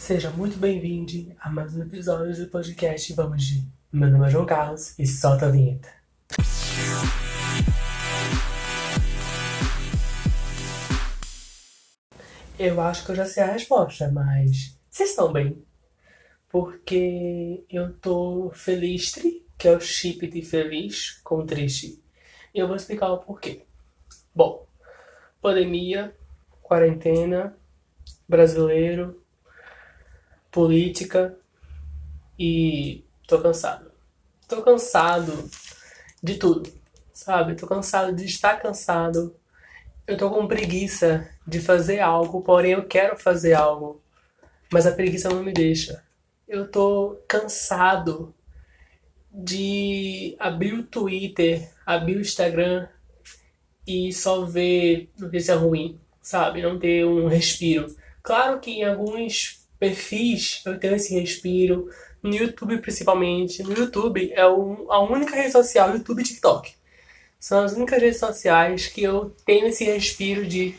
Seja 0.00 0.30
muito 0.30 0.56
bem-vindo 0.56 1.30
a 1.38 1.50
mais 1.50 1.76
um 1.76 1.82
episódio 1.82 2.34
do 2.34 2.50
podcast 2.50 3.12
Vamos 3.12 3.44
de. 3.44 3.62
Meu 3.92 4.08
nome 4.08 4.26
é 4.26 4.30
João 4.30 4.46
Carlos 4.46 4.98
e 4.98 5.06
solta 5.06 5.44
a 5.46 5.50
vinheta. 5.50 5.92
Eu 12.58 12.80
acho 12.80 13.04
que 13.04 13.12
eu 13.12 13.14
já 13.14 13.26
sei 13.26 13.42
a 13.42 13.52
resposta, 13.52 14.10
mas 14.10 14.74
vocês 14.88 15.10
estão 15.10 15.30
bem? 15.30 15.62
Porque 16.48 17.62
eu 17.70 17.92
tô 17.92 18.50
feliz, 18.54 19.12
que 19.12 19.68
é 19.68 19.76
o 19.76 19.80
chip 19.80 20.26
de 20.26 20.40
feliz 20.40 21.20
com 21.22 21.44
triste. 21.44 22.02
E 22.54 22.58
eu 22.58 22.66
vou 22.66 22.74
explicar 22.74 23.12
o 23.12 23.18
porquê. 23.18 23.64
Bom, 24.34 24.66
pandemia, 25.42 26.16
quarentena, 26.62 27.54
brasileiro, 28.26 29.20
política 30.50 31.36
e 32.38 33.04
tô 33.26 33.40
cansado. 33.40 33.90
Tô 34.48 34.62
cansado 34.62 35.48
de 36.22 36.34
tudo, 36.34 36.72
sabe? 37.12 37.54
Tô 37.54 37.66
cansado 37.66 38.14
de 38.14 38.24
estar 38.24 38.60
cansado. 38.60 39.36
Eu 40.06 40.16
tô 40.16 40.30
com 40.30 40.48
preguiça 40.48 41.28
de 41.46 41.60
fazer 41.60 42.00
algo, 42.00 42.42
porém 42.42 42.72
eu 42.72 42.84
quero 42.84 43.16
fazer 43.16 43.54
algo, 43.54 44.02
mas 44.72 44.86
a 44.86 44.92
preguiça 44.92 45.28
não 45.28 45.42
me 45.42 45.52
deixa. 45.52 46.02
Eu 46.48 46.68
tô 46.68 47.20
cansado 47.28 48.34
de 49.32 50.34
abrir 50.38 50.74
o 50.74 50.82
Twitter, 50.82 51.70
abrir 51.86 52.16
o 52.16 52.20
Instagram 52.20 52.88
e 53.86 54.12
só 54.12 54.44
ver 54.44 55.10
notícia 55.16 55.54
ruim, 55.54 56.00
sabe? 56.20 56.62
Não 56.62 56.78
ter 56.78 57.04
um 57.04 57.28
respiro. 57.28 57.94
Claro 58.22 58.58
que 58.58 58.72
em 58.72 58.84
alguns 58.84 59.59
perfis, 59.80 60.62
eu 60.66 60.78
tenho 60.78 60.94
esse 60.94 61.18
respiro. 61.18 61.88
No 62.22 62.34
YouTube, 62.34 62.78
principalmente. 62.78 63.62
No 63.62 63.72
YouTube 63.72 64.30
é 64.34 64.46
o, 64.46 64.86
a 64.92 65.00
única 65.00 65.34
rede 65.34 65.50
social, 65.50 65.90
YouTube 65.94 66.20
e 66.20 66.24
TikTok. 66.24 66.74
São 67.40 67.64
as 67.64 67.72
únicas 67.72 68.00
redes 68.02 68.18
sociais 68.18 68.86
que 68.86 69.02
eu 69.02 69.34
tenho 69.46 69.66
esse 69.68 69.84
respiro 69.84 70.46
de 70.46 70.74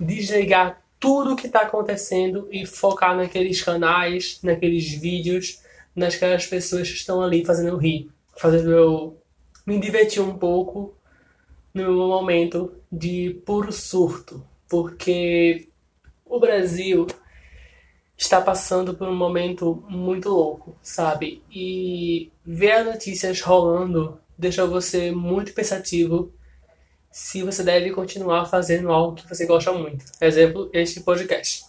desligar 0.00 0.82
tudo 0.98 1.36
que 1.36 1.46
está 1.46 1.60
acontecendo 1.60 2.48
e 2.50 2.64
focar 2.64 3.14
naqueles 3.14 3.62
canais, 3.62 4.40
naqueles 4.42 4.90
vídeos, 4.90 5.60
naquelas 5.94 6.46
pessoas 6.46 6.88
que 6.88 6.96
estão 6.96 7.22
ali 7.22 7.44
fazendo 7.44 7.68
eu 7.68 7.76
rir, 7.76 8.10
fazendo 8.38 8.72
eu 8.72 9.18
me 9.66 9.78
divertir 9.78 10.22
um 10.22 10.38
pouco 10.38 10.94
no 11.74 12.08
momento 12.08 12.72
de 12.90 13.38
puro 13.44 13.70
surto, 13.70 14.42
porque 14.66 15.68
o 16.24 16.40
Brasil 16.40 17.06
está 18.16 18.40
passando 18.40 18.94
por 18.94 19.08
um 19.08 19.14
momento 19.14 19.84
muito 19.88 20.30
louco, 20.30 20.76
sabe? 20.82 21.42
E 21.50 22.30
ver 22.44 22.72
as 22.72 22.86
notícias 22.86 23.40
rolando 23.40 24.18
deixa 24.38 24.66
você 24.66 25.10
muito 25.10 25.52
pensativo 25.52 26.32
se 27.10 27.42
você 27.42 27.62
deve 27.62 27.90
continuar 27.90 28.46
fazendo 28.46 28.90
algo 28.90 29.16
que 29.16 29.28
você 29.28 29.46
gosta 29.46 29.72
muito. 29.72 30.04
Exemplo, 30.20 30.70
este 30.72 31.00
podcast. 31.00 31.64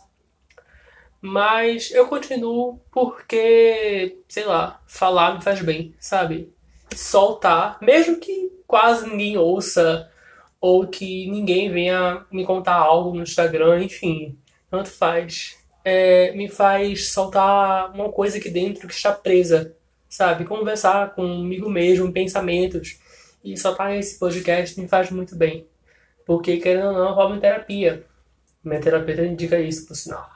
Mas 1.22 1.92
eu 1.92 2.08
continuo 2.08 2.80
porque, 2.92 4.20
sei 4.28 4.45
lá, 4.45 4.81
falar 4.88 5.36
me 5.36 5.44
faz 5.44 5.62
bem, 5.62 5.95
sabe? 6.00 6.53
Soltar, 6.95 7.78
mesmo 7.81 8.20
que 8.20 8.52
quase 8.68 9.09
ninguém 9.09 9.38
ouça 9.38 10.09
ou 10.59 10.88
que 10.88 11.30
ninguém 11.30 11.72
venha 11.72 12.25
me 12.31 12.45
contar 12.45 12.75
algo 12.75 13.16
no 13.16 13.23
Instagram, 13.23 13.84
enfim, 13.84 14.38
tanto 14.70 14.90
faz 14.90 15.56
é, 15.89 16.33
me 16.33 16.49
faz 16.49 17.11
soltar 17.11 17.93
uma 17.93 18.11
coisa 18.11 18.38
aqui 18.38 18.49
dentro 18.49 18.89
que 18.89 18.93
está 18.93 19.13
presa, 19.13 19.73
sabe? 20.09 20.44
Conversar 20.44 21.16
comigo 21.16 21.69
mesmo, 21.69 22.11
pensamentos. 22.11 22.99
E 23.41 23.55
soltar 23.55 23.95
esse 23.95 24.19
podcast 24.19 24.78
me 24.78 24.85
faz 24.85 25.09
muito 25.09 25.34
bem. 25.34 25.66
Porque, 26.25 26.57
querendo 26.57 26.89
ou 26.89 26.94
não, 26.94 27.13
rouba 27.13 27.39
terapia. 27.39 28.06
Minha 28.62 28.81
terapeuta 28.81 29.23
indica 29.23 29.57
isso, 29.62 29.88
por 29.88 29.95
sinal. 29.95 30.29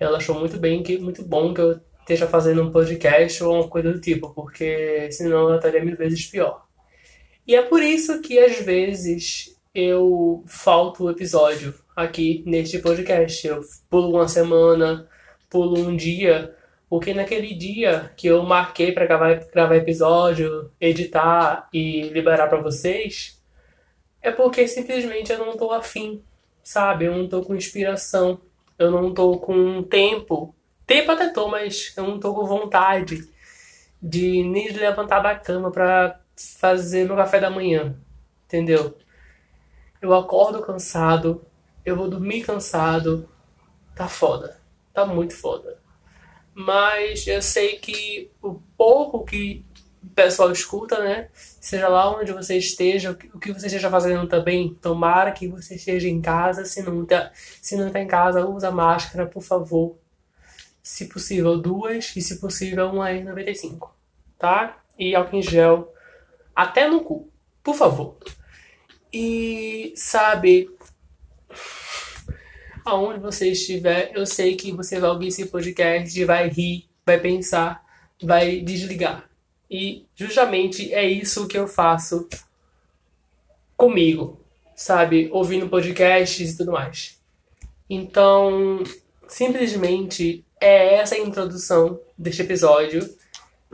Ela 0.00 0.16
achou 0.16 0.36
muito 0.36 0.58
bem, 0.58 0.82
que, 0.82 0.98
muito 0.98 1.22
bom 1.22 1.54
que 1.54 1.60
eu 1.60 1.80
esteja 2.00 2.26
fazendo 2.26 2.60
um 2.62 2.72
podcast 2.72 3.44
ou 3.44 3.54
uma 3.54 3.68
coisa 3.68 3.92
do 3.92 4.00
tipo, 4.00 4.30
porque 4.30 5.08
senão 5.12 5.42
ela 5.42 5.56
estaria 5.56 5.84
mil 5.84 5.96
vezes 5.96 6.26
pior. 6.26 6.66
E 7.46 7.54
é 7.54 7.62
por 7.62 7.80
isso 7.80 8.20
que 8.20 8.36
às 8.36 8.58
vezes 8.58 9.56
eu 9.72 10.42
falto 10.44 11.04
o 11.04 11.10
episódio 11.10 11.72
aqui 11.96 12.42
neste 12.46 12.78
podcast. 12.78 13.46
Eu 13.46 13.62
pulo 13.88 14.10
uma 14.10 14.28
semana, 14.28 15.08
pulo 15.48 15.80
um 15.80 15.96
dia, 15.96 16.54
porque 16.88 17.14
naquele 17.14 17.54
dia 17.54 18.12
que 18.16 18.26
eu 18.26 18.42
marquei 18.42 18.92
para 18.92 19.06
gravar, 19.06 19.34
gravar 19.52 19.76
episódio, 19.76 20.70
editar 20.78 21.68
e 21.72 22.02
liberar 22.10 22.48
para 22.48 22.60
vocês, 22.60 23.42
é 24.20 24.30
porque 24.30 24.68
simplesmente 24.68 25.32
eu 25.32 25.38
não 25.38 25.56
tô 25.56 25.72
afim, 25.72 26.22
sabe? 26.62 27.06
Eu 27.06 27.16
não 27.16 27.28
tô 27.28 27.42
com 27.42 27.54
inspiração, 27.54 28.40
eu 28.78 28.90
não 28.90 29.14
tô 29.14 29.38
com 29.38 29.82
tempo. 29.82 30.54
Tempo 30.86 31.10
até 31.10 31.28
tô, 31.30 31.48
mas 31.48 31.92
eu 31.96 32.04
não 32.04 32.20
tô 32.20 32.34
com 32.34 32.44
vontade 32.44 33.28
de 34.00 34.44
nem 34.44 34.70
levantar 34.72 35.20
da 35.20 35.34
cama 35.34 35.70
para 35.70 36.20
fazer 36.36 37.06
meu 37.06 37.16
café 37.16 37.40
da 37.40 37.50
manhã, 37.50 37.96
entendeu? 38.44 38.96
Eu 40.00 40.14
acordo 40.14 40.62
cansado, 40.62 41.44
eu 41.86 41.96
vou 41.96 42.10
dormir 42.10 42.42
cansado. 42.42 43.28
Tá 43.94 44.08
foda. 44.08 44.60
Tá 44.92 45.06
muito 45.06 45.34
foda. 45.34 45.78
Mas 46.52 47.26
eu 47.26 47.40
sei 47.40 47.76
que 47.76 48.30
o 48.42 48.54
pouco 48.76 49.24
que 49.24 49.64
o 50.02 50.08
pessoal 50.08 50.50
escuta, 50.50 50.98
né? 50.98 51.28
Seja 51.34 51.88
lá 51.88 52.10
onde 52.14 52.32
você 52.32 52.56
esteja, 52.58 53.12
o 53.32 53.38
que 53.38 53.52
você 53.52 53.66
esteja 53.66 53.88
fazendo 53.88 54.26
também, 54.26 54.74
tomara 54.74 55.32
que 55.32 55.46
você 55.46 55.76
esteja 55.76 56.08
em 56.08 56.20
casa. 56.20 56.64
Se 56.64 56.82
não 56.82 57.06
tá, 57.06 57.30
se 57.62 57.76
não 57.76 57.90
tá 57.90 58.00
em 58.00 58.06
casa, 58.06 58.46
usa 58.46 58.70
máscara, 58.70 59.26
por 59.26 59.42
favor. 59.42 59.96
Se 60.82 61.06
possível, 61.06 61.56
duas. 61.56 62.14
E 62.16 62.20
se 62.20 62.40
possível, 62.40 62.88
uma 62.90 63.10
N95. 63.10 63.90
Tá? 64.38 64.82
E 64.98 65.14
álcool 65.14 65.36
em 65.36 65.42
gel 65.42 65.92
até 66.54 66.88
no 66.88 67.00
cu. 67.00 67.30
Por 67.62 67.74
favor. 67.74 68.16
E, 69.12 69.92
sabe, 69.96 70.70
aonde 72.86 73.18
você 73.18 73.50
estiver, 73.50 74.12
eu 74.14 74.24
sei 74.24 74.54
que 74.54 74.70
você 74.70 75.00
vai 75.00 75.10
ouvir 75.10 75.28
esse 75.28 75.46
podcast, 75.46 76.24
vai 76.24 76.48
rir, 76.48 76.88
vai 77.04 77.18
pensar, 77.18 77.84
vai 78.22 78.60
desligar. 78.60 79.28
E 79.68 80.06
justamente 80.14 80.94
é 80.94 81.04
isso 81.04 81.48
que 81.48 81.58
eu 81.58 81.66
faço 81.66 82.28
comigo, 83.76 84.40
sabe? 84.76 85.28
Ouvindo 85.32 85.68
podcasts 85.68 86.52
e 86.52 86.56
tudo 86.56 86.70
mais. 86.70 87.20
Então, 87.90 88.82
simplesmente 89.26 90.44
é 90.60 90.94
essa 90.94 91.16
a 91.16 91.18
introdução 91.18 92.00
deste 92.16 92.42
episódio. 92.42 93.08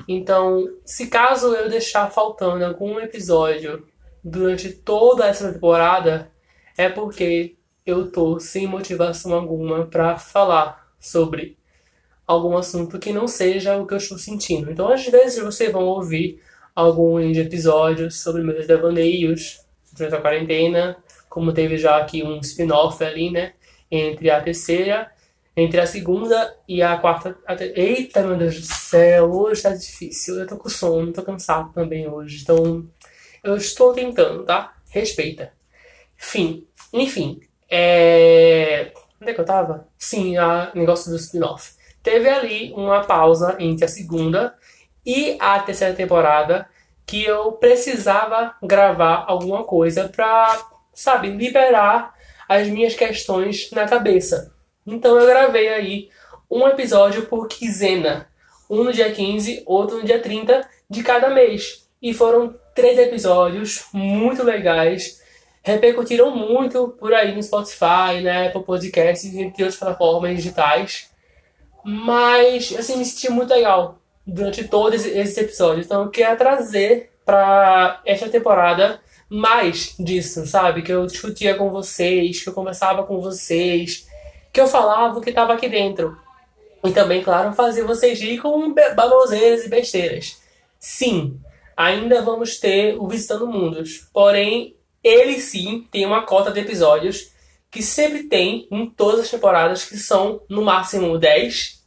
Então, 0.09 0.67
se 0.87 1.09
caso 1.09 1.55
eu 1.55 1.69
deixar 1.69 2.11
faltando 2.11 2.65
algum 2.65 2.99
episódio 2.99 3.87
durante 4.25 4.71
toda 4.71 5.27
essa 5.27 5.53
temporada, 5.53 6.33
é 6.79 6.89
porque 6.89 7.57
eu 7.85 8.11
tô 8.11 8.39
sem 8.39 8.67
motivação 8.67 9.35
alguma 9.35 9.87
para 9.87 10.19
falar 10.19 10.93
sobre 10.99 11.59
algum 12.27 12.57
assunto 12.57 12.99
que 12.99 13.13
não 13.13 13.27
seja 13.27 13.77
o 13.77 13.87
que 13.87 13.95
eu 13.95 13.99
estou 13.99 14.19
sentindo. 14.19 14.71
Então, 14.71 14.89
às 14.89 15.05
vezes, 15.07 15.43
vocês 15.43 15.73
vão 15.73 15.85
ouvir 15.85 16.41
alguns 16.75 17.37
episódios 17.37 18.21
sobre 18.21 18.43
meus 18.43 18.67
devaneios 18.67 19.61
durante 19.93 20.15
a 20.15 20.21
quarentena, 20.21 20.97
como 21.29 21.53
teve 21.53 21.77
já 21.77 21.99
aqui 21.99 22.23
um 22.23 22.39
spin-off 22.41 23.03
ali, 23.05 23.31
né? 23.31 23.55
Entre 23.91 24.31
a 24.31 24.41
terceira, 24.41 25.11
entre 25.57 25.81
a 25.81 25.87
segunda 25.87 26.57
e 26.67 26.83
a 26.83 26.97
quarta. 26.97 27.37
A 27.47 27.55
te... 27.55 27.73
Eita, 27.75 28.23
meu 28.23 28.37
Deus 28.37 28.59
do 28.59 28.67
céu, 28.67 29.31
hoje 29.31 29.63
tá 29.63 29.75
difícil. 29.75 30.39
Eu 30.39 30.47
tô 30.47 30.57
com 30.57 30.69
sono, 30.69 31.13
tô 31.13 31.23
cansado 31.23 31.73
também 31.73 32.09
hoje. 32.09 32.43
Então, 32.43 32.87
eu 33.43 33.57
estou 33.57 33.93
tentando, 33.93 34.45
tá? 34.45 34.75
Respeita. 34.91 35.53
Fim. 36.17 36.67
Enfim, 36.93 37.41
é... 37.73 38.93
Onde 39.19 39.31
é 39.31 39.35
que 39.35 39.41
eu 39.41 39.47
tava? 39.47 39.89
Sim, 39.97 40.37
a 40.37 40.71
negócio 40.75 41.11
do 41.11 41.17
spin-off. 41.17 41.73
Teve 42.03 42.29
ali 42.29 42.73
uma 42.75 43.03
pausa 43.03 43.57
entre 43.59 43.87
a 43.87 43.89
segunda 43.89 44.55
e 45.07 45.39
a 45.41 45.59
terceira 45.61 45.95
temporada 45.95 46.69
que 47.07 47.25
eu 47.25 47.53
precisava 47.53 48.55
gravar 48.63 49.25
alguma 49.27 49.65
coisa 49.65 50.09
pra, 50.09 50.61
sabe, 50.93 51.31
liberar 51.31 52.15
as 52.47 52.69
minhas 52.69 52.95
questões 52.95 53.71
na 53.71 53.89
cabeça. 53.89 54.53
Então 54.87 55.19
eu 55.19 55.27
gravei 55.27 55.69
aí 55.69 56.09
um 56.51 56.67
episódio 56.69 57.27
por 57.27 57.49
quinzena. 57.49 58.29
Um 58.69 58.85
no 58.85 58.93
dia 58.93 59.11
15, 59.11 59.63
outro 59.65 59.99
no 59.99 60.05
dia 60.05 60.21
30 60.21 60.69
de 60.91 61.03
cada 61.03 61.31
mês. 61.31 61.89
E 62.03 62.13
foram 62.13 62.55
três 62.75 62.99
episódios 62.99 63.87
muito 63.93 64.43
legais 64.43 65.22
repercutiram 65.63 66.31
muito 66.31 66.89
por 66.99 67.15
aí 67.15 67.35
no 67.35 67.43
Spotify, 67.43 68.21
né, 68.23 68.49
Apple 68.49 68.65
Podcasts, 68.65 69.33
entre 69.35 69.63
outras 69.63 69.77
plataformas 69.77 70.37
digitais. 70.37 71.11
Mas, 71.85 72.75
assim, 72.77 72.97
me 72.97 73.05
senti 73.05 73.31
muito 73.31 73.51
legal 73.51 73.99
durante 74.27 74.65
todos 74.69 75.05
esses 75.05 75.37
episódios. 75.37 75.87
Então, 75.87 76.03
eu 76.03 76.11
queria 76.11 76.37
trazer 76.37 77.13
para 77.25 78.01
esta 78.05 78.29
temporada 78.29 79.01
mais 79.29 79.95
disso, 79.99 80.47
sabe? 80.47 80.83
Que 80.83 80.93
eu 80.93 81.07
discutia 81.07 81.55
com 81.55 81.71
vocês, 81.71 82.43
que 82.43 82.49
eu 82.49 82.53
conversava 82.53 83.05
com 83.05 83.21
vocês, 83.21 84.07
que 84.53 84.61
eu 84.61 84.67
falava 84.67 85.19
o 85.19 85.21
que 85.21 85.31
estava 85.31 85.55
aqui 85.55 85.69
dentro. 85.69 86.17
E 86.85 86.91
também, 86.91 87.23
claro, 87.23 87.53
fazer 87.53 87.85
vocês 87.85 88.21
rir 88.21 88.39
com 88.39 88.75
baboseiras 88.75 89.65
e 89.65 89.69
besteiras. 89.69 90.41
Sim, 90.79 91.41
ainda 91.77 92.23
vamos 92.23 92.59
ter 92.59 92.97
o 92.99 93.07
Visitando 93.07 93.47
Mundos. 93.47 94.09
Porém, 94.13 94.77
ele 95.03 95.41
sim 95.41 95.87
tem 95.91 96.07
uma 96.07 96.23
cota 96.23 96.51
de 96.51 96.61
episódios 96.61 97.33
que 97.71 97.83
sempre 97.83 98.25
tem 98.25 98.69
em 98.71 98.87
todas 98.89 99.21
as 99.21 99.31
temporadas, 99.31 99.85
que 99.85 99.97
são 99.97 100.43
no 100.49 100.63
máximo 100.63 101.19
10 101.19 101.83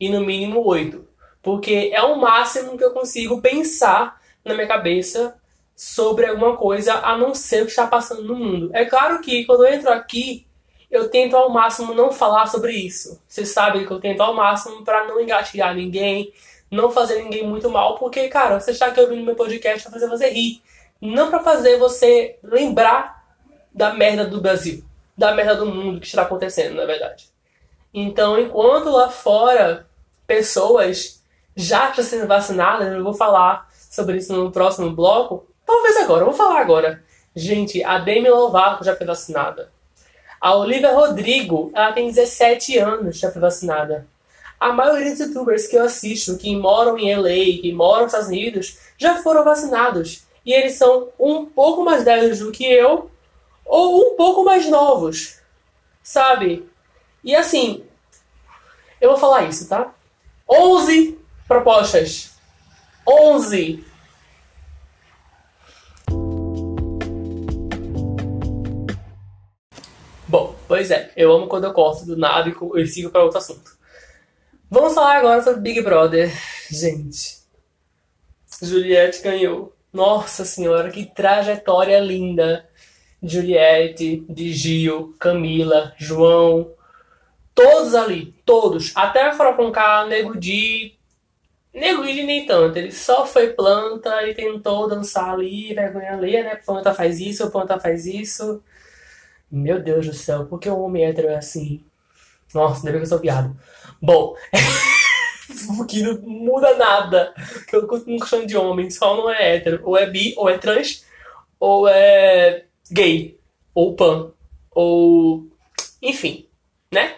e 0.00 0.08
no 0.08 0.20
mínimo 0.20 0.66
8. 0.66 1.06
Porque 1.42 1.90
é 1.92 2.02
o 2.02 2.16
máximo 2.16 2.76
que 2.76 2.84
eu 2.84 2.90
consigo 2.90 3.40
pensar 3.40 4.20
na 4.44 4.54
minha 4.54 4.66
cabeça 4.66 5.36
sobre 5.76 6.26
alguma 6.26 6.56
coisa 6.56 6.94
a 6.94 7.16
não 7.16 7.34
ser 7.34 7.62
o 7.62 7.66
que 7.66 7.70
está 7.70 7.86
passando 7.86 8.24
no 8.24 8.34
mundo. 8.34 8.70
É 8.74 8.84
claro 8.84 9.20
que 9.20 9.44
quando 9.44 9.64
eu 9.64 9.72
entro 9.72 9.92
aqui, 9.92 10.44
eu 10.90 11.08
tento 11.08 11.36
ao 11.36 11.50
máximo 11.50 11.94
não 11.94 12.10
falar 12.10 12.46
sobre 12.46 12.72
isso. 12.72 13.22
Vocês 13.28 13.50
sabem 13.50 13.86
que 13.86 13.92
eu 13.92 14.00
tento 14.00 14.20
ao 14.20 14.34
máximo 14.34 14.84
para 14.84 15.06
não 15.06 15.20
engatilhar 15.20 15.74
ninguém, 15.74 16.32
não 16.68 16.90
fazer 16.90 17.22
ninguém 17.22 17.46
muito 17.46 17.70
mal, 17.70 17.96
porque, 17.96 18.28
cara, 18.28 18.58
você 18.58 18.72
está 18.72 18.86
aqui 18.86 19.00
ouvindo 19.00 19.24
meu 19.24 19.36
podcast 19.36 19.84
para 19.84 19.92
fazer 19.92 20.08
você 20.08 20.28
rir, 20.30 20.60
não 21.00 21.30
para 21.30 21.42
fazer 21.42 21.78
você 21.78 22.38
lembrar 22.42 23.24
da 23.72 23.94
merda 23.94 24.26
do 24.26 24.40
Brasil, 24.40 24.84
da 25.16 25.34
merda 25.34 25.56
do 25.56 25.66
mundo 25.66 26.00
que 26.00 26.06
está 26.06 26.22
acontecendo, 26.22 26.74
na 26.74 26.84
verdade. 26.84 27.28
Então, 27.92 28.38
enquanto 28.38 28.90
lá 28.90 29.08
fora 29.08 29.86
pessoas 30.26 31.22
já 31.56 31.90
estão 31.90 32.04
sendo 32.04 32.26
vacinadas, 32.26 32.92
eu 32.92 33.02
vou 33.02 33.14
falar 33.14 33.68
sobre 33.90 34.18
isso 34.18 34.32
no 34.32 34.50
próximo 34.52 34.90
bloco. 34.90 35.46
Talvez 35.64 35.96
agora, 35.96 36.22
eu 36.22 36.26
vou 36.26 36.34
falar 36.34 36.60
agora. 36.60 37.02
Gente, 37.34 37.82
a 37.84 37.98
Demi 37.98 38.28
Lovato 38.28 38.84
já 38.84 38.94
foi 38.94 39.06
vacinada. 39.06 39.70
A 40.40 40.54
Olivia 40.54 40.92
Rodrigo, 40.92 41.72
ela 41.74 41.92
tem 41.92 42.06
17 42.06 42.78
anos, 42.78 43.18
já 43.18 43.30
foi 43.30 43.40
vacinada. 43.40 44.06
A 44.60 44.72
maioria 44.72 45.10
dos 45.10 45.20
youtubers 45.20 45.66
que 45.66 45.76
eu 45.76 45.84
assisto, 45.84 46.36
que 46.36 46.54
moram 46.56 46.98
em 46.98 47.14
LA, 47.14 47.60
que 47.60 47.72
moram 47.72 48.02
nos 48.02 48.12
Estados 48.12 48.28
Unidos, 48.28 48.78
já 48.96 49.22
foram 49.22 49.44
vacinados. 49.44 50.27
E 50.48 50.52
eles 50.54 50.76
são 50.76 51.10
um 51.20 51.44
pouco 51.44 51.84
mais 51.84 52.04
velhos 52.04 52.38
do 52.38 52.50
que 52.50 52.64
eu, 52.64 53.10
ou 53.66 54.00
um 54.00 54.16
pouco 54.16 54.42
mais 54.42 54.66
novos. 54.66 55.42
Sabe? 56.02 56.66
E 57.22 57.36
assim, 57.36 57.84
eu 58.98 59.10
vou 59.10 59.18
falar 59.18 59.42
isso, 59.42 59.68
tá? 59.68 59.92
11 60.48 61.18
propostas. 61.46 62.32
11 63.06 63.84
Bom, 70.26 70.56
pois 70.66 70.90
é, 70.90 71.12
eu 71.14 71.30
amo 71.30 71.46
quando 71.46 71.64
eu 71.64 71.74
corto 71.74 72.06
do 72.06 72.16
nada 72.16 72.50
e 72.76 72.86
sigo 72.86 73.10
para 73.10 73.22
outro 73.22 73.36
assunto. 73.36 73.76
Vamos 74.70 74.94
falar 74.94 75.18
agora 75.18 75.42
sobre 75.42 75.60
Big 75.60 75.82
Brother. 75.82 76.32
Gente, 76.70 77.36
Juliette 78.62 79.20
ganhou. 79.20 79.77
Nossa 79.92 80.44
senhora, 80.44 80.90
que 80.90 81.06
trajetória 81.06 81.98
linda. 82.00 82.68
Juliette, 83.22 84.24
de 84.28 84.52
Gil, 84.52 85.14
Camila, 85.18 85.92
João, 85.98 86.70
todos 87.54 87.94
ali, 87.94 88.32
todos. 88.44 88.92
Até 88.94 89.22
a 89.22 89.32
Fora 89.32 89.54
K, 89.72 90.06
Nego 90.06 90.38
Di. 90.38 90.96
Nego 91.74 92.04
Di 92.04 92.22
nem 92.22 92.46
tanto, 92.46 92.78
ele 92.78 92.92
só 92.92 93.26
foi 93.26 93.48
planta 93.48 94.26
e 94.26 94.34
tentou 94.34 94.88
dançar 94.88 95.30
ali, 95.30 95.74
vergonha 95.74 96.12
ali, 96.12 96.42
né? 96.42 96.56
Planta 96.56 96.94
faz 96.94 97.20
isso, 97.20 97.50
planta 97.50 97.78
faz 97.78 98.06
isso. 98.06 98.62
Meu 99.50 99.80
Deus 99.80 100.06
do 100.06 100.14
céu, 100.14 100.46
por 100.46 100.58
que 100.58 100.68
o 100.68 100.78
homem 100.80 101.04
hétero 101.04 101.28
é 101.28 101.36
assim? 101.36 101.82
Nossa, 102.54 102.80
ainda 102.80 102.92
bem 102.92 103.00
que 103.00 103.04
eu 103.04 103.08
sou 103.08 103.18
viado. 103.18 103.56
Bom, 104.00 104.34
porque 105.76 106.02
não 106.02 106.20
muda 106.20 106.76
nada. 106.76 107.34
Que 107.66 107.76
eu 107.76 107.86
continuo 107.86 108.20
questão 108.20 108.44
de 108.44 108.56
homem, 108.56 108.90
só 108.90 109.16
não 109.16 109.30
é 109.30 109.56
hétero. 109.56 109.80
Ou 109.84 109.96
é 109.96 110.06
bi, 110.06 110.34
ou 110.36 110.48
é 110.48 110.58
trans, 110.58 111.04
ou 111.58 111.88
é 111.88 112.64
gay, 112.90 113.38
ou 113.74 113.94
pan, 113.94 114.32
ou. 114.70 115.46
Enfim, 116.02 116.46
né? 116.92 117.16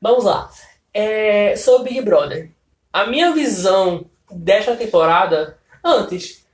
Vamos 0.00 0.24
lá. 0.24 0.50
É, 0.92 1.54
sobre 1.56 1.90
Big 1.90 2.02
Brother. 2.02 2.50
A 2.92 3.06
minha 3.06 3.32
visão 3.32 4.06
desta 4.30 4.76
temporada, 4.76 5.58
antes, 5.84 6.44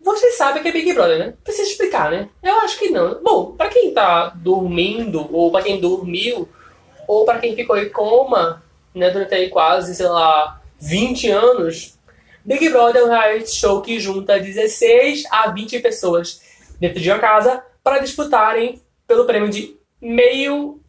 vocês 0.00 0.36
sabem 0.36 0.62
que 0.62 0.68
é 0.68 0.72
Big 0.72 0.92
Brother, 0.92 1.18
né? 1.18 1.34
Precisa 1.42 1.70
explicar, 1.70 2.10
né? 2.10 2.28
Eu 2.42 2.60
acho 2.60 2.78
que 2.78 2.90
não. 2.90 3.22
Bom, 3.22 3.52
para 3.52 3.68
quem 3.68 3.92
tá 3.92 4.30
dormindo, 4.34 5.28
ou 5.34 5.50
para 5.50 5.64
quem 5.64 5.80
dormiu, 5.80 6.48
ou 7.06 7.24
para 7.24 7.38
quem 7.38 7.54
ficou 7.54 7.76
em 7.76 7.88
coma, 7.88 8.62
né, 8.94 9.10
durante 9.10 9.34
aí 9.34 9.48
quase, 9.48 9.94
sei 9.94 10.08
lá, 10.08 10.57
20 10.80 11.30
anos, 11.30 11.98
Big 12.44 12.68
Brother 12.70 13.02
é 13.02 13.04
um 13.04 13.08
reality 13.08 13.50
show 13.54 13.82
que 13.82 13.98
junta 13.98 14.38
16 14.38 15.24
a 15.30 15.50
20 15.50 15.80
pessoas 15.80 16.40
dentro 16.78 17.00
de 17.00 17.10
uma 17.10 17.18
casa 17.18 17.62
para 17.82 17.98
disputarem 17.98 18.80
pelo 19.06 19.24
prêmio 19.26 19.50
de 19.50 19.76
meio, 20.00 20.80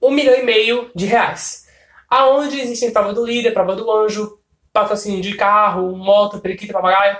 um 0.00 0.10
milhão 0.10 0.34
e 0.34 0.42
meio 0.42 0.90
de 0.94 1.04
reais. 1.04 1.68
Aonde 2.08 2.58
existem 2.58 2.90
prova 2.90 3.12
do 3.12 3.26
líder, 3.26 3.52
prova 3.52 3.76
do 3.76 3.90
anjo, 3.90 4.38
patrocínio 4.72 5.20
de 5.20 5.36
carro, 5.36 5.94
moto, 5.94 6.40
periquito, 6.40 6.72
papagaio 6.72 7.18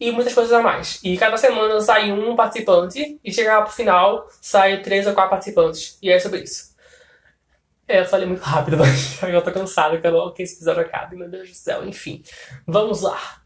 e 0.00 0.10
muitas 0.10 0.34
coisas 0.34 0.52
a 0.52 0.60
mais. 0.60 0.98
E 1.04 1.16
cada 1.16 1.36
semana 1.36 1.80
sai 1.80 2.10
um 2.10 2.34
participante 2.34 3.20
e 3.24 3.32
chegar 3.32 3.62
pro 3.62 3.72
final 3.72 4.26
sai 4.40 4.82
três 4.82 5.06
ou 5.06 5.14
quatro 5.14 5.30
participantes. 5.30 5.96
E 6.02 6.10
é 6.10 6.18
sobre 6.18 6.40
isso. 6.40 6.71
É, 7.92 8.00
eu 8.00 8.06
falei 8.06 8.26
muito 8.26 8.40
rápido, 8.40 8.78
mas 8.78 9.20
eu 9.22 9.42
tô 9.42 9.52
cansado, 9.52 10.00
quero 10.00 10.32
que 10.32 10.42
esse 10.42 10.54
episódio 10.54 10.80
acabe, 10.80 11.14
meu 11.14 11.28
Deus 11.28 11.50
do 11.50 11.54
céu. 11.54 11.86
Enfim, 11.86 12.22
vamos 12.66 13.02
lá. 13.02 13.42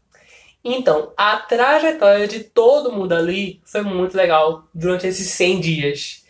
Então, 0.63 1.11
a 1.17 1.35
trajetória 1.35 2.29
de 2.29 2.45
todo 2.45 2.93
mundo 2.93 3.11
ali 3.11 3.61
foi 3.65 3.81
muito 3.81 4.15
legal 4.15 4.65
durante 4.73 5.05
esses 5.05 5.27
100 5.31 5.59
dias. 5.59 6.25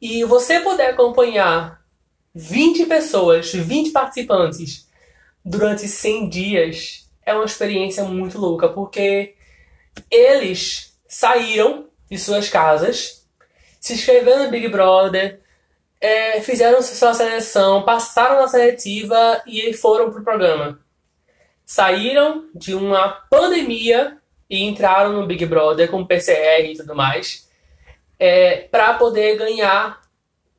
E 0.00 0.24
você 0.24 0.60
poder 0.60 0.86
acompanhar 0.86 1.84
20 2.34 2.86
pessoas, 2.86 3.52
20 3.52 3.90
participantes 3.90 4.88
durante 5.44 5.86
100 5.86 6.28
dias 6.30 7.10
é 7.26 7.34
uma 7.34 7.44
experiência 7.44 8.02
muito 8.02 8.38
louca, 8.38 8.70
porque 8.70 9.34
eles 10.10 10.98
saíram 11.06 11.90
de 12.10 12.16
suas 12.16 12.48
casas, 12.48 13.26
se 13.78 13.92
inscreveram 13.92 14.44
no 14.44 14.50
Big 14.50 14.68
Brother, 14.68 15.42
é, 16.00 16.40
fizeram 16.40 16.80
sua 16.82 17.14
seleção, 17.14 17.82
passaram 17.82 18.40
na 18.40 18.48
seletiva 18.48 19.42
e 19.46 19.72
foram 19.72 20.10
pro 20.10 20.22
programa. 20.22 20.78
Saíram 21.64 22.46
de 22.54 22.74
uma 22.74 23.08
pandemia 23.30 24.18
e 24.48 24.62
entraram 24.62 25.12
no 25.12 25.26
Big 25.26 25.44
Brother 25.44 25.90
com 25.90 26.06
PCR 26.06 26.70
e 26.70 26.76
tudo 26.76 26.94
mais, 26.94 27.48
é, 28.18 28.68
para 28.70 28.94
poder 28.94 29.36
ganhar 29.36 30.00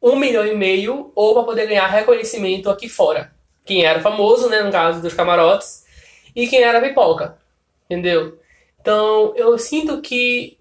um 0.01 0.15
milhão 0.15 0.45
e 0.45 0.55
meio 0.55 1.11
ou 1.15 1.33
para 1.33 1.43
poder 1.43 1.67
ganhar 1.67 1.87
reconhecimento 1.87 2.69
aqui 2.69 2.87
fora. 2.87 3.33
Quem 3.65 3.85
era 3.85 4.01
famoso, 4.01 4.47
né, 4.49 4.61
no 4.61 4.71
caso 4.71 5.01
dos 5.01 5.13
camarotes, 5.13 5.85
e 6.35 6.47
quem 6.47 6.61
era 6.61 6.81
pipoca, 6.81 7.37
entendeu? 7.85 8.39
Então, 8.79 9.33
eu 9.35 9.57
sinto 9.57 10.01
que 10.01 10.57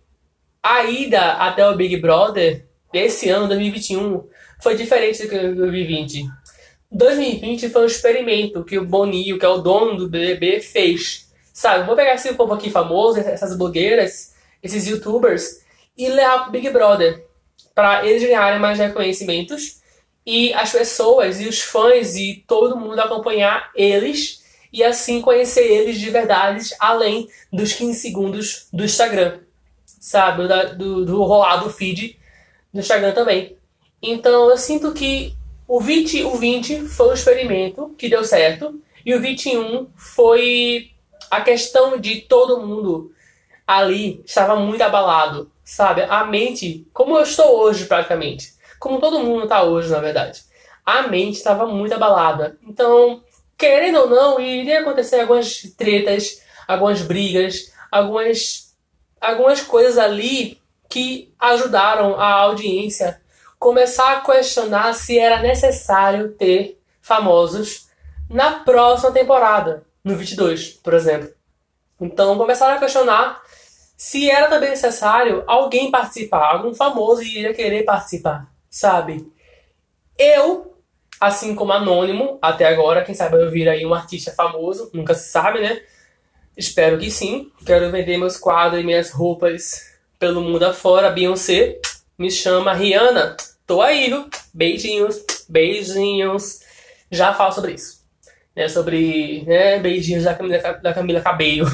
a 0.63 0.85
ida 0.85 1.33
até 1.35 1.69
o 1.69 1.77
Big 1.77 1.97
Brother 1.99 2.67
desse 2.93 3.29
ano, 3.29 3.47
2021, 3.47 4.29
foi 4.61 4.77
diferente 4.77 5.23
do 5.23 5.29
que 5.29 5.39
2020. 5.39 6.29
2020 6.91 7.69
foi 7.69 7.83
um 7.83 7.87
experimento 7.87 8.65
que 8.65 8.79
o 8.79 8.87
Boninho, 8.87 9.39
que 9.39 9.45
é 9.45 9.49
o 9.49 9.59
dono 9.59 9.97
do 9.97 10.09
BBB, 10.09 10.61
fez. 10.61 11.29
Sabe, 11.53 11.87
vou 11.87 11.97
pegar 11.97 12.15
esse 12.15 12.33
povo 12.35 12.55
aqui 12.55 12.71
famoso, 12.71 13.19
essas 13.19 13.57
blogueiras, 13.57 14.35
esses 14.63 14.87
youtubers, 14.87 15.61
e 15.97 16.09
levar 16.09 16.45
pro 16.45 16.53
Big 16.53 16.71
Brother. 16.71 17.27
para 17.75 18.07
eles 18.07 18.23
ganharem 18.23 18.59
mais 18.59 18.79
reconhecimentos 18.79 19.79
e 20.27 20.53
as 20.53 20.73
pessoas 20.73 21.41
e 21.41 21.49
os 21.49 21.61
fãs 21.61 22.17
e 22.17 22.45
todo 22.47 22.77
mundo 22.77 22.99
acompanhar 22.99 23.71
eles 23.75 24.43
e 24.73 24.85
assim 24.85 25.21
conhecer 25.21 25.65
eles 25.65 25.99
de 25.99 26.11
verdade, 26.11 26.71
além 26.79 27.29
dos 27.53 27.73
15 27.73 27.99
segundos 27.99 28.69
do 28.73 28.85
Instagram, 28.85 29.41
sabe? 30.01 30.43
Do, 30.77 31.05
do 31.05 31.25
rolar 31.25 31.59
do 31.59 31.71
feed 31.71 32.19
do 32.73 32.81
Instagram 32.81 33.13
também. 33.13 33.58
Então 34.03 34.49
eu 34.51 34.57
sinto 34.57 34.93
que 34.93 35.35
o 35.67 35.81
20, 35.81 36.25
o 36.25 36.37
20 36.37 36.89
foi 36.89 37.09
um 37.09 37.13
experimento 37.13 37.95
que 37.99 38.09
deu 38.09 38.25
certo, 38.25 38.81
e 39.05 39.15
o 39.15 39.21
21 39.21 39.89
foi 39.97 40.91
a 41.31 41.41
questão 41.41 41.99
de 41.99 42.23
todo 42.23 42.67
mundo 42.67 43.13
ali 43.67 44.23
estava 44.25 44.57
muito 44.57 44.81
abalado, 44.81 45.51
sabe? 45.63 46.03
A 46.03 46.25
mente, 46.25 46.87
como 46.93 47.19
eu 47.19 47.23
estou 47.23 47.59
hoje 47.61 47.85
praticamente, 47.85 48.55
como 48.79 48.99
todo 48.99 49.21
mundo 49.21 49.43
está 49.43 49.63
hoje, 49.63 49.91
na 49.91 49.99
verdade. 49.99 50.43
A 50.87 51.03
mente 51.03 51.37
estava 51.37 51.67
muito 51.67 51.95
abalada. 51.95 52.57
Então, 52.67 53.23
querendo 53.59 53.99
ou 53.99 54.09
não, 54.09 54.41
iria 54.41 54.81
acontecer 54.81 55.21
algumas 55.21 55.61
tretas, 55.77 56.43
algumas 56.67 57.03
brigas, 57.03 57.71
algumas, 57.93 58.75
algumas 59.21 59.61
coisas 59.61 59.99
ali 59.99 60.59
que 60.89 61.31
ajudaram 61.39 62.19
a 62.19 62.33
audiência 62.33 63.21
começar 63.59 64.17
a 64.17 64.21
questionar 64.21 64.93
se 64.95 65.19
era 65.19 65.41
necessário 65.43 66.31
ter 66.33 66.81
famosos 67.01 67.89
na 68.29 68.61
próxima 68.61 69.11
temporada, 69.11 69.85
no 70.05 70.17
22, 70.17 70.71
por 70.71 70.95
exemplo. 70.95 71.31
Então 72.01 72.37
começaram 72.37 72.77
a 72.77 72.79
questionar 72.79 73.43
se 73.97 74.31
era 74.31 74.49
também 74.49 74.71
necessário 74.71 75.43
alguém 75.47 75.91
participar, 75.91 76.53
algum 76.53 76.73
famoso 76.73 77.23
iria 77.23 77.53
querer 77.53 77.85
participar, 77.85 78.49
sabe? 78.71 79.31
Eu, 80.17 80.77
assim 81.21 81.55
como 81.55 81.73
anônimo, 81.73 82.39
até 82.41 82.67
agora, 82.67 83.05
quem 83.05 83.15
sabe 83.15 83.37
eu 83.37 83.51
vir 83.51 83.69
aí 83.69 83.85
um 83.85 83.95
artista 83.95 84.33
famoso, 84.33 84.91
nunca 84.95 85.15
se 85.15 85.31
sabe, 85.31 85.61
né? 85.61 85.81
Espero 86.57 86.99
que 86.99 87.11
sim. 87.11 87.53
Quero 87.65 87.91
vender 87.91 88.19
meus 88.19 88.37
quadros 88.37 88.81
e 88.81 88.85
minhas 88.85 89.11
roupas 89.11 89.97
pelo 90.19 90.41
mundo 90.41 90.65
afora. 90.65 91.11
Beyoncé, 91.11 91.81
me 92.19 92.31
chama 92.31 92.75
Rihanna. 92.75 93.37
Tô 93.65 93.81
aí, 93.81 94.09
viu? 94.09 94.29
Beijinhos, 94.53 95.25
beijinhos. 95.49 96.61
Já 97.11 97.33
falo 97.33 97.53
sobre 97.53 97.75
isso. 97.75 98.05
Né? 98.57 98.69
Sobre 98.69 99.45
né, 99.47 99.79
beijinhos 99.79 100.25
da 100.25 100.35
Camila, 100.35 100.59
da 100.75 100.93
Camila 100.93 101.21
Cabello. 101.21 101.71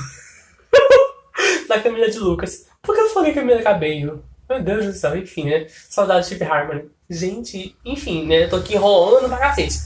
da 1.66 1.80
Camila 1.80 2.10
de 2.10 2.18
Lucas. 2.18 2.66
Por 2.82 2.94
que 2.94 3.00
eu 3.00 3.08
falei 3.08 3.32
Camila 3.32 3.62
Cabello? 3.62 4.22
Meu 4.48 4.62
Deus 4.62 4.84
do 4.84 4.92
céu, 4.92 5.16
enfim, 5.16 5.44
né? 5.44 5.66
Saudade 5.88 6.20
de 6.20 6.26
Steve 6.26 6.44
Harmony. 6.44 6.90
Gente, 7.08 7.74
enfim, 7.82 8.26
né? 8.26 8.46
Tô 8.46 8.56
aqui 8.56 8.74
enrolando 8.74 9.26
pra 9.26 9.38
cacete. 9.38 9.78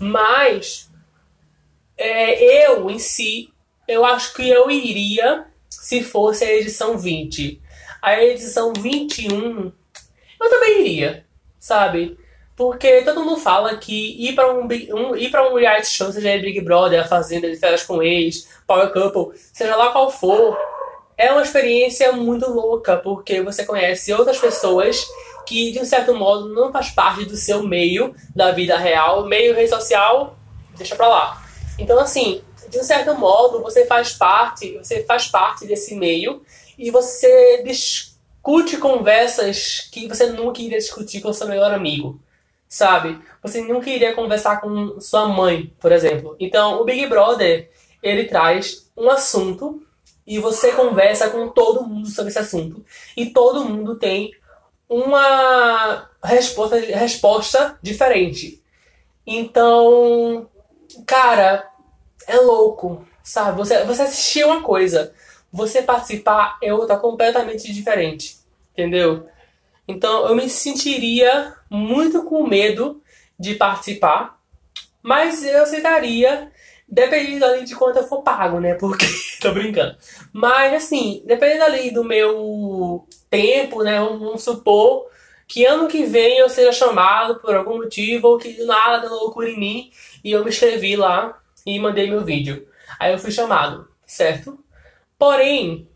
Mas, 0.00 0.90
é, 1.98 2.66
eu 2.66 2.88
em 2.88 2.98
si, 2.98 3.50
eu 3.86 4.04
acho 4.06 4.32
que 4.32 4.48
eu 4.48 4.70
iria 4.70 5.44
se 5.68 6.02
fosse 6.02 6.44
a 6.44 6.54
edição 6.54 6.96
20. 6.96 7.60
A 8.00 8.22
edição 8.22 8.72
21, 8.72 9.70
eu 10.40 10.50
também 10.50 10.80
iria, 10.80 11.24
sabe? 11.58 12.18
Porque 12.56 13.02
todo 13.02 13.24
mundo 13.24 13.36
fala 13.36 13.76
que 13.76 14.28
ir 14.28 14.34
pra 14.34 14.52
um, 14.52 14.66
um, 14.66 15.16
ir 15.16 15.30
pra 15.30 15.48
um 15.48 15.56
reality 15.56 15.88
show, 15.88 16.10
seja 16.10 16.38
Big 16.38 16.60
Brother, 16.62 17.02
A 17.02 17.08
Fazenda 17.08 17.50
de 17.50 17.56
Férias 17.56 17.82
com 17.82 18.02
Ex, 18.02 18.48
Power 18.66 18.90
Couple, 18.92 19.38
seja 19.52 19.76
lá 19.76 19.92
qual 19.92 20.10
for, 20.10 20.58
é 21.18 21.30
uma 21.32 21.42
experiência 21.42 22.12
muito 22.12 22.50
louca, 22.50 22.96
porque 22.96 23.42
você 23.42 23.64
conhece 23.64 24.12
outras 24.12 24.38
pessoas 24.38 25.06
que, 25.46 25.70
de 25.70 25.78
um 25.78 25.84
certo 25.84 26.14
modo, 26.14 26.48
não 26.52 26.72
faz 26.72 26.90
parte 26.90 27.24
do 27.24 27.36
seu 27.36 27.62
meio 27.62 28.14
da 28.34 28.50
vida 28.52 28.76
real. 28.76 29.24
Meio 29.26 29.54
rede 29.54 29.70
social, 29.70 30.36
deixa 30.76 30.96
pra 30.96 31.08
lá. 31.08 31.42
Então, 31.78 31.98
assim, 31.98 32.42
de 32.68 32.78
um 32.78 32.82
certo 32.82 33.14
modo, 33.14 33.62
você 33.62 33.86
faz 33.86 34.12
parte, 34.12 34.76
você 34.76 35.04
faz 35.04 35.28
parte 35.28 35.66
desse 35.66 35.94
meio 35.94 36.42
e 36.76 36.90
você 36.90 37.62
discute 38.46 38.76
conversas 38.76 39.88
que 39.90 40.06
você 40.06 40.26
nunca 40.26 40.62
iria 40.62 40.78
discutir 40.78 41.20
com 41.20 41.32
seu 41.32 41.48
melhor 41.48 41.72
amigo, 41.72 42.20
sabe? 42.68 43.20
Você 43.42 43.60
nunca 43.60 43.90
iria 43.90 44.14
conversar 44.14 44.60
com 44.60 45.00
sua 45.00 45.26
mãe, 45.26 45.74
por 45.80 45.90
exemplo. 45.90 46.36
Então, 46.38 46.80
o 46.80 46.84
Big 46.84 47.08
Brother, 47.08 47.68
ele 48.00 48.24
traz 48.24 48.88
um 48.96 49.10
assunto 49.10 49.82
e 50.24 50.38
você 50.38 50.70
conversa 50.72 51.28
com 51.28 51.48
todo 51.48 51.84
mundo 51.84 52.08
sobre 52.08 52.30
esse 52.30 52.38
assunto 52.38 52.84
e 53.16 53.26
todo 53.26 53.64
mundo 53.64 53.96
tem 53.96 54.30
uma 54.88 56.08
resposta, 56.22 56.76
resposta 56.76 57.76
diferente. 57.82 58.62
Então, 59.26 60.48
cara, 61.04 61.68
é 62.28 62.36
louco, 62.36 63.04
sabe? 63.24 63.58
Você, 63.58 63.82
você 63.84 64.02
assistir 64.02 64.44
uma 64.46 64.62
coisa, 64.62 65.12
você 65.52 65.82
participar 65.82 66.58
é 66.62 66.72
outra 66.72 66.96
completamente 66.96 67.72
diferente, 67.72 68.35
entendeu? 68.76 69.26
Então, 69.88 70.26
eu 70.28 70.34
me 70.34 70.48
sentiria 70.48 71.54
muito 71.70 72.24
com 72.24 72.46
medo 72.46 73.02
de 73.38 73.54
participar, 73.54 74.40
mas 75.02 75.44
eu 75.44 75.62
aceitaria 75.62 76.52
Dependendo 76.88 77.44
ali 77.44 77.64
de 77.64 77.74
quanto 77.74 77.98
eu 77.98 78.06
for 78.06 78.22
pago, 78.22 78.60
né? 78.60 78.74
Porque. 78.74 79.06
tô 79.42 79.52
brincando. 79.52 79.96
Mas 80.32 80.72
assim, 80.72 81.22
dependendo 81.26 81.64
ali 81.64 81.90
do 81.90 82.04
meu 82.04 83.06
tempo, 83.28 83.82
né? 83.82 83.98
Vamos 83.98 84.42
supor 84.42 85.08
que 85.48 85.64
ano 85.64 85.88
que 85.88 86.04
vem 86.04 86.38
eu 86.38 86.48
seja 86.48 86.72
chamado 86.72 87.40
por 87.40 87.54
algum 87.54 87.78
motivo 87.78 88.28
ou 88.28 88.38
que 88.38 88.64
nada 88.64 89.00
deu 89.00 89.10
loucura 89.10 89.48
em 89.50 89.58
mim 89.58 89.90
e 90.22 90.30
eu 90.30 90.44
me 90.44 90.50
inscrevi 90.50 90.94
lá 90.96 91.40
e 91.64 91.78
mandei 91.78 92.08
meu 92.08 92.24
vídeo. 92.24 92.66
Aí 93.00 93.12
eu 93.12 93.18
fui 93.18 93.32
chamado, 93.32 93.88
certo? 94.06 94.58
Porém, 95.18 95.88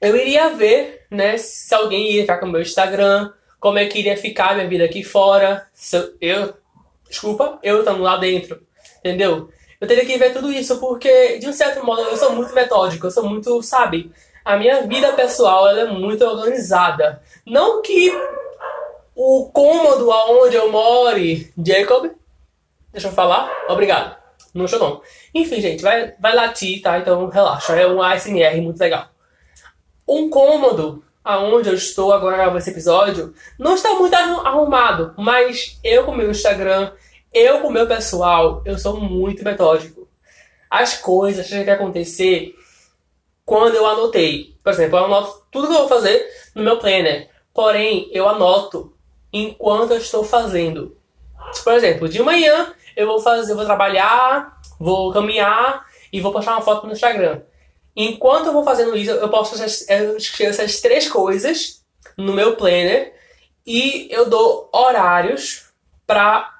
eu 0.00 0.16
iria 0.16 0.50
ver, 0.50 1.06
né, 1.10 1.36
se 1.36 1.74
alguém 1.74 2.12
ia 2.12 2.22
ficar 2.22 2.38
com 2.38 2.46
o 2.46 2.50
meu 2.50 2.62
Instagram, 2.62 3.32
como 3.58 3.78
é 3.78 3.86
que 3.86 3.98
iria 3.98 4.16
ficar 4.16 4.54
minha 4.54 4.68
vida 4.68 4.84
aqui 4.84 5.02
fora, 5.02 5.66
se 5.72 5.96
eu, 5.96 6.14
eu 6.20 6.54
desculpa, 7.08 7.58
eu 7.62 7.80
estando 7.80 8.02
lá 8.02 8.16
dentro, 8.16 8.62
entendeu? 8.98 9.50
eu 9.80 9.88
teria 9.88 10.04
que 10.04 10.18
ver 10.18 10.32
tudo 10.32 10.52
isso, 10.52 10.78
porque, 10.78 11.38
de 11.38 11.48
um 11.48 11.52
certo 11.52 11.84
modo, 11.84 12.02
eu 12.02 12.16
sou 12.16 12.34
muito 12.34 12.54
metódico, 12.54 13.06
eu 13.06 13.10
sou 13.10 13.26
muito, 13.26 13.62
sabe? 13.62 14.12
A 14.44 14.56
minha 14.56 14.82
vida 14.82 15.12
pessoal 15.14 15.66
ela 15.68 15.80
é 15.80 15.86
muito 15.86 16.22
organizada. 16.22 17.22
Não 17.46 17.80
que 17.80 18.12
o 19.16 19.50
cômodo 19.50 20.12
aonde 20.12 20.56
eu 20.56 20.70
more, 20.70 21.50
Jacob, 21.64 22.10
deixa 22.92 23.08
eu 23.08 23.12
falar, 23.12 23.50
obrigado. 23.68 24.20
Não 24.52 24.66
não. 24.66 25.00
Enfim, 25.34 25.60
gente, 25.60 25.82
vai, 25.82 26.14
vai 26.18 26.34
latir, 26.34 26.82
tá? 26.82 26.98
Então 26.98 27.28
relaxa, 27.28 27.74
é 27.74 27.86
um 27.86 28.02
ASMR 28.02 28.60
muito 28.60 28.80
legal. 28.80 29.08
Um 30.10 30.28
cômodo 30.28 31.04
aonde 31.22 31.68
eu 31.68 31.74
estou 31.74 32.12
agora 32.12 32.36
gravando 32.36 32.58
esse 32.58 32.70
episódio 32.70 33.32
não 33.58 33.74
está 33.74 33.94
muito 33.94 34.14
arrumado, 34.14 35.14
mas 35.16 35.78
eu 35.84 36.04
com 36.04 36.12
meu 36.12 36.30
Instagram 36.30 36.92
eu, 37.32 37.60
com 37.60 37.70
meu 37.70 37.86
pessoal, 37.86 38.60
eu 38.64 38.76
sou 38.76 39.00
muito 39.00 39.44
metódico. 39.44 40.08
As 40.68 40.96
coisas 40.96 41.48
têm 41.48 41.62
que 41.62 41.70
acontecer 41.70 42.56
quando 43.44 43.76
eu 43.76 43.86
anotei. 43.86 44.56
Por 44.62 44.72
exemplo, 44.72 44.98
eu 44.98 45.04
anoto 45.04 45.46
tudo 45.50 45.68
que 45.68 45.74
eu 45.74 45.78
vou 45.78 45.88
fazer 45.88 46.28
no 46.56 46.64
meu 46.64 46.78
planner. 46.78 47.30
Porém, 47.54 48.08
eu 48.12 48.28
anoto 48.28 48.92
enquanto 49.32 49.92
eu 49.92 49.98
estou 49.98 50.24
fazendo. 50.24 50.96
Por 51.62 51.72
exemplo, 51.72 52.08
de 52.08 52.20
manhã 52.20 52.74
eu 52.96 53.06
vou 53.06 53.20
fazer, 53.20 53.54
vou 53.54 53.64
trabalhar, 53.64 54.60
vou 54.78 55.12
caminhar 55.12 55.86
e 56.12 56.20
vou 56.20 56.32
postar 56.32 56.52
uma 56.52 56.62
foto 56.62 56.86
no 56.86 56.92
Instagram. 56.92 57.42
Enquanto 58.02 58.46
eu 58.46 58.54
vou 58.54 58.64
fazendo 58.64 58.96
isso, 58.96 59.10
eu 59.10 59.28
posto 59.28 59.56
essas, 59.56 59.86
essas 60.40 60.80
três 60.80 61.06
coisas 61.06 61.84
no 62.16 62.32
meu 62.32 62.56
planner 62.56 63.12
e 63.66 64.08
eu 64.10 64.26
dou 64.26 64.70
horários 64.72 65.66
para 66.06 66.50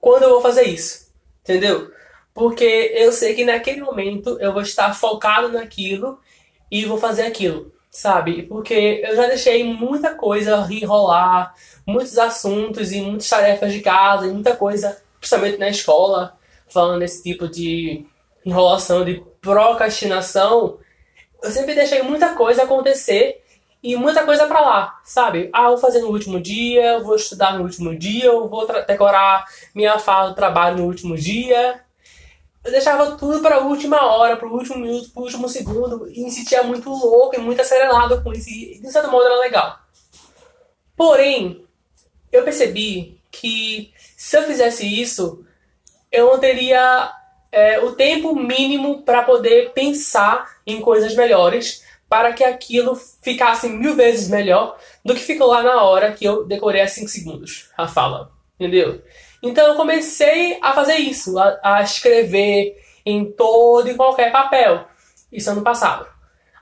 quando 0.00 0.24
eu 0.24 0.30
vou 0.30 0.40
fazer 0.40 0.64
isso, 0.64 1.12
entendeu? 1.42 1.92
Porque 2.34 2.92
eu 2.92 3.12
sei 3.12 3.34
que 3.34 3.44
naquele 3.44 3.82
momento 3.82 4.36
eu 4.40 4.52
vou 4.52 4.62
estar 4.62 4.92
focado 4.94 5.48
naquilo 5.48 6.18
e 6.68 6.84
vou 6.84 6.98
fazer 6.98 7.22
aquilo, 7.22 7.72
sabe? 7.88 8.42
Porque 8.42 9.00
eu 9.04 9.14
já 9.14 9.28
deixei 9.28 9.62
muita 9.62 10.16
coisa 10.16 10.66
enrolar, 10.68 11.54
muitos 11.86 12.18
assuntos 12.18 12.90
e 12.90 13.00
muitas 13.00 13.28
tarefas 13.28 13.72
de 13.72 13.78
casa 13.78 14.26
e 14.26 14.32
muita 14.32 14.56
coisa, 14.56 15.00
principalmente 15.20 15.58
na 15.58 15.68
escola, 15.68 16.36
falando 16.66 16.98
desse 16.98 17.22
tipo 17.22 17.46
de 17.46 18.04
enrolação, 18.44 19.04
de 19.04 19.22
procrastinação. 19.44 20.78
Eu 21.42 21.50
sempre 21.50 21.74
deixei 21.74 22.02
muita 22.02 22.34
coisa 22.34 22.62
acontecer 22.62 23.44
e 23.82 23.94
muita 23.96 24.24
coisa 24.24 24.46
para 24.46 24.60
lá, 24.60 25.00
sabe? 25.04 25.50
Ah, 25.52 25.68
vou 25.68 25.76
fazer 25.76 26.00
no 26.00 26.08
último 26.08 26.40
dia, 26.40 26.98
vou 27.00 27.14
estudar 27.14 27.58
no 27.58 27.64
último 27.64 27.94
dia, 27.96 28.24
eu 28.24 28.48
vou 28.48 28.66
decorar 28.86 29.44
minha 29.74 29.98
fala 29.98 30.30
do 30.30 30.34
trabalho 30.34 30.78
no 30.78 30.86
último 30.86 31.14
dia. 31.14 31.82
Eu 32.64 32.72
deixava 32.72 33.14
tudo 33.18 33.42
para 33.42 33.56
a 33.56 33.60
última 33.60 34.02
hora, 34.06 34.38
para 34.38 34.48
o 34.48 34.54
último 34.54 34.78
minuto, 34.78 35.10
para 35.10 35.20
o 35.20 35.24
último 35.24 35.46
segundo 35.50 36.10
e 36.10 36.24
me 36.24 36.30
sentia 36.30 36.62
muito 36.62 36.88
louco 36.88 37.36
e 37.36 37.38
muito 37.38 37.60
acelerado 37.60 38.22
com 38.22 38.32
isso. 38.32 38.48
E 38.48 38.80
de 38.80 38.90
certo 38.90 39.10
modo 39.10 39.26
era 39.26 39.38
legal. 39.38 39.78
Porém, 40.96 41.62
eu 42.32 42.42
percebi 42.42 43.20
que 43.30 43.92
se 44.16 44.38
eu 44.38 44.44
fizesse 44.44 44.86
isso, 44.86 45.44
eu 46.10 46.30
não 46.30 46.38
teria 46.38 47.12
é, 47.54 47.78
o 47.78 47.92
tempo 47.92 48.34
mínimo 48.34 49.02
para 49.02 49.22
poder 49.22 49.70
pensar 49.70 50.56
em 50.66 50.80
coisas 50.80 51.14
melhores 51.14 51.84
para 52.08 52.32
que 52.32 52.42
aquilo 52.42 52.94
ficasse 53.22 53.68
mil 53.68 53.94
vezes 53.94 54.28
melhor 54.28 54.76
do 55.04 55.14
que 55.14 55.20
ficou 55.20 55.46
lá 55.46 55.62
na 55.62 55.82
hora 55.82 56.12
que 56.12 56.24
eu 56.24 56.44
decorei 56.44 56.82
a 56.82 56.88
5 56.88 57.08
segundos 57.08 57.70
a 57.78 57.86
fala. 57.86 58.30
Entendeu? 58.58 59.02
Então 59.42 59.68
eu 59.68 59.74
comecei 59.76 60.58
a 60.60 60.72
fazer 60.72 60.96
isso, 60.96 61.38
a, 61.38 61.60
a 61.62 61.82
escrever 61.82 62.76
em 63.06 63.30
todo 63.30 63.88
e 63.88 63.94
qualquer 63.94 64.32
papel. 64.32 64.84
Isso 65.30 65.50
ano 65.50 65.62
passado. 65.62 66.06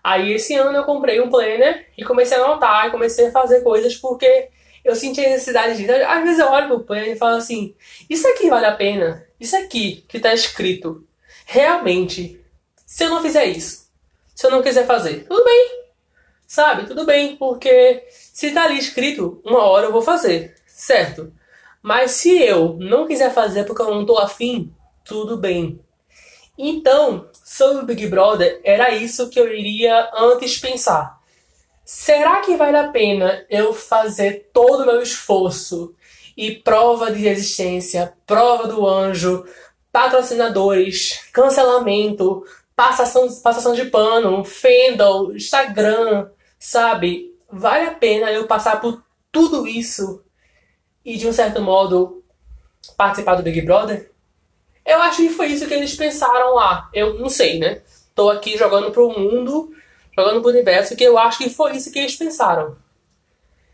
Aí 0.04 0.32
esse 0.32 0.54
ano 0.54 0.76
eu 0.76 0.84
comprei 0.84 1.20
um 1.20 1.30
planner 1.30 1.86
e 1.96 2.04
comecei 2.04 2.36
a 2.36 2.40
anotar, 2.40 2.90
comecei 2.90 3.28
a 3.28 3.32
fazer 3.32 3.62
coisas 3.62 3.96
porque 3.96 4.48
eu 4.84 4.96
senti 4.96 5.24
a 5.24 5.30
necessidade 5.30 5.76
de. 5.76 5.90
Às 5.90 6.24
vezes 6.24 6.38
eu 6.38 6.50
olho 6.50 6.66
pro 6.66 6.80
plano 6.80 7.06
e 7.06 7.16
falo 7.16 7.36
assim: 7.36 7.74
Isso 8.10 8.26
aqui 8.28 8.50
vale 8.50 8.66
a 8.66 8.74
pena? 8.74 9.24
Isso 9.42 9.56
aqui 9.56 10.04
que 10.06 10.20
tá 10.20 10.32
escrito, 10.32 11.04
realmente, 11.44 12.40
se 12.86 13.02
eu 13.02 13.10
não 13.10 13.20
fizer 13.20 13.44
isso, 13.46 13.90
se 14.32 14.46
eu 14.46 14.52
não 14.52 14.62
quiser 14.62 14.86
fazer, 14.86 15.24
tudo 15.26 15.42
bem. 15.42 15.82
Sabe? 16.46 16.86
Tudo 16.86 17.04
bem, 17.04 17.34
porque 17.34 18.06
se 18.08 18.52
tá 18.52 18.62
ali 18.62 18.78
escrito, 18.78 19.42
uma 19.44 19.64
hora 19.64 19.86
eu 19.86 19.92
vou 19.92 20.00
fazer, 20.00 20.54
certo? 20.64 21.32
Mas 21.82 22.12
se 22.12 22.40
eu 22.40 22.76
não 22.78 23.04
quiser 23.04 23.34
fazer 23.34 23.64
porque 23.64 23.82
eu 23.82 23.92
não 23.92 24.06
tô 24.06 24.16
afim, 24.16 24.72
tudo 25.04 25.36
bem. 25.36 25.80
Então, 26.56 27.28
sobre 27.44 27.82
o 27.82 27.86
Big 27.86 28.06
Brother, 28.06 28.60
era 28.62 28.94
isso 28.94 29.28
que 29.28 29.40
eu 29.40 29.52
iria 29.52 30.08
antes 30.14 30.56
pensar. 30.56 31.18
Será 31.84 32.42
que 32.42 32.54
vale 32.54 32.76
a 32.76 32.92
pena 32.92 33.44
eu 33.50 33.74
fazer 33.74 34.50
todo 34.52 34.84
o 34.84 34.86
meu 34.86 35.02
esforço 35.02 35.96
e 36.36 36.52
prova 36.56 37.10
de 37.10 37.20
resistência, 37.20 38.14
prova 38.26 38.66
do 38.66 38.86
anjo, 38.86 39.44
patrocinadores, 39.90 41.20
cancelamento, 41.32 42.44
passação, 42.74 43.28
passação 43.42 43.74
de 43.74 43.84
pano, 43.86 44.44
Fendel, 44.44 45.34
Instagram, 45.36 46.30
sabe? 46.58 47.34
Vale 47.50 47.86
a 47.86 47.94
pena 47.94 48.32
eu 48.32 48.46
passar 48.46 48.80
por 48.80 49.02
tudo 49.30 49.66
isso 49.66 50.24
e, 51.04 51.16
de 51.16 51.28
um 51.28 51.32
certo 51.32 51.60
modo, 51.60 52.24
participar 52.96 53.34
do 53.34 53.42
Big 53.42 53.60
Brother? 53.60 54.10
Eu 54.84 55.00
acho 55.02 55.18
que 55.18 55.28
foi 55.28 55.46
isso 55.48 55.66
que 55.66 55.74
eles 55.74 55.94
pensaram 55.94 56.54
lá. 56.54 56.88
Eu 56.92 57.18
não 57.18 57.28
sei, 57.28 57.58
né? 57.58 57.82
Tô 58.14 58.30
aqui 58.30 58.56
jogando 58.56 58.90
pro 58.90 59.10
mundo, 59.10 59.72
jogando 60.16 60.40
pro 60.40 60.50
universo, 60.50 60.96
que 60.96 61.04
eu 61.04 61.16
acho 61.18 61.38
que 61.38 61.50
foi 61.50 61.76
isso 61.76 61.92
que 61.92 61.98
eles 61.98 62.16
pensaram. 62.16 62.76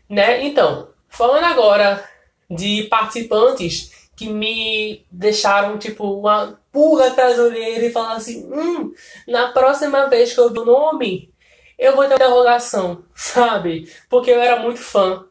Né? 0.07 0.45
Então, 0.45 0.89
falando 1.07 1.45
agora 1.45 2.03
de 2.49 2.83
participantes 2.83 4.09
que 4.15 4.27
me 4.27 5.05
deixaram, 5.09 5.77
tipo, 5.77 6.19
uma 6.19 6.59
pulga 6.71 7.07
atrás 7.07 7.37
da 7.37 7.43
orelha 7.43 7.85
e 7.85 7.91
falaram 7.91 8.17
assim: 8.17 8.45
hum, 8.51 8.93
na 9.27 9.51
próxima 9.51 10.07
vez 10.07 10.33
que 10.33 10.39
eu 10.39 10.51
vi 10.51 10.59
o 10.59 10.65
nome, 10.65 11.33
eu 11.77 11.95
vou 11.95 12.05
ter 12.07 12.15
interrogação, 12.15 13.03
sabe? 13.15 13.91
Porque 14.09 14.31
eu 14.31 14.41
era 14.41 14.59
muito 14.59 14.79
fã 14.79 15.25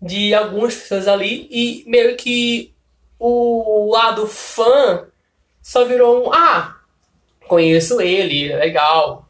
de 0.00 0.32
algumas 0.32 0.74
pessoas 0.74 1.06
ali 1.06 1.46
e 1.50 1.84
meio 1.86 2.16
que 2.16 2.72
o 3.18 3.90
lado 3.92 4.26
fã 4.26 5.06
só 5.60 5.84
virou 5.84 6.26
um: 6.26 6.32
ah, 6.32 6.80
conheço 7.46 8.00
ele, 8.00 8.54
legal. 8.56 9.28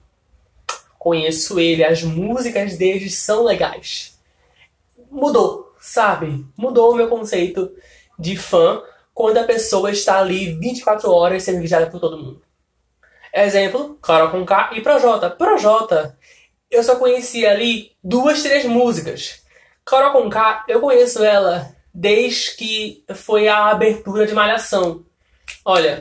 Conheço 0.98 1.58
ele, 1.58 1.82
as 1.82 2.02
músicas 2.02 2.76
dele 2.76 3.08
são 3.08 3.42
legais. 3.42 4.20
Mudou, 5.10 5.69
sabe? 5.80 6.46
Mudou 6.56 6.92
o 6.92 6.94
meu 6.94 7.08
conceito 7.08 7.72
de 8.18 8.36
fã 8.36 8.82
quando 9.14 9.38
a 9.38 9.44
pessoa 9.44 9.90
está 9.90 10.18
ali 10.18 10.54
24 10.58 11.10
horas 11.10 11.42
sendo 11.42 11.60
vigiada 11.60 11.86
por 11.86 11.98
todo 11.98 12.18
mundo. 12.18 12.42
Exemplo, 13.32 13.98
Carol 14.02 14.30
com 14.30 14.44
K 14.44 14.70
e 14.74 14.80
Projota. 14.80 15.30
Projota, 15.30 16.18
eu 16.70 16.82
só 16.82 16.96
conhecia 16.96 17.50
ali 17.50 17.92
duas, 18.02 18.42
três 18.42 18.64
músicas. 18.64 19.42
Carol 19.84 20.12
com 20.12 20.28
K, 20.28 20.64
eu 20.68 20.80
conheço 20.80 21.24
ela 21.24 21.74
desde 21.92 22.56
que 22.56 23.04
foi 23.14 23.48
a 23.48 23.66
abertura 23.66 24.26
de 24.26 24.34
Malhação. 24.34 25.04
Olha, 25.64 26.00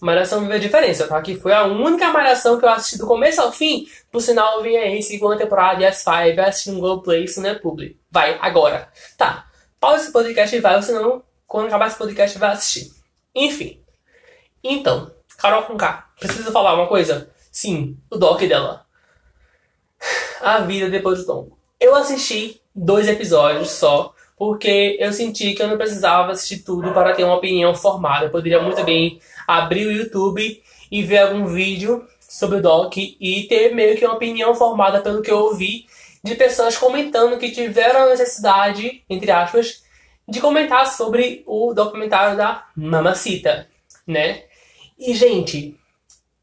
Malhação 0.00 0.40
vive 0.40 0.54
a 0.54 0.58
diferença, 0.58 1.06
tá? 1.06 1.20
Que 1.20 1.36
foi 1.36 1.52
a 1.52 1.64
única 1.64 2.08
Malhação 2.08 2.58
que 2.58 2.64
eu 2.64 2.68
assisti 2.68 2.98
do 2.98 3.06
começo 3.06 3.40
ao 3.40 3.52
fim. 3.52 3.88
Por 4.16 4.22
sinal, 4.22 4.62
vim 4.62 4.74
aí, 4.78 5.02
segunda 5.02 5.36
temporada 5.36 5.76
de 5.76 5.84
S5, 5.84 6.38
assistindo 6.38 6.80
Globoplay, 6.80 7.24
isso 7.24 7.38
não 7.38 7.50
é 7.50 7.54
publi. 7.54 8.00
Vai, 8.10 8.38
agora. 8.40 8.90
Tá, 9.14 9.44
pausa 9.78 10.04
esse 10.04 10.10
podcast 10.10 10.56
e 10.56 10.58
vai, 10.58 10.82
senão, 10.82 11.22
quando 11.46 11.66
acabar 11.66 11.86
esse 11.86 11.98
podcast, 11.98 12.38
vai 12.38 12.52
assistir. 12.52 12.94
Enfim. 13.34 13.78
Então, 14.64 15.12
Carol 15.36 15.64
com 15.64 15.76
K, 15.76 16.06
preciso 16.18 16.50
falar 16.50 16.72
uma 16.72 16.86
coisa? 16.86 17.30
Sim, 17.52 17.98
o 18.10 18.16
doc 18.16 18.40
dela. 18.40 18.86
A 20.40 20.60
vida 20.60 20.88
depois 20.88 21.18
do 21.18 21.26
tombo. 21.26 21.58
Eu 21.78 21.94
assisti 21.94 22.62
dois 22.74 23.08
episódios 23.08 23.70
só, 23.70 24.14
porque 24.38 24.96
eu 24.98 25.12
senti 25.12 25.52
que 25.52 25.62
eu 25.62 25.68
não 25.68 25.76
precisava 25.76 26.32
assistir 26.32 26.64
tudo 26.64 26.90
para 26.94 27.12
ter 27.12 27.24
uma 27.24 27.36
opinião 27.36 27.74
formada. 27.74 28.24
Eu 28.24 28.30
poderia 28.30 28.62
muito 28.62 28.82
bem 28.82 29.20
abrir 29.46 29.86
o 29.86 29.92
YouTube 29.92 30.62
e 30.90 31.02
ver 31.02 31.18
algum 31.18 31.44
vídeo 31.44 32.08
sobre 32.28 32.58
o 32.58 32.62
Doc 32.62 32.96
e 32.96 33.46
ter 33.48 33.74
meio 33.74 33.96
que 33.96 34.04
uma 34.04 34.14
opinião 34.14 34.54
formada 34.54 35.00
pelo 35.00 35.22
que 35.22 35.30
eu 35.30 35.38
ouvi 35.38 35.86
de 36.22 36.34
pessoas 36.34 36.76
comentando 36.76 37.38
que 37.38 37.52
tiveram 37.52 38.00
a 38.00 38.08
necessidade, 38.08 39.04
entre 39.08 39.30
aspas, 39.30 39.84
de 40.28 40.40
comentar 40.40 40.86
sobre 40.86 41.44
o 41.46 41.72
documentário 41.72 42.36
da 42.36 42.66
Mamacita, 42.76 43.68
né? 44.06 44.42
E, 44.98 45.14
gente, 45.14 45.78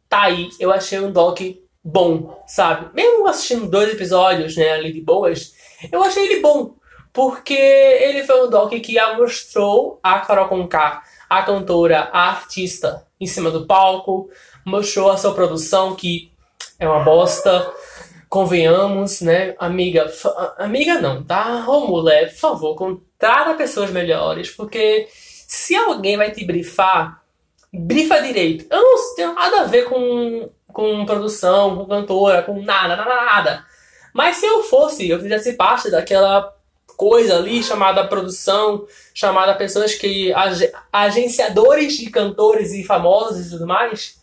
tá 0.08 0.24
aí, 0.24 0.50
eu 0.60 0.72
achei 0.72 1.00
um 1.00 1.12
doc 1.12 1.42
bom, 1.84 2.42
sabe? 2.48 2.94
Mesmo 2.94 3.28
assistindo 3.28 3.70
dois 3.70 3.92
episódios, 3.92 4.56
né, 4.56 4.72
ali 4.72 4.94
de 4.94 5.02
boas, 5.02 5.54
eu 5.92 6.02
achei 6.02 6.24
ele 6.26 6.40
bom. 6.40 6.76
Porque 7.12 7.54
ele 7.54 8.24
foi 8.24 8.48
um 8.48 8.50
doc 8.50 8.72
que 8.74 9.00
mostrou 9.18 10.00
a 10.02 10.20
Carol 10.20 10.48
Conká, 10.48 11.04
a 11.30 11.44
cantora, 11.44 12.10
a 12.12 12.30
artista, 12.30 13.06
em 13.20 13.28
cima 13.28 13.52
do 13.52 13.68
palco, 13.68 14.30
mostrou 14.66 15.12
a 15.12 15.18
sua 15.18 15.34
produção, 15.34 15.96
que 15.96 16.32
é 16.80 16.88
uma 16.88 17.04
bosta, 17.04 17.72
convenhamos, 18.30 19.22
né? 19.22 19.56
Amiga, 19.60 20.12
amiga 20.58 21.00
não, 21.00 21.24
tá? 21.24 21.66
Ô 21.68 21.88
mulher, 21.88 22.32
por 22.32 22.40
favor, 22.40 22.76
contrata 22.76 23.54
pessoas 23.56 23.92
melhores, 23.92 24.50
porque 24.50 25.08
se 25.12 25.76
alguém 25.76 26.18
vai 26.18 26.32
te 26.32 26.44
brifar, 26.44 27.22
brifa 27.72 28.22
direito. 28.22 28.66
Eu 28.70 28.82
não 28.82 29.16
tenho 29.16 29.34
nada 29.34 29.62
a 29.62 29.66
ver 29.66 29.84
com, 29.86 30.50
com 30.68 31.06
produção, 31.06 31.76
com 31.76 31.86
cantora, 31.86 32.44
com 32.44 32.62
nada, 32.62 32.96
nada, 32.96 33.16
nada. 33.26 33.66
Mas 34.14 34.38
se 34.38 34.46
eu 34.46 34.64
fosse, 34.64 35.10
eu 35.10 35.20
fizesse 35.20 35.54
parte 35.54 35.90
daquela 35.90 36.56
coisa 36.96 37.38
ali 37.38 37.64
chamada 37.64 38.08
produção, 38.08 38.86
chamada 39.14 39.56
pessoas 39.56 39.96
que 39.96 40.32
ag 40.34 40.72
agenciadores 40.92 41.98
de 41.98 42.10
cantores 42.10 42.72
e 42.74 42.84
famosos 42.84 43.48
e 43.48 43.50
tudo 43.50 43.66
mais, 43.66 44.22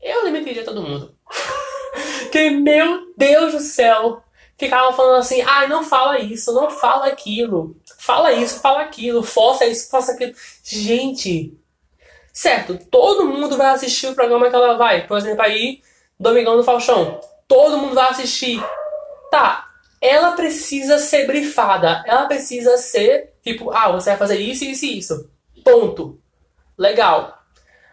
eu 0.00 0.24
demitiria 0.24 0.64
todo 0.64 0.82
mundo. 0.82 1.14
que 2.30 2.50
meu 2.50 3.12
Deus 3.16 3.52
do 3.52 3.60
céu, 3.60 4.22
ficavam 4.56 4.92
falando 4.92 5.20
assim: 5.20 5.42
"Ah, 5.42 5.66
não 5.66 5.84
fala 5.84 6.18
isso, 6.18 6.52
não 6.52 6.70
fala 6.70 7.06
aquilo. 7.06 7.76
Fala 7.98 8.32
isso, 8.32 8.60
fala 8.60 8.82
aquilo, 8.82 9.22
força 9.22 9.66
isso, 9.66 9.90
faça 9.90 10.12
aquilo". 10.12 10.34
Gente, 10.62 11.56
certo, 12.32 12.78
todo 12.90 13.26
mundo 13.26 13.56
vai 13.56 13.68
assistir 13.68 14.06
o 14.06 14.14
programa 14.14 14.48
que 14.48 14.54
ela 14.54 14.76
vai. 14.76 15.06
Por 15.06 15.18
exemplo, 15.18 15.42
aí 15.42 15.82
Domingão 16.18 16.56
do 16.56 16.64
Faustão. 16.64 17.20
Todo 17.46 17.78
mundo 17.78 17.94
vai 17.94 18.10
assistir. 18.10 18.62
Tá, 19.30 19.68
ela 20.00 20.32
precisa 20.32 20.98
ser 20.98 21.26
brifada. 21.26 22.02
Ela 22.06 22.26
precisa 22.26 22.76
ser, 22.76 23.34
tipo, 23.42 23.70
ah, 23.70 23.92
você 23.92 24.10
vai 24.10 24.18
fazer 24.18 24.38
isso, 24.38 24.64
isso 24.64 24.84
e 24.84 24.98
isso. 24.98 25.30
Ponto. 25.64 26.20
Legal. 26.76 27.38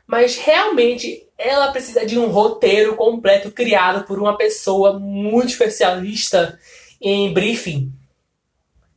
Mas 0.08 0.38
realmente 0.38 1.25
ela 1.38 1.72
precisa 1.72 2.06
de 2.06 2.18
um 2.18 2.28
roteiro 2.28 2.96
completo 2.96 3.52
criado 3.52 4.06
por 4.06 4.20
uma 4.20 4.38
pessoa 4.38 4.98
muito 4.98 5.50
especialista 5.50 6.58
em 7.02 7.34
briefing. 7.34 7.92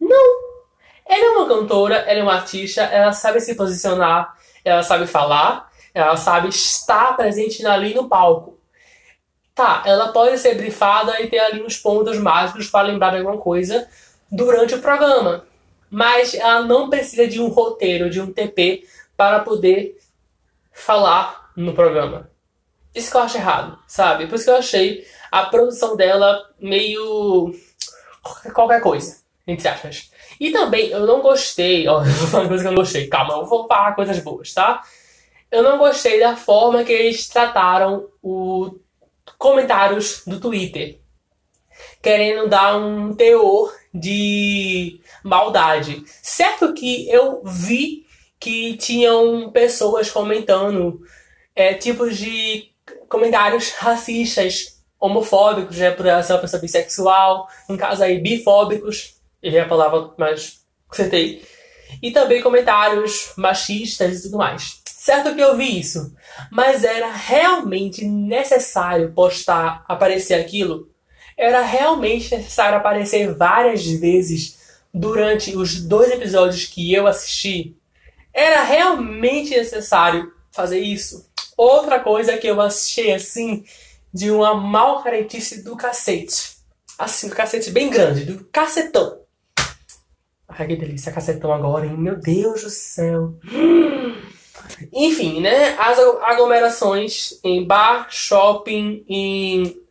Não. 0.00 0.48
Ela 1.04 1.24
é 1.24 1.30
uma 1.30 1.48
cantora, 1.48 1.96
ela 1.96 2.20
é 2.20 2.22
uma 2.22 2.34
artista, 2.34 2.82
ela 2.82 3.12
sabe 3.12 3.40
se 3.40 3.54
posicionar, 3.54 4.36
ela 4.64 4.82
sabe 4.82 5.06
falar, 5.06 5.70
ela 5.94 6.16
sabe 6.16 6.48
estar 6.48 7.16
presente 7.16 7.66
ali 7.66 7.94
no 7.94 8.08
palco. 8.08 8.58
Tá, 9.54 9.82
ela 9.84 10.12
pode 10.12 10.38
ser 10.38 10.54
brifada 10.54 11.20
e 11.20 11.26
ter 11.26 11.40
ali 11.40 11.62
uns 11.62 11.76
pontos 11.76 12.16
mágicos 12.18 12.68
para 12.68 12.86
lembrar 12.86 13.10
de 13.10 13.16
alguma 13.16 13.38
coisa 13.38 13.88
durante 14.30 14.74
o 14.74 14.80
programa. 14.80 15.44
Mas 15.90 16.34
ela 16.34 16.62
não 16.62 16.88
precisa 16.88 17.26
de 17.26 17.40
um 17.40 17.48
roteiro, 17.48 18.08
de 18.08 18.20
um 18.20 18.32
TP, 18.32 18.86
para 19.16 19.40
poder 19.40 19.98
falar 20.72 21.47
no 21.58 21.74
programa. 21.74 22.30
Isso 22.94 23.10
que 23.10 23.16
eu 23.16 23.20
acho 23.20 23.36
errado, 23.36 23.78
sabe? 23.86 24.26
Por 24.26 24.36
isso 24.36 24.44
que 24.44 24.50
eu 24.50 24.56
achei 24.56 25.04
a 25.30 25.46
produção 25.46 25.96
dela 25.96 26.40
meio. 26.60 27.52
qualquer 28.54 28.80
coisa, 28.80 29.18
entre 29.46 29.68
aspas. 29.68 30.10
E 30.40 30.52
também 30.52 30.88
eu 30.88 31.04
não 31.04 31.20
gostei, 31.20 31.88
ó, 31.88 32.00
eu 32.04 32.10
vou 32.10 32.28
falar 32.28 32.42
uma 32.44 32.48
coisa 32.48 32.62
que 32.62 32.68
eu 32.68 32.72
não 32.72 32.82
gostei, 32.82 33.08
calma, 33.08 33.34
eu 33.34 33.44
vou 33.44 33.66
falar 33.66 33.94
coisas 33.94 34.18
boas, 34.20 34.54
tá? 34.54 34.82
Eu 35.50 35.62
não 35.62 35.78
gostei 35.78 36.20
da 36.20 36.36
forma 36.36 36.84
que 36.84 36.92
eles 36.92 37.28
trataram 37.28 38.08
o 38.22 38.78
comentários 39.36 40.22
do 40.26 40.38
Twitter, 40.38 41.00
querendo 42.00 42.48
dar 42.48 42.76
um 42.76 43.14
teor 43.14 43.74
de 43.92 45.00
maldade. 45.24 46.04
Certo 46.22 46.72
que 46.72 47.08
eu 47.10 47.42
vi 47.44 48.06
que 48.38 48.76
tinham 48.76 49.50
pessoas 49.50 50.10
comentando 50.10 51.00
é, 51.58 51.74
tipos 51.74 52.16
de 52.16 52.70
comentários 53.08 53.72
racistas, 53.72 54.78
homofóbicos, 54.98 55.76
né, 55.76 55.90
por 55.90 56.06
uma 56.06 56.38
pessoa 56.38 56.60
bissexual, 56.60 57.48
no 57.68 57.76
caso 57.76 58.02
aí, 58.02 58.20
bifóbicos, 58.20 59.18
Errei 59.42 59.60
a 59.60 59.68
palavra, 59.68 60.10
mas 60.18 60.60
acertei. 60.90 61.44
E 62.02 62.10
também 62.10 62.42
comentários 62.42 63.32
machistas 63.36 64.18
e 64.18 64.22
tudo 64.24 64.38
mais. 64.38 64.82
Certo 64.84 65.34
que 65.34 65.40
eu 65.40 65.56
vi 65.56 65.78
isso, 65.78 66.14
mas 66.50 66.82
era 66.82 67.10
realmente 67.10 68.04
necessário 68.04 69.12
postar, 69.12 69.84
aparecer 69.88 70.34
aquilo? 70.34 70.90
Era 71.36 71.62
realmente 71.62 72.34
necessário 72.34 72.76
aparecer 72.76 73.32
várias 73.32 73.86
vezes 73.86 74.58
durante 74.92 75.56
os 75.56 75.80
dois 75.80 76.10
episódios 76.10 76.64
que 76.64 76.92
eu 76.92 77.06
assisti? 77.06 77.76
Era 78.34 78.64
realmente 78.64 79.56
necessário 79.56 80.32
fazer 80.50 80.80
isso? 80.80 81.27
Outra 81.58 81.98
coisa 81.98 82.38
que 82.38 82.46
eu 82.46 82.60
achei 82.60 83.12
assim 83.12 83.64
de 84.14 84.30
uma 84.30 84.54
mal 84.54 85.02
caretice 85.02 85.64
do 85.64 85.76
cacete. 85.76 86.56
Assim, 86.96 87.28
do 87.28 87.34
cacete 87.34 87.72
bem 87.72 87.90
grande, 87.90 88.24
do 88.24 88.44
cacetão. 88.44 89.18
Ai, 90.48 90.68
que 90.68 90.76
delícia, 90.76 91.10
cacetão 91.10 91.52
agora, 91.52 91.84
hein? 91.84 91.96
Meu 91.96 92.14
Deus 92.14 92.62
do 92.62 92.70
céu. 92.70 93.34
Enfim, 94.92 95.40
né? 95.40 95.76
As 95.80 95.98
aglomerações 95.98 97.40
em 97.42 97.66
bar, 97.66 98.06
shopping, 98.08 99.04
em. 99.08 99.82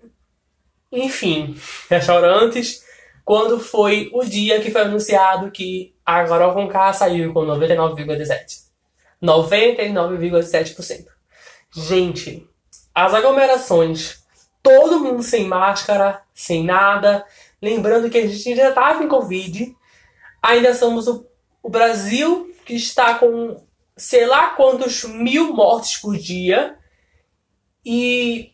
Enfim, 0.89 1.57
restaurantes. 1.89 2.81
Quando 3.25 3.59
foi 3.59 4.09
o 4.13 4.23
dia 4.23 4.61
que 4.61 4.71
foi 4.71 4.83
anunciado 4.83 5.51
que 5.51 5.93
a 6.05 6.23
Carol 6.23 6.53
Conká 6.53 6.93
saiu 6.93 7.33
com 7.33 7.41
99,17%. 7.41 8.67
99,7%. 9.21 11.16
Gente, 11.73 12.47
as 12.93 13.13
aglomerações, 13.13 14.23
todo 14.63 14.99
mundo 14.99 15.21
sem 15.21 15.45
máscara, 15.45 16.21
sem 16.33 16.63
nada. 16.63 17.25
Lembrando 17.61 18.09
que 18.09 18.17
a 18.17 18.27
gente 18.27 18.55
já 18.55 18.69
estava 18.69 19.03
em 19.03 19.07
Covid. 19.07 19.75
Ainda 20.41 20.73
somos 20.73 21.07
o, 21.07 21.25
o 21.61 21.69
Brasil 21.69 22.53
que 22.65 22.73
está 22.75 23.15
com 23.15 23.63
sei 23.95 24.25
lá 24.25 24.51
quantos 24.51 25.03
mil 25.03 25.53
mortes 25.53 25.97
por 25.97 26.17
dia. 26.17 26.77
E 27.85 28.51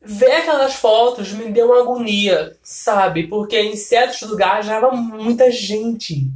ver 0.00 0.36
aquelas 0.36 0.74
fotos 0.74 1.32
me 1.32 1.50
deu 1.50 1.66
uma 1.66 1.80
agonia, 1.80 2.56
sabe? 2.62 3.26
Porque 3.26 3.58
em 3.60 3.76
certos 3.76 4.22
lugares 4.22 4.66
já 4.66 4.80
muita 4.92 5.50
gente. 5.50 6.30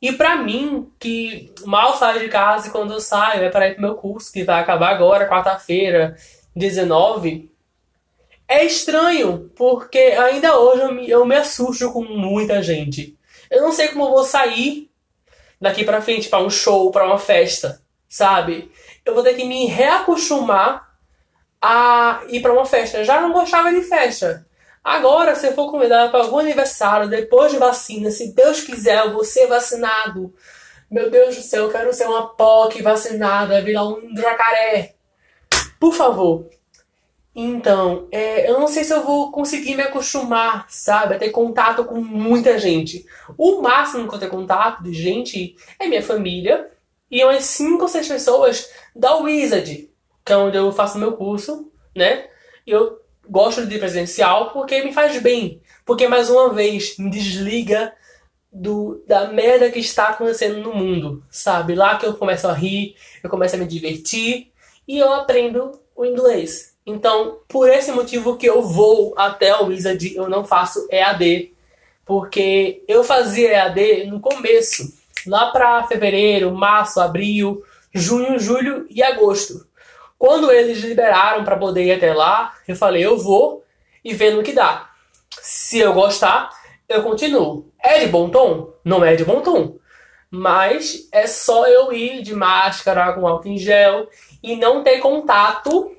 E 0.00 0.12
para 0.12 0.36
mim, 0.36 0.90
que 0.98 1.52
mal 1.66 1.96
saio 1.96 2.20
de 2.20 2.28
casa 2.28 2.68
e 2.68 2.70
quando 2.70 2.94
eu 2.94 3.00
saio 3.00 3.44
é 3.44 3.50
para 3.50 3.68
ir 3.68 3.74
pro 3.74 3.82
meu 3.82 3.94
curso, 3.94 4.32
que 4.32 4.44
vai 4.44 4.60
acabar 4.60 4.90
agora, 4.90 5.28
quarta-feira, 5.28 6.16
19, 6.56 7.50
é 8.48 8.64
estranho, 8.64 9.50
porque 9.54 9.98
ainda 9.98 10.58
hoje 10.58 10.82
eu 10.82 10.92
me, 10.92 11.10
eu 11.10 11.24
me 11.24 11.36
assusto 11.36 11.92
com 11.92 12.02
muita 12.02 12.62
gente. 12.62 13.16
Eu 13.50 13.62
não 13.62 13.72
sei 13.72 13.88
como 13.88 14.04
eu 14.04 14.10
vou 14.10 14.24
sair 14.24 14.90
daqui 15.60 15.84
para 15.84 16.00
frente 16.00 16.28
para 16.28 16.42
um 16.42 16.50
show, 16.50 16.90
para 16.90 17.06
uma 17.06 17.18
festa, 17.18 17.82
sabe? 18.08 18.72
Eu 19.04 19.14
vou 19.14 19.22
ter 19.22 19.34
que 19.34 19.44
me 19.44 19.66
reacostumar 19.66 20.90
a 21.60 22.22
ir 22.28 22.40
para 22.40 22.52
uma 22.52 22.64
festa. 22.64 22.98
Eu 22.98 23.04
já 23.04 23.20
não 23.20 23.32
gostava 23.32 23.70
de 23.70 23.82
festa. 23.82 24.46
Agora, 24.82 25.34
se 25.34 25.46
eu 25.46 25.52
for 25.52 25.70
convidado 25.70 26.10
para 26.10 26.20
algum 26.20 26.38
aniversário 26.38 27.08
depois 27.08 27.52
de 27.52 27.58
vacina, 27.58 28.10
se 28.10 28.34
Deus 28.34 28.62
quiser, 28.62 29.04
eu 29.04 29.12
vou 29.12 29.24
ser 29.24 29.46
vacinado. 29.46 30.34
Meu 30.90 31.10
Deus 31.10 31.36
do 31.36 31.42
céu, 31.42 31.64
eu 31.64 31.70
quero 31.70 31.92
ser 31.92 32.06
uma 32.06 32.34
POC 32.34 32.82
vacinada, 32.82 33.62
virar 33.62 33.86
um 33.86 34.16
jacaré. 34.16 34.94
Por 35.78 35.92
favor. 35.92 36.48
Então, 37.34 38.08
é, 38.10 38.50
eu 38.50 38.58
não 38.58 38.66
sei 38.66 38.82
se 38.82 38.92
eu 38.92 39.04
vou 39.04 39.30
conseguir 39.30 39.76
me 39.76 39.82
acostumar, 39.82 40.66
sabe, 40.68 41.14
a 41.14 41.18
ter 41.18 41.30
contato 41.30 41.84
com 41.84 42.00
muita 42.00 42.58
gente. 42.58 43.06
O 43.38 43.62
máximo 43.62 44.08
que 44.08 44.14
eu 44.14 44.18
ter 44.18 44.28
contato 44.28 44.82
de 44.82 44.92
gente 44.92 45.54
é 45.78 45.86
minha 45.86 46.02
família 46.02 46.70
e 47.10 47.22
umas 47.24 47.44
5 47.44 47.82
ou 47.82 47.88
6 47.88 48.08
pessoas 48.08 48.70
da 48.94 49.16
Wizard, 49.16 49.90
que 50.24 50.32
é 50.32 50.36
onde 50.36 50.56
eu 50.56 50.72
faço 50.72 50.98
meu 50.98 51.12
curso, 51.12 51.70
né? 51.94 52.28
E 52.66 52.72
eu 52.72 52.99
gosto 53.30 53.64
de 53.64 53.78
presencial 53.78 54.50
porque 54.50 54.82
me 54.82 54.92
faz 54.92 55.20
bem. 55.22 55.62
Porque, 55.86 56.08
mais 56.08 56.28
uma 56.28 56.52
vez, 56.52 56.98
me 56.98 57.08
desliga 57.08 57.92
do, 58.52 59.02
da 59.06 59.28
merda 59.28 59.70
que 59.70 59.78
está 59.78 60.08
acontecendo 60.08 60.60
no 60.60 60.74
mundo, 60.74 61.22
sabe? 61.30 61.74
Lá 61.74 61.96
que 61.96 62.04
eu 62.04 62.14
começo 62.14 62.48
a 62.48 62.52
rir, 62.52 62.96
eu 63.22 63.30
começo 63.30 63.54
a 63.54 63.58
me 63.58 63.66
divertir 63.66 64.52
e 64.86 64.98
eu 64.98 65.12
aprendo 65.12 65.80
o 65.94 66.04
inglês. 66.04 66.74
Então, 66.84 67.38
por 67.46 67.68
esse 67.68 67.92
motivo 67.92 68.36
que 68.36 68.46
eu 68.46 68.62
vou 68.62 69.14
até 69.16 69.54
o 69.54 69.66
Wizard, 69.66 70.14
eu 70.16 70.28
não 70.28 70.44
faço 70.44 70.88
EAD. 70.90 71.52
Porque 72.04 72.82
eu 72.88 73.04
fazia 73.04 73.52
EAD 73.52 74.06
no 74.06 74.18
começo, 74.18 74.92
lá 75.26 75.52
para 75.52 75.86
fevereiro, 75.86 76.52
março, 76.52 76.98
abril, 76.98 77.62
junho, 77.94 78.36
julho 78.38 78.86
e 78.90 79.00
agosto. 79.00 79.69
Quando 80.20 80.52
eles 80.52 80.80
liberaram 80.80 81.44
para 81.44 81.56
poder 81.56 81.82
ir 81.82 81.92
até 81.92 82.12
lá, 82.12 82.54
eu 82.68 82.76
falei, 82.76 83.02
eu 83.02 83.16
vou 83.16 83.64
e 84.04 84.12
vendo 84.12 84.40
o 84.40 84.42
que 84.42 84.52
dá. 84.52 84.90
Se 85.40 85.78
eu 85.78 85.94
gostar, 85.94 86.50
eu 86.86 87.02
continuo. 87.02 87.72
É 87.82 88.00
de 88.00 88.08
bom 88.08 88.28
tom? 88.28 88.74
Não 88.84 89.02
é 89.02 89.16
de 89.16 89.24
bom 89.24 89.40
tom. 89.40 89.78
Mas 90.30 91.08
é 91.10 91.26
só 91.26 91.66
eu 91.66 91.90
ir 91.90 92.20
de 92.20 92.34
máscara, 92.34 93.14
com 93.14 93.26
álcool 93.26 93.48
em 93.48 93.56
gel 93.56 94.10
e 94.42 94.56
não 94.56 94.84
ter 94.84 94.98
contato, 94.98 95.96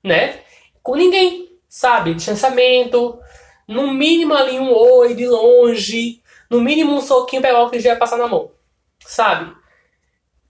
né, 0.00 0.38
com 0.80 0.94
ninguém, 0.94 1.58
sabe? 1.68 2.14
Distanciamento, 2.14 3.18
no 3.66 3.92
mínimo 3.92 4.32
ali 4.32 4.60
um 4.60 4.72
oi 4.72 5.12
de 5.12 5.26
longe, 5.26 6.22
no 6.48 6.60
mínimo 6.60 6.94
um 6.94 7.00
soquinho 7.00 7.42
pegar 7.42 7.58
o 7.58 7.62
álcool 7.62 7.74
em 7.74 7.80
gel 7.80 7.96
e 7.96 7.98
passar 7.98 8.16
na 8.16 8.28
mão, 8.28 8.52
sabe? 9.00 9.52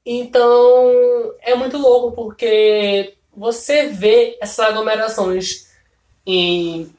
Então 0.05 1.35
é 1.41 1.55
muito 1.55 1.79
louco 1.79 2.13
porque 2.15 3.15
você 3.35 3.89
vê 3.89 4.37
essas 4.41 4.67
aglomerações 4.67 5.69
em 6.27 6.95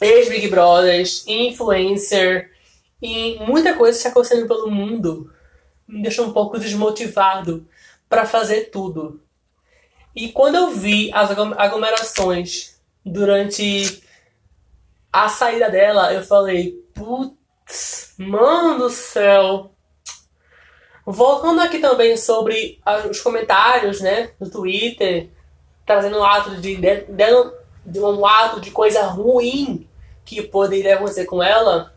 ex-Big 0.00 0.48
Brothers, 0.48 1.24
influencer, 1.26 2.52
e 3.00 3.38
muita 3.40 3.74
coisa 3.74 3.96
está 3.96 4.10
acontecendo 4.10 4.46
pelo 4.46 4.70
mundo 4.70 5.30
me 5.86 6.02
deixa 6.02 6.22
um 6.22 6.32
pouco 6.32 6.58
desmotivado 6.58 7.66
para 8.08 8.26
fazer 8.26 8.70
tudo. 8.70 9.20
E 10.14 10.32
quando 10.32 10.56
eu 10.56 10.70
vi 10.70 11.10
as 11.12 11.30
aglomerações 11.30 12.80
durante 13.04 14.02
a 15.12 15.28
saída 15.28 15.70
dela, 15.70 16.12
eu 16.12 16.22
falei, 16.22 16.72
putz, 16.94 18.14
mano 18.18 18.78
do 18.78 18.90
céu, 18.90 19.70
Voltando 21.08 21.60
aqui 21.60 21.78
também 21.78 22.16
sobre 22.16 22.80
os 23.08 23.20
comentários, 23.20 24.00
né, 24.00 24.30
no 24.40 24.50
Twitter, 24.50 25.30
trazendo 25.86 26.18
um 26.18 26.24
ato 26.24 26.56
de, 26.56 26.76
de, 26.76 28.00
um 28.00 28.26
ato 28.26 28.60
de 28.60 28.72
coisa 28.72 29.04
ruim 29.04 29.88
que 30.24 30.42
poderia 30.42 30.96
acontecer 30.96 31.24
com 31.24 31.40
ela, 31.40 31.94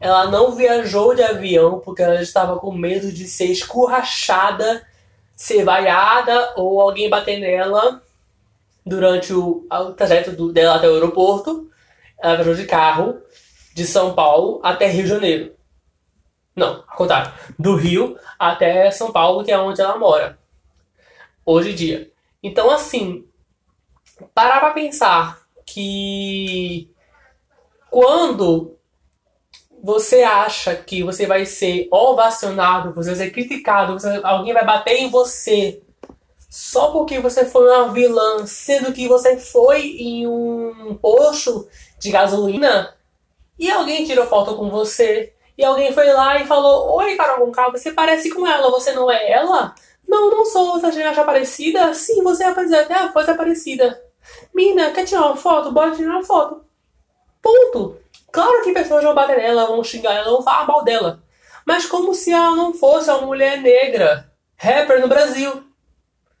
ela 0.00 0.26
não 0.26 0.52
viajou 0.52 1.16
de 1.16 1.22
avião 1.22 1.80
porque 1.80 2.00
ela 2.00 2.22
estava 2.22 2.60
com 2.60 2.70
medo 2.70 3.10
de 3.10 3.26
ser 3.26 3.46
escorrachada, 3.46 4.86
ser 5.34 5.64
vaiada 5.64 6.52
ou 6.56 6.80
alguém 6.80 7.10
bater 7.10 7.40
nela 7.40 8.00
durante 8.86 9.32
o, 9.32 9.66
o 9.68 9.92
trajeto 9.94 10.30
do, 10.30 10.52
dela 10.52 10.76
até 10.76 10.88
o 10.88 10.94
aeroporto. 10.94 11.68
Ela 12.22 12.36
viajou 12.36 12.54
de 12.54 12.66
carro 12.66 13.20
de 13.74 13.84
São 13.84 14.14
Paulo 14.14 14.60
até 14.62 14.86
Rio 14.86 15.02
de 15.02 15.08
Janeiro. 15.08 15.61
Não, 16.54 16.84
ao 16.86 16.96
contrário. 16.96 17.32
Do 17.58 17.76
Rio 17.76 18.18
até 18.38 18.90
São 18.90 19.12
Paulo, 19.12 19.44
que 19.44 19.50
é 19.50 19.58
onde 19.58 19.80
ela 19.80 19.98
mora. 19.98 20.38
Hoje 21.44 21.72
em 21.72 21.74
dia. 21.74 22.12
Então, 22.42 22.70
assim, 22.70 23.26
parar 24.34 24.60
pra 24.60 24.70
pensar 24.70 25.42
que 25.64 26.90
quando 27.90 28.76
você 29.82 30.22
acha 30.22 30.76
que 30.76 31.02
você 31.02 31.26
vai 31.26 31.44
ser 31.44 31.88
ovacionado, 31.90 32.92
você 32.92 33.10
vai 33.10 33.18
ser 33.18 33.30
criticado, 33.30 33.94
você, 33.94 34.20
alguém 34.22 34.52
vai 34.52 34.64
bater 34.64 34.96
em 34.96 35.10
você 35.10 35.82
só 36.52 36.92
porque 36.92 37.18
você 37.18 37.46
foi 37.46 37.66
uma 37.66 37.90
vilã, 37.92 38.46
sendo 38.46 38.92
que 38.92 39.08
você 39.08 39.38
foi 39.38 39.86
em 39.96 40.26
um 40.26 40.94
posto 41.00 41.66
de 41.98 42.10
gasolina 42.10 42.94
e 43.58 43.70
alguém 43.70 44.04
tirou 44.04 44.26
foto 44.26 44.54
com 44.54 44.68
você 44.68 45.31
e 45.56 45.64
alguém 45.64 45.92
foi 45.92 46.12
lá 46.12 46.40
e 46.40 46.46
falou: 46.46 46.96
Oi, 46.96 47.16
Carol 47.16 47.46
Conká, 47.46 47.70
você 47.70 47.92
parece 47.92 48.30
com 48.30 48.46
ela, 48.46 48.70
você 48.70 48.92
não 48.92 49.10
é 49.10 49.30
ela? 49.30 49.74
Não, 50.08 50.30
não 50.30 50.44
sou. 50.44 50.80
Você 50.80 51.02
acha 51.02 51.24
parecida? 51.24 51.92
Sim, 51.94 52.22
você 52.22 52.44
é. 52.44 52.48
Até 52.48 52.94
a 52.94 53.12
voz 53.12 53.28
é 53.28 53.34
parecida. 53.34 54.02
Mina, 54.54 54.90
quer 54.90 55.04
tirar 55.04 55.26
uma 55.26 55.36
foto? 55.36 55.72
Bora 55.72 55.94
tirar 55.94 56.12
uma 56.12 56.24
foto. 56.24 56.64
Ponto. 57.40 57.96
Claro 58.30 58.62
que 58.62 58.72
pessoas 58.72 59.04
vão 59.04 59.14
bater 59.14 59.36
nela, 59.36 59.66
vão 59.66 59.84
xingar 59.84 60.14
ela, 60.14 60.30
vão 60.30 60.42
falar 60.42 60.66
mal 60.66 60.82
dela. 60.84 61.22
Mas 61.66 61.86
como 61.86 62.14
se 62.14 62.32
ela 62.32 62.56
não 62.56 62.72
fosse 62.72 63.10
uma 63.10 63.22
mulher 63.22 63.60
negra, 63.60 64.32
rapper 64.56 65.00
no 65.00 65.08
Brasil. 65.08 65.64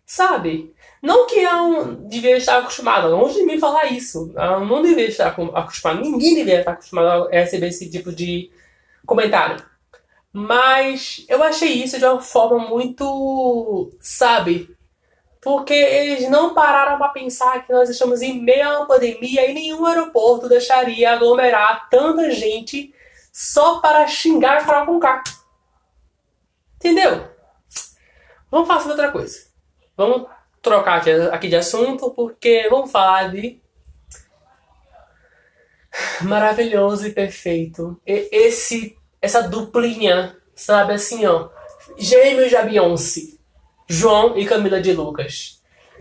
Sabe? 0.06 0.74
Não 1.02 1.26
que 1.26 1.40
eu 1.40 1.52
não 1.52 1.94
devia 2.08 2.36
estar 2.36 2.58
acostumado, 2.58 3.08
longe 3.08 3.34
de 3.34 3.44
mim 3.44 3.58
falar 3.58 3.86
isso. 3.86 4.32
Eu 4.36 4.60
não 4.60 4.82
devia 4.82 5.08
estar 5.08 5.28
acostumado, 5.28 6.00
ninguém 6.00 6.36
deveria 6.36 6.60
estar 6.60 6.72
acostumado 6.72 7.28
a 7.28 7.30
receber 7.30 7.68
esse 7.68 7.90
tipo 7.90 8.12
de 8.12 8.50
comentário. 9.06 9.64
Mas 10.32 11.24
eu 11.28 11.42
achei 11.42 11.72
isso 11.72 11.98
de 11.98 12.04
uma 12.04 12.20
forma 12.20 12.58
muito, 12.68 13.90
sabe? 14.00 14.74
Porque 15.40 15.74
eles 15.74 16.30
não 16.30 16.54
pararam 16.54 16.98
para 16.98 17.08
pensar 17.08 17.66
que 17.66 17.72
nós 17.72 17.90
estamos 17.90 18.22
em 18.22 18.40
meio 18.40 18.66
a 18.66 18.78
uma 18.78 18.86
pandemia 18.86 19.50
e 19.50 19.54
nenhum 19.54 19.84
aeroporto 19.84 20.48
deixaria 20.48 21.12
aglomerar 21.12 21.88
tanta 21.90 22.30
gente 22.30 22.94
só 23.32 23.80
para 23.80 24.06
xingar 24.06 24.62
e 24.62 24.64
falar 24.64 24.86
com 24.86 25.00
K. 25.00 25.22
Entendeu? 26.76 27.28
Vamos 28.50 28.68
falar 28.68 28.80
sobre 28.80 28.92
outra 28.92 29.12
coisa. 29.12 29.46
Vamos 29.96 30.28
trocar 30.60 31.02
aqui 31.32 31.48
de 31.48 31.56
assunto, 31.56 32.10
porque 32.10 32.68
vamos 32.70 32.90
falar 32.90 33.30
de 33.30 33.61
maravilhoso 36.22 37.06
e 37.06 37.10
perfeito. 37.12 38.00
E 38.06 38.28
esse, 38.32 38.96
essa 39.20 39.42
duplinha, 39.42 40.36
sabe 40.54 40.94
assim, 40.94 41.26
ó, 41.26 41.48
gêmeos 41.96 42.50
de 42.50 42.56
Beyoncé, 42.62 43.20
João 43.88 44.36
e 44.36 44.44
Camila 44.44 44.80
de 44.80 44.92
Lucas. 44.92 45.60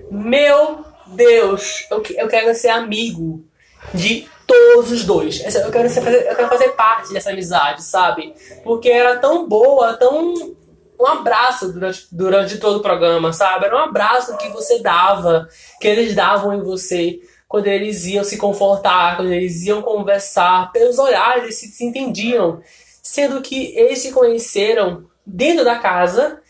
Meu 0.09 0.85
Deus, 1.07 1.85
eu, 1.91 2.03
eu 2.15 2.27
quero 2.27 2.55
ser 2.55 2.69
amigo 2.69 3.45
de 3.93 4.27
todos 4.47 4.91
os 4.91 5.05
dois. 5.05 5.43
Eu 5.55 5.71
quero, 5.71 5.89
ser, 5.89 6.01
eu 6.01 6.35
quero 6.35 6.49
fazer 6.49 6.69
parte 6.69 7.13
dessa 7.13 7.31
amizade, 7.31 7.83
sabe? 7.83 8.33
Porque 8.63 8.89
era 8.89 9.17
tão 9.17 9.47
boa, 9.47 9.93
tão 9.95 10.55
um 11.01 11.07
abraço 11.07 11.73
durante, 11.73 12.07
durante 12.11 12.57
todo 12.59 12.77
o 12.77 12.81
programa, 12.81 13.33
sabe? 13.33 13.65
Era 13.65 13.75
um 13.75 13.85
abraço 13.85 14.37
que 14.37 14.49
você 14.49 14.79
dava, 14.79 15.47
que 15.79 15.87
eles 15.87 16.13
davam 16.13 16.53
em 16.53 16.61
você 16.61 17.19
quando 17.51 17.67
eles 17.67 18.05
iam 18.05 18.23
se 18.23 18.37
confortar, 18.37 19.17
quando 19.17 19.31
eles 19.31 19.61
iam 19.63 19.81
conversar, 19.81 20.71
pelos 20.71 20.97
olhares 20.97 21.43
eles 21.43 21.75
se, 21.75 21.83
entendiam, 21.83 22.61
sendo 23.03 23.41
que 23.41 23.77
eles 23.77 23.99
se 23.99 24.11
conheceram 24.11 25.05
dentro 25.25 25.63
da 25.63 25.77
casa 25.77 26.41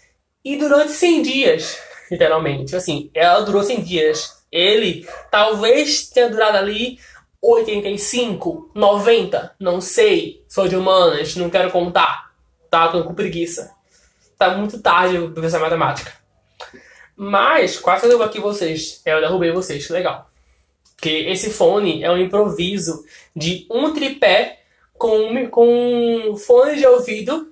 e 0.45 0.55
durante 0.55 0.91
100 0.91 1.21
dias, 1.23 1.77
literalmente. 2.09 2.75
Assim, 2.75 3.09
ela 3.13 3.41
durou 3.41 3.63
100 3.63 3.81
dias. 3.81 4.45
Ele 4.51 5.07
talvez 5.29 6.07
tenha 6.09 6.29
durado 6.29 6.57
ali 6.57 6.99
85, 7.41 8.71
90, 8.73 9.55
não 9.59 9.81
sei. 9.81 10.45
Sou 10.47 10.67
de 10.67 10.75
humanas, 10.75 11.35
não 11.35 11.49
quero 11.49 11.71
contar. 11.71 12.31
Tá? 12.69 12.87
Tô 12.89 13.03
com 13.03 13.13
preguiça 13.13 13.71
tá 14.41 14.57
muito 14.57 14.81
tarde 14.81 15.19
pra 15.33 15.43
pensar 15.43 15.59
matemática. 15.59 16.11
Mas, 17.15 17.77
quase 17.77 18.09
eu 18.09 18.23
aqui 18.23 18.39
vocês. 18.39 18.99
É, 19.05 19.13
eu 19.13 19.21
derrubei 19.21 19.51
vocês, 19.51 19.87
legal. 19.89 20.30
Que 21.01 21.09
esse 21.29 21.49
fone 21.49 22.03
é 22.03 22.11
um 22.11 22.17
improviso 22.17 23.03
de 23.35 23.65
um 23.71 23.91
tripé 23.93 24.59
com, 24.93 25.47
com 25.49 26.35
fone 26.37 26.77
de 26.77 26.85
ouvido 26.85 27.51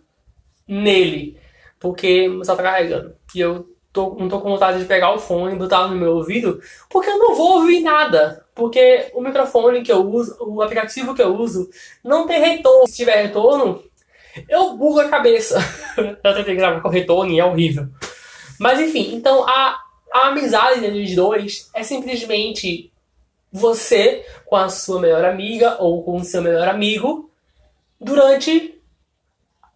nele. 0.67 1.37
Porque 1.79 2.25
celular 2.43 2.55
tá 2.55 2.63
carregando. 2.63 3.15
E 3.33 3.39
eu 3.39 3.67
tô, 3.91 4.15
não 4.15 4.29
tô 4.29 4.39
com 4.39 4.51
vontade 4.51 4.79
de 4.79 4.85
pegar 4.85 5.13
o 5.13 5.19
fone 5.19 5.55
e 5.55 5.57
botar 5.57 5.87
no 5.87 5.95
meu 5.95 6.15
ouvido, 6.15 6.61
porque 6.89 7.09
eu 7.09 7.17
não 7.17 7.35
vou 7.35 7.59
ouvir 7.59 7.81
nada. 7.81 8.45
Porque 8.53 9.09
o 9.13 9.21
microfone 9.21 9.81
que 9.81 9.91
eu 9.91 10.07
uso, 10.07 10.37
o 10.41 10.61
aplicativo 10.61 11.15
que 11.15 11.21
eu 11.21 11.35
uso, 11.35 11.69
não 12.03 12.27
tem 12.27 12.39
retorno. 12.39 12.87
Se 12.87 12.97
tiver 12.97 13.23
retorno, 13.23 13.83
eu 14.47 14.75
bugo 14.75 14.99
a 14.99 15.09
cabeça. 15.09 15.57
eu 15.97 16.35
tentei 16.35 16.55
gravar 16.55 16.81
com 16.81 16.89
retorno 16.89 17.31
e 17.31 17.39
é 17.39 17.45
horrível. 17.45 17.87
Mas 18.59 18.79
enfim, 18.79 19.15
então 19.15 19.47
a, 19.47 19.77
a 20.13 20.27
amizade 20.27 20.85
entre 20.85 21.03
os 21.03 21.15
dois 21.15 21.69
é 21.73 21.81
simplesmente 21.81 22.88
você 23.51 24.25
com 24.45 24.55
a 24.55 24.69
sua 24.69 24.99
melhor 24.99 25.25
amiga 25.25 25.77
ou 25.79 26.03
com 26.03 26.17
o 26.17 26.23
seu 26.23 26.41
melhor 26.41 26.67
amigo 26.67 27.31
durante 27.99 28.79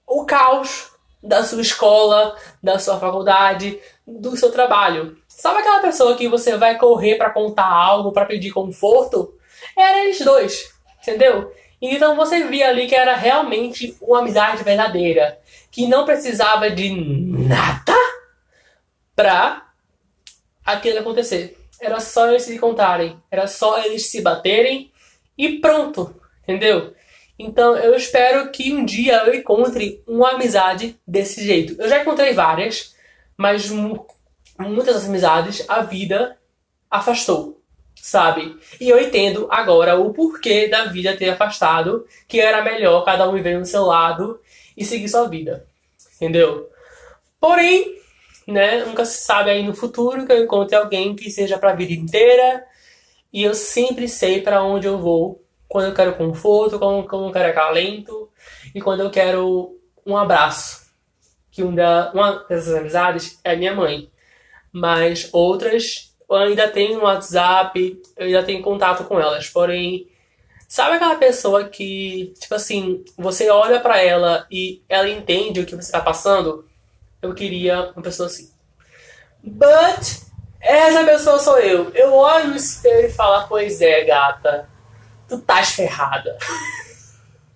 o 0.08 0.26
caos 0.26 0.92
da 1.22 1.44
sua 1.44 1.62
escola, 1.62 2.36
da 2.62 2.78
sua 2.78 3.00
faculdade, 3.00 3.80
do 4.06 4.36
seu 4.36 4.52
trabalho. 4.52 5.18
Sabe 5.28 5.60
aquela 5.60 5.80
pessoa 5.80 6.16
que 6.16 6.28
você 6.28 6.58
vai 6.58 6.78
correr 6.78 7.16
para 7.16 7.30
contar 7.30 7.68
algo, 7.68 8.12
para 8.12 8.26
pedir 8.26 8.52
conforto? 8.52 9.34
Era 9.78 10.04
eles 10.04 10.20
dois, 10.20 10.74
entendeu? 11.02 11.52
Então 11.82 12.16
você 12.16 12.44
via 12.44 12.70
ali 12.70 12.88
que 12.88 12.96
era 12.96 13.16
realmente 13.16 13.98
uma 14.02 14.20
amizade 14.20 14.64
verdadeira, 14.64 15.40
que 15.72 15.88
não 15.88 16.06
precisava 16.06 16.70
de 16.70 16.90
nada 16.92 17.96
pra 19.16 19.68
aquilo 20.66 21.00
acontecer. 21.00 21.58
Era 21.84 22.00
só 22.00 22.30
eles 22.30 22.44
se 22.44 22.58
contarem, 22.58 23.18
era 23.30 23.46
só 23.46 23.84
eles 23.84 24.10
se 24.10 24.22
baterem 24.22 24.92
e 25.38 25.60
pronto, 25.60 26.16
entendeu? 26.44 26.94
Então 27.38 27.76
eu 27.76 27.94
espero 27.96 28.52
que 28.52 28.74
um 28.74 28.86
dia 28.86 29.24
eu 29.26 29.34
encontre 29.34 30.02
uma 30.08 30.32
amizade 30.32 31.00
desse 31.06 31.44
jeito. 31.44 31.76
Eu 31.82 31.90
já 31.90 32.02
encontrei 32.02 32.34
várias, 32.34 32.96
mas 33.36 33.70
muitas 33.70 34.96
das 34.96 35.06
amizades 35.06 35.66
a 35.68 35.82
vida 35.82 36.38
afastou 36.90 37.64
sabe? 38.04 38.60
E 38.82 38.90
eu 38.90 39.00
entendo 39.00 39.48
agora 39.50 39.96
o 39.96 40.14
porquê 40.14 40.68
da 40.68 40.86
vida 40.86 41.16
ter 41.16 41.30
afastado, 41.30 42.06
que 42.28 42.38
era 42.38 42.62
melhor 42.62 43.06
cada 43.06 43.30
um 43.30 43.34
viver 43.34 43.58
no 43.58 43.66
seu 43.66 43.84
lado 43.86 44.42
e 44.76 44.84
seguir 44.84 45.08
sua 45.08 45.30
vida, 45.30 45.66
entendeu? 46.18 46.70
Porém, 47.40 47.98
né, 48.48 48.84
nunca 48.86 49.06
se 49.06 49.24
sabe 49.24 49.50
aí 49.50 49.64
no 49.64 49.74
futuro 49.74 50.26
que 50.26 50.32
eu 50.32 50.44
encontre 50.44 50.76
alguém 50.76 51.16
que 51.16 51.30
seja 51.32 51.58
para 51.58 51.72
a 51.72 51.76
vida 51.76 51.94
inteira 51.94 52.66
e 53.32 53.44
eu 53.44 53.54
sempre 53.54 54.08
sei 54.08 54.42
para 54.42 54.64
onde 54.64 54.88
eu 54.88 55.00
vou 55.00 55.44
quando 55.68 55.88
eu 55.88 55.94
quero 55.94 56.16
conforto, 56.16 56.78
quando, 56.78 57.08
quando 57.08 57.26
eu 57.26 57.32
quero 57.32 57.50
acalento 57.50 58.30
e 58.76 58.82
quando 58.82 59.00
eu 59.02 59.10
quero 59.10 59.76
um 60.06 60.16
abraço. 60.16 60.84
Que 61.52 61.64
uma 61.64 62.46
dessas 62.48 62.76
amizades 62.76 63.40
é 63.44 63.56
minha 63.56 63.74
mãe, 63.74 64.10
mas 64.72 65.30
outras 65.32 66.14
eu 66.30 66.36
ainda 66.36 66.68
tenho 66.68 66.98
no 66.98 67.04
WhatsApp, 67.04 68.02
eu 68.18 68.26
ainda 68.26 68.44
tenho 68.44 68.62
contato 68.62 69.04
com 69.06 69.20
elas. 69.20 69.50
Porém, 69.50 70.08
sabe 70.68 70.96
aquela 70.96 71.16
pessoa 71.16 71.66
que, 71.66 72.34
tipo 72.40 72.56
assim, 72.56 73.04
você 73.18 73.50
olha 73.50 73.80
para 73.80 74.02
ela 74.02 74.48
e 74.52 74.84
ela 74.90 75.10
entende 75.10 75.60
o 75.60 75.66
que 75.66 75.76
você 75.76 75.92
tá 75.92 76.02
passando? 76.02 76.66
Eu 77.24 77.34
queria 77.34 77.92
uma 77.96 78.02
pessoa 78.02 78.28
assim. 78.28 78.52
But 79.42 80.24
essa 80.60 81.04
pessoa 81.04 81.40
sou 81.40 81.58
eu. 81.58 81.90
Eu 81.96 82.14
olho 82.14 82.50
no 82.50 82.56
espelho 82.56 83.08
e 83.08 83.12
falo, 83.12 83.48
pois 83.48 83.82
é, 83.82 84.04
gata, 84.04 84.70
tu 85.28 85.36
estás 85.36 85.72
ferrada. 85.72 86.38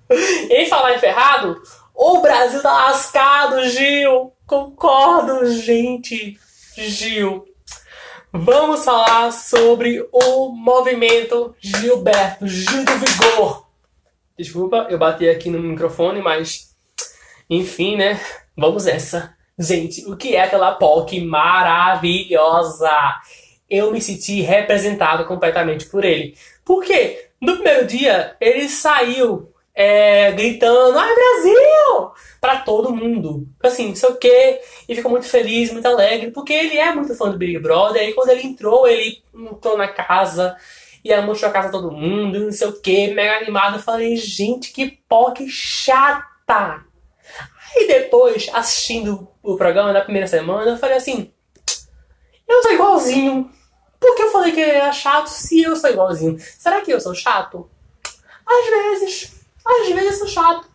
em 0.49 0.65
falar 0.67 0.95
em 0.95 0.99
ferrado, 0.99 1.61
o 1.93 2.21
Brasil 2.21 2.61
tá 2.61 2.71
lascado, 2.71 3.63
Gil. 3.69 4.33
Concordo, 4.45 5.45
gente. 5.51 6.39
Gil. 6.75 7.45
Vamos 8.31 8.85
falar 8.85 9.31
sobre 9.31 10.07
o 10.11 10.49
movimento 10.49 11.55
Gilberto, 11.59 12.47
Gil 12.47 12.85
do 12.85 12.91
Vigor. 12.99 13.67
Desculpa, 14.37 14.87
eu 14.89 14.97
bati 14.97 15.27
aqui 15.27 15.49
no 15.49 15.59
microfone, 15.59 16.21
mas 16.21 16.75
enfim, 17.49 17.95
né? 17.95 18.19
Vamos 18.55 18.85
essa. 18.85 19.36
Gente, 19.57 20.05
o 20.05 20.15
que 20.15 20.35
é 20.35 20.43
aquela 20.43 20.73
POC 20.73 21.21
maravilhosa? 21.21 22.91
Eu 23.69 23.91
me 23.91 24.01
senti 24.01 24.41
representado 24.41 25.25
completamente 25.25 25.85
por 25.87 26.05
ele. 26.05 26.35
Por 26.63 26.83
quê? 26.83 27.29
No 27.41 27.55
primeiro 27.55 27.85
dia, 27.85 28.35
ele 28.39 28.69
saiu 28.69 29.51
é, 29.73 30.31
gritando, 30.31 30.97
ai 30.97 31.13
Brasil! 31.13 32.11
para 32.39 32.59
todo 32.59 32.95
mundo. 32.95 33.47
Assim, 33.61 33.89
não 33.89 33.95
sei 33.95 34.09
o 34.09 34.15
quê. 34.15 34.61
E 34.87 34.95
ficou 34.95 35.11
muito 35.11 35.27
feliz, 35.27 35.71
muito 35.71 35.87
alegre, 35.87 36.31
porque 36.31 36.53
ele 36.53 36.77
é 36.77 36.93
muito 36.93 37.15
fã 37.15 37.29
do 37.29 37.37
Big 37.37 37.59
Brother. 37.59 38.07
E 38.07 38.13
quando 38.13 38.29
ele 38.29 38.43
entrou, 38.47 38.87
ele 38.87 39.21
entrou 39.33 39.77
na 39.77 39.87
casa 39.87 40.55
e 41.03 41.15
mostrou 41.21 41.49
a 41.49 41.53
casa 41.53 41.71
todo 41.71 41.91
mundo, 41.91 42.39
não 42.39 42.51
sei 42.51 42.67
o 42.67 42.81
quê, 42.81 43.13
mega 43.13 43.37
animado. 43.37 43.77
Eu 43.77 43.81
falei, 43.81 44.15
gente, 44.15 44.71
que 44.71 44.99
POC 45.07 45.47
chata! 45.49 46.85
Aí 47.75 47.87
depois, 47.87 48.49
assistindo 48.53 49.27
o 49.43 49.55
programa 49.55 49.93
na 49.93 50.01
primeira 50.01 50.27
semana, 50.27 50.71
eu 50.71 50.77
falei 50.77 50.97
assim, 50.97 51.31
eu 52.47 52.61
sou 52.61 52.71
igualzinho. 52.71 53.51
Por 53.99 54.15
que 54.15 54.23
eu 54.23 54.31
falei 54.31 54.51
que 54.51 54.61
era 54.61 54.91
chato 54.91 55.27
se 55.27 55.61
eu 55.61 55.75
sou 55.75 55.89
igualzinho? 55.89 56.37
Será 56.39 56.81
que 56.81 56.91
eu 56.91 56.99
sou 56.99 57.13
chato? 57.13 57.69
Às 58.45 58.69
vezes. 58.69 59.41
Às 59.65 59.87
vezes 59.89 60.11
eu 60.11 60.17
sou 60.19 60.27
chato. 60.27 60.69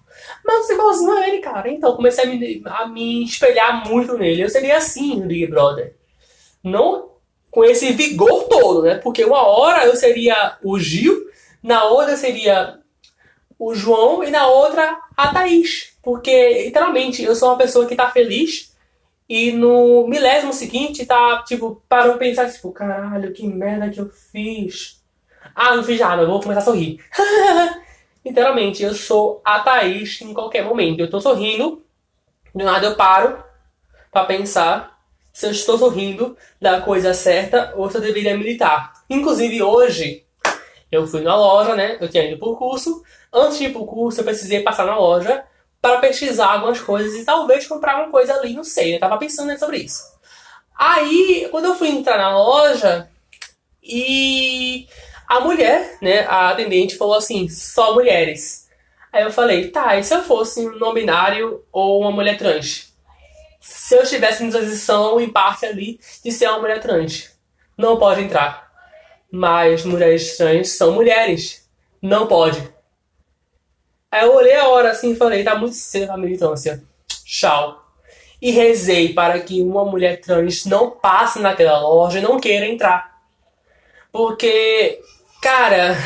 Mas 0.44 0.68
eu 0.68 0.76
igualzinho 0.76 1.12
a 1.12 1.28
ele, 1.28 1.38
cara. 1.38 1.70
Então 1.70 1.96
comecei 1.96 2.24
a 2.24 2.26
me, 2.26 2.62
a 2.66 2.86
me 2.86 3.24
espelhar 3.24 3.88
muito 3.88 4.18
nele. 4.18 4.42
Eu 4.42 4.50
seria 4.50 4.76
assim 4.76 5.20
no 5.20 5.26
Big 5.26 5.46
Brother. 5.46 5.96
Não 6.62 7.12
com 7.50 7.64
esse 7.64 7.92
vigor 7.92 8.44
todo, 8.44 8.82
né? 8.82 8.96
Porque 8.96 9.24
uma 9.24 9.46
hora 9.46 9.84
eu 9.86 9.94
seria 9.94 10.56
o 10.62 10.78
Gil, 10.78 11.26
na 11.62 11.84
outra 11.84 12.16
seria 12.16 12.80
o 13.58 13.74
João 13.74 14.24
e 14.24 14.30
na 14.30 14.46
outra 14.46 14.98
a 15.16 15.32
Thaís. 15.32 15.91
Porque, 16.02 16.64
literalmente, 16.64 17.22
eu 17.22 17.34
sou 17.34 17.50
uma 17.50 17.58
pessoa 17.58 17.86
que 17.86 17.94
tá 17.94 18.10
feliz 18.10 18.76
E 19.28 19.52
no 19.52 20.06
milésimo 20.08 20.52
seguinte, 20.52 21.06
tá, 21.06 21.42
tipo, 21.44 21.82
parou 21.88 22.16
pra 22.16 22.26
pensar, 22.26 22.52
tipo, 22.52 22.72
caralho, 22.72 23.32
que 23.32 23.46
merda 23.46 23.88
que 23.88 24.00
eu 24.00 24.10
fiz. 24.10 25.00
Ah, 25.54 25.76
não 25.76 25.84
fiz 25.84 25.98
nada, 26.00 26.22
eu 26.22 26.28
vou 26.28 26.40
começar 26.40 26.60
a 26.60 26.64
sorrir. 26.64 26.98
Literalmente, 28.24 28.82
eu 28.82 28.94
sou 28.94 29.40
a 29.44 29.60
Thaís 29.60 30.20
em 30.20 30.34
qualquer 30.34 30.64
momento. 30.64 31.00
Eu 31.00 31.10
tô 31.10 31.20
sorrindo, 31.20 31.82
do 32.54 32.64
nada 32.64 32.86
eu 32.86 32.96
paro 32.96 33.42
pra 34.10 34.24
pensar 34.24 35.00
se 35.32 35.46
eu 35.46 35.50
estou 35.50 35.78
sorrindo 35.78 36.36
da 36.60 36.80
coisa 36.82 37.14
certa 37.14 37.72
ou 37.76 37.90
se 37.90 37.96
eu 37.96 38.00
deveria 38.02 38.36
militar. 38.36 38.92
Inclusive, 39.08 39.62
hoje, 39.62 40.24
eu 40.90 41.06
fui 41.06 41.22
na 41.22 41.34
loja, 41.34 41.74
né? 41.74 41.96
Eu 42.00 42.08
tinha 42.08 42.24
ido 42.24 42.38
pro 42.38 42.56
curso. 42.56 43.02
Antes 43.32 43.58
de 43.58 43.64
ir 43.64 43.72
pro 43.72 43.86
curso, 43.86 44.20
eu 44.20 44.24
precisei 44.24 44.60
passar 44.60 44.84
na 44.84 44.98
loja 44.98 45.42
para 45.82 45.98
pesquisar 45.98 46.52
algumas 46.52 46.80
coisas 46.80 47.20
e 47.20 47.24
talvez 47.24 47.66
comprar 47.66 47.96
uma 47.96 48.10
coisa 48.10 48.34
ali, 48.34 48.54
não 48.54 48.62
sei. 48.62 48.94
Eu 48.94 49.00
tava 49.00 49.18
pensando 49.18 49.48
né, 49.48 49.58
sobre 49.58 49.78
isso. 49.78 50.00
Aí, 50.78 51.48
quando 51.50 51.66
eu 51.66 51.74
fui 51.74 51.88
entrar 51.88 52.16
na 52.16 52.38
loja, 52.38 53.10
e 53.82 54.86
a 55.28 55.40
mulher, 55.40 55.98
né, 56.00 56.20
a 56.20 56.50
atendente 56.50 56.96
falou 56.96 57.16
assim, 57.16 57.48
só 57.48 57.94
mulheres. 57.94 58.68
Aí 59.12 59.24
eu 59.24 59.32
falei, 59.32 59.70
tá, 59.70 59.96
e 59.96 60.04
se 60.04 60.14
eu 60.14 60.22
fosse 60.22 60.66
um 60.66 60.78
não 60.78 60.94
binário 60.94 61.64
ou 61.72 62.00
uma 62.00 62.12
mulher 62.12 62.38
trans? 62.38 62.94
Se 63.60 63.96
eu 63.96 64.02
estivesse 64.02 64.44
em 64.44 64.50
transição, 64.50 65.20
em 65.20 65.28
parte 65.28 65.66
ali, 65.66 65.98
de 66.24 66.30
ser 66.30 66.48
uma 66.48 66.60
mulher 66.60 66.80
trans, 66.80 67.30
não 67.76 67.98
pode 67.98 68.22
entrar. 68.22 68.70
Mas 69.30 69.84
mulheres 69.84 70.36
trans 70.36 70.70
são 70.70 70.92
mulheres, 70.92 71.68
não 72.00 72.26
pode. 72.26 72.72
Aí 74.12 74.26
eu 74.26 74.34
olhei 74.34 74.54
a 74.56 74.68
hora 74.68 74.90
assim 74.90 75.12
e 75.12 75.16
falei, 75.16 75.42
tá 75.42 75.54
muito 75.54 75.74
cedo 75.74 76.10
a 76.10 76.18
militância. 76.18 76.84
Tchau. 77.24 77.82
E 78.42 78.50
rezei 78.50 79.14
para 79.14 79.40
que 79.40 79.62
uma 79.62 79.86
mulher 79.86 80.20
trans 80.20 80.66
não 80.66 80.90
passe 80.90 81.38
naquela 81.38 81.80
loja 81.80 82.18
e 82.18 82.22
não 82.22 82.38
queira 82.38 82.66
entrar. 82.66 83.10
Porque, 84.12 85.00
cara, 85.40 85.96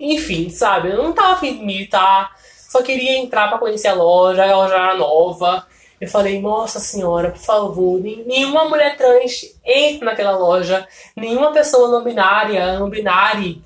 enfim, 0.00 0.48
sabe? 0.48 0.92
Eu 0.92 1.02
não 1.02 1.12
tava 1.12 1.34
afim 1.34 1.58
de 1.58 1.62
militar, 1.62 2.34
só 2.70 2.82
queria 2.82 3.18
entrar 3.18 3.48
para 3.48 3.58
conhecer 3.58 3.88
a 3.88 3.94
loja, 3.94 4.42
a 4.42 4.56
loja 4.56 4.74
era 4.74 4.96
nova. 4.96 5.66
Eu 6.00 6.08
falei, 6.08 6.40
nossa 6.40 6.80
senhora, 6.80 7.32
por 7.32 7.40
favor, 7.40 8.00
nenhuma 8.00 8.64
mulher 8.64 8.96
trans 8.96 9.54
entre 9.62 10.06
naquela 10.06 10.38
loja, 10.38 10.88
nenhuma 11.14 11.52
pessoa 11.52 11.90
não 11.90 12.02
binária, 12.02 12.78
não 12.78 12.88
binária, 12.88 13.56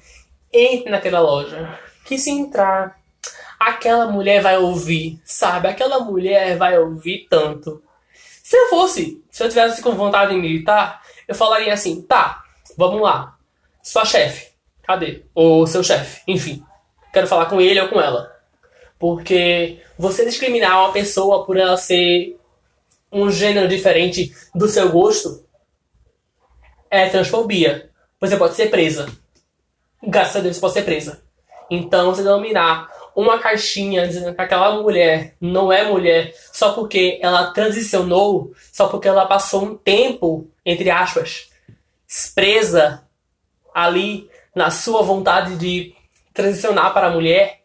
entre 0.53 0.91
naquela 0.91 1.21
loja. 1.21 1.79
Que 2.05 2.19
se 2.19 2.31
entrar, 2.31 2.98
aquela 3.59 4.07
mulher 4.07 4.41
vai 4.41 4.57
ouvir, 4.57 5.21
sabe? 5.25 5.69
Aquela 5.69 6.01
mulher 6.01 6.57
vai 6.57 6.79
ouvir 6.79 7.27
tanto. 7.29 7.83
Se 8.43 8.57
eu 8.57 8.69
fosse, 8.69 9.23
se 9.31 9.43
eu 9.43 9.49
tivesse 9.49 9.83
com 9.83 9.95
vontade 9.95 10.33
de 10.33 10.41
militar, 10.41 11.03
eu 11.27 11.35
falaria 11.35 11.73
assim, 11.73 12.01
tá, 12.03 12.43
vamos 12.77 13.03
lá. 13.03 13.37
Sua 13.83 14.05
chefe, 14.05 14.53
cadê? 14.83 15.25
Ou 15.35 15.67
seu 15.67 15.83
chefe, 15.83 16.23
enfim. 16.27 16.63
Quero 17.13 17.27
falar 17.27 17.47
com 17.47 17.61
ele 17.61 17.81
ou 17.81 17.89
com 17.89 18.01
ela. 18.01 18.35
Porque 18.99 19.81
você 19.99 20.25
discriminar 20.25 20.79
uma 20.81 20.93
pessoa 20.93 21.45
por 21.45 21.57
ela 21.57 21.77
ser 21.77 22.39
um 23.11 23.31
gênero 23.31 23.69
diferente 23.69 24.35
do 24.55 24.69
seu 24.69 24.91
gosto 24.91 25.45
é 26.91 27.09
transfobia. 27.09 27.91
Você 28.21 28.37
pode 28.37 28.55
ser 28.55 28.71
presa. 28.71 29.07
Graças 30.03 30.37
a 30.37 30.41
Deus 30.41 30.57
você 30.57 30.61
pode 30.61 30.73
ser 30.75 30.83
presa. 30.83 31.23
Então, 31.71 32.15
você 32.15 32.23
denominar 32.23 32.89
uma 33.21 33.37
caixinha 33.41 34.07
dizendo 34.07 34.33
que 34.33 34.41
aquela 34.41 34.81
mulher 34.81 35.35
não 35.41 35.73
é 35.73 35.83
mulher 35.83 36.33
só 36.53 36.73
porque 36.73 37.19
ela 37.21 37.51
transicionou, 37.51 38.53
só 38.73 38.87
porque 38.87 39.09
ela 39.09 39.27
passou 39.27 39.65
um 39.65 39.77
tempo, 39.77 40.49
entre 40.65 40.89
aspas, 40.89 41.51
presa 42.33 43.03
ali 43.75 44.31
na 44.55 44.71
sua 44.71 45.03
vontade 45.03 45.57
de 45.57 45.93
transicionar 46.33 46.95
para 46.95 47.09
a 47.09 47.11
mulher. 47.11 47.65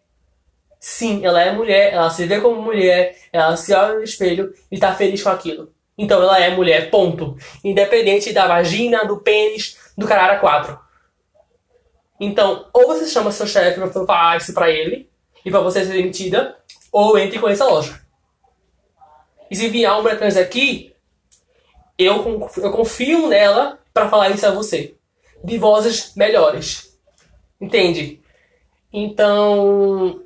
Sim, 0.80 1.24
ela 1.24 1.40
é 1.40 1.52
mulher, 1.52 1.94
ela 1.94 2.10
se 2.10 2.26
vê 2.26 2.42
como 2.42 2.60
mulher, 2.60 3.16
ela 3.32 3.56
se 3.56 3.76
olha 3.76 3.94
no 3.94 4.04
espelho 4.04 4.52
e 4.72 4.76
está 4.76 4.96
feliz 4.96 5.22
com 5.22 5.30
aquilo. 5.30 5.72
Então 5.96 6.20
ela 6.20 6.40
é 6.40 6.50
mulher, 6.50 6.90
ponto. 6.90 7.38
Independente 7.64 8.34
da 8.34 8.48
vagina, 8.48 9.06
do 9.06 9.18
pênis, 9.18 9.78
do 9.96 10.08
caralho 10.08 10.40
quatro. 10.40 10.80
Então, 12.20 12.68
ou 12.74 12.88
você 12.88 13.08
chama 13.08 13.32
seu 13.32 13.46
chefe 13.46 13.80
para 13.80 13.92
falar 13.92 14.38
isso 14.38 14.52
para 14.52 14.72
ele, 14.72 15.13
e 15.46 15.52
para 15.52 15.60
você 15.60 15.86
ser 15.86 15.94
demitida, 15.94 16.58
ou 16.92 17.18
entre 17.18 17.40
com 17.40 17.50
essa 17.50 17.66
loja. 17.66 18.00
E 19.50 19.56
se 19.56 19.68
vier 19.68 19.92
uma 19.92 20.16
trans 20.16 20.38
aqui, 20.38 20.94
eu, 21.98 22.50
eu 22.58 22.72
confio 22.72 23.28
nela 23.28 23.80
para 23.94 24.10
falar 24.10 24.30
isso 24.30 24.46
a 24.48 24.52
você. 24.52 24.96
De 25.44 25.58
vozes 25.58 26.14
melhores. 26.16 26.98
Entende? 27.60 28.22
Então, 28.92 30.22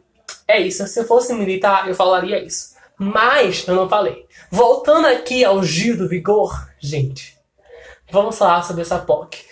é 0.47 0.60
isso. 0.60 0.86
Se 0.88 0.99
eu 0.99 1.06
fosse 1.06 1.34
militar, 1.34 1.88
eu 1.88 1.95
falaria 1.95 2.43
isso. 2.43 2.75
Mas 2.97 3.67
eu 3.67 3.75
não 3.75 3.89
falei. 3.89 4.25
Voltando 4.49 5.08
aqui 5.08 5.43
ao 5.43 5.63
Gil 5.63 5.97
do 5.97 6.08
Vigor, 6.08 6.67
gente, 6.80 7.38
vamos 8.12 8.38
falar 8.38 8.63
sobre 8.63 8.82
essa 8.82 8.97
POC. 8.97 9.45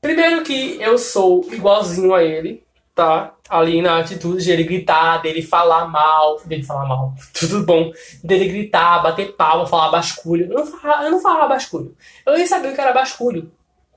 Primeiro 0.00 0.42
que 0.42 0.80
eu 0.80 0.98
sou 0.98 1.44
igualzinho 1.52 2.14
a 2.14 2.22
ele, 2.22 2.64
tá? 2.98 3.32
Ali 3.48 3.80
na 3.80 4.00
atitude 4.00 4.42
de 4.42 4.50
ele 4.50 4.64
gritar, 4.64 5.22
dele 5.22 5.40
falar 5.40 5.86
mal, 5.86 6.40
dele 6.44 6.64
falar 6.64 6.84
mal, 6.84 7.14
tudo 7.32 7.62
bom, 7.62 7.92
dele 8.24 8.48
gritar, 8.48 9.00
bater 9.00 9.36
palma, 9.36 9.64
falar 9.68 9.92
basculho. 9.92 10.46
Eu 10.50 10.58
não 10.58 10.66
falava, 10.66 11.04
eu 11.04 11.10
não 11.12 11.20
falava 11.20 11.46
basculho. 11.46 11.96
Eu 12.26 12.36
nem 12.36 12.44
sabia 12.44 12.72
o 12.72 12.74
que 12.74 12.80
era 12.80 12.92
basculho. 12.92 13.52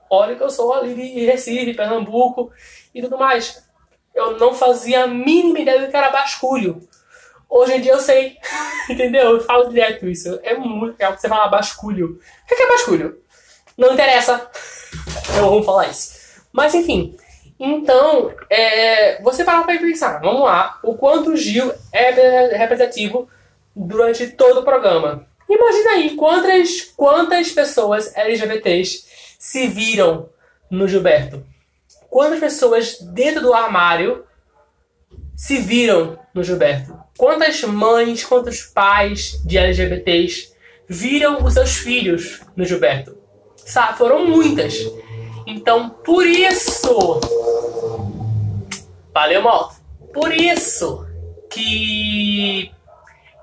Olha 0.08 0.36
que 0.36 0.42
eu 0.42 0.48
sou 0.48 0.72
ali 0.72 0.94
de 0.94 1.26
Recife, 1.26 1.74
Pernambuco 1.74 2.52
e 2.94 3.02
tudo 3.02 3.18
mais. 3.18 3.66
Eu 4.14 4.38
não 4.38 4.54
fazia 4.54 5.02
a 5.02 5.06
mínima 5.08 5.58
ideia 5.58 5.80
do 5.80 5.90
que 5.90 5.96
era 5.96 6.10
basculho. 6.10 6.86
Hoje 7.50 7.74
em 7.74 7.80
dia 7.80 7.92
eu 7.92 7.98
sei, 7.98 8.36
entendeu? 8.88 9.32
Eu 9.32 9.40
falo 9.40 9.68
direto 9.68 10.06
isso. 10.06 10.38
É 10.44 10.56
muito 10.56 10.92
legal 10.92 11.18
você 11.18 11.28
falar 11.28 11.48
basculho. 11.48 12.20
O 12.44 12.54
que 12.54 12.62
é 12.62 12.68
basculho? 12.68 13.18
Não 13.76 13.94
interessa. 13.94 14.48
Eu 15.36 15.48
vou 15.48 15.62
falar 15.62 15.88
isso. 15.88 16.20
Mas 16.52 16.74
enfim, 16.74 17.16
então, 17.64 18.34
é, 18.50 19.22
você 19.22 19.44
para 19.44 19.62
para 19.62 19.78
pensar, 19.78 20.18
vamos 20.18 20.42
lá, 20.42 20.80
o 20.82 20.96
quanto 20.96 21.30
o 21.30 21.36
Gil 21.36 21.72
é 21.92 22.56
representativo 22.56 23.28
durante 23.74 24.26
todo 24.26 24.60
o 24.60 24.64
programa. 24.64 25.24
Imagina 25.48 25.90
aí 25.92 26.16
quantas, 26.16 26.80
quantas 26.96 27.52
pessoas 27.52 28.16
LGBTs 28.16 29.04
se 29.38 29.68
viram 29.68 30.28
no 30.68 30.88
Gilberto. 30.88 31.46
Quantas 32.10 32.40
pessoas 32.40 32.98
dentro 33.00 33.40
do 33.40 33.54
armário 33.54 34.24
se 35.36 35.58
viram 35.58 36.18
no 36.34 36.42
Gilberto? 36.42 36.98
Quantas 37.16 37.62
mães, 37.62 38.24
quantos 38.24 38.62
pais 38.62 39.40
de 39.44 39.56
LGBTs 39.56 40.52
viram 40.88 41.44
os 41.44 41.54
seus 41.54 41.76
filhos 41.76 42.40
no 42.56 42.64
Gilberto? 42.64 43.16
Sabe, 43.56 43.98
foram 43.98 44.26
muitas. 44.26 44.74
Então, 45.46 45.90
por 45.90 46.26
isso. 46.26 47.20
Valeu, 49.12 49.42
moto. 49.42 49.76
Por 50.12 50.32
isso 50.32 51.06
que 51.50 52.70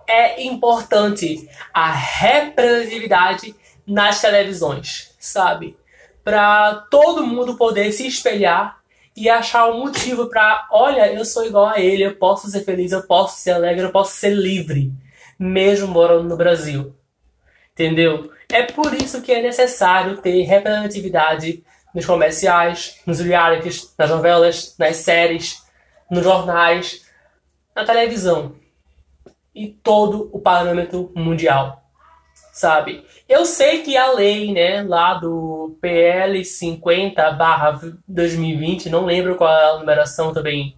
é 0.08 0.44
importante 0.44 1.48
a 1.74 1.92
representatividade 1.92 3.56
nas 3.86 4.22
televisões, 4.22 5.16
sabe? 5.20 5.78
Para 6.24 6.76
todo 6.90 7.26
mundo 7.26 7.56
poder 7.56 7.92
se 7.92 8.08
espelhar 8.08 8.80
e 9.16 9.30
achar 9.30 9.70
um 9.70 9.80
motivo 9.80 10.28
para, 10.28 10.68
olha, 10.72 11.12
eu 11.12 11.26
sou 11.26 11.46
igual 11.46 11.68
a 11.68 11.80
ele, 11.80 12.04
eu 12.04 12.16
posso 12.16 12.50
ser 12.50 12.64
feliz, 12.64 12.92
eu 12.92 13.04
posso 13.04 13.40
ser 13.40 13.52
alegre, 13.52 13.84
eu 13.84 13.92
posso 13.92 14.16
ser 14.16 14.30
livre, 14.30 14.92
mesmo 15.38 15.88
morando 15.88 16.30
no 16.30 16.38
Brasil. 16.38 16.96
Entendeu? 17.74 18.32
É 18.52 18.64
por 18.64 18.94
isso 18.94 19.22
que 19.22 19.32
é 19.32 19.42
necessário 19.42 20.18
ter 20.18 20.44
representatividade 20.44 21.64
nos 21.94 22.06
comerciais, 22.06 23.02
nos 23.06 23.20
realities, 23.20 23.94
nas 23.98 24.10
novelas, 24.10 24.76
nas 24.78 24.96
séries, 24.98 25.64
nos 26.10 26.24
jornais, 26.24 27.06
na 27.76 27.86
televisão 27.86 28.56
e 29.54 29.68
todo 29.68 30.30
o 30.32 30.40
parâmetro 30.40 31.12
mundial, 31.16 31.84
sabe? 32.54 33.04
Eu 33.28 33.46
sei 33.46 33.84
que 33.84 33.98
a 33.98 34.12
lei, 34.12 34.54
né, 34.54 34.84
lá 34.84 35.16
do 35.16 35.78
PL 35.82 36.44
50/2020, 36.44 38.90
não 38.90 39.06
lembro 39.06 39.36
qual 39.36 39.52
é 39.52 39.72
a 39.72 39.80
numeração 39.80 40.32
também, 40.34 40.78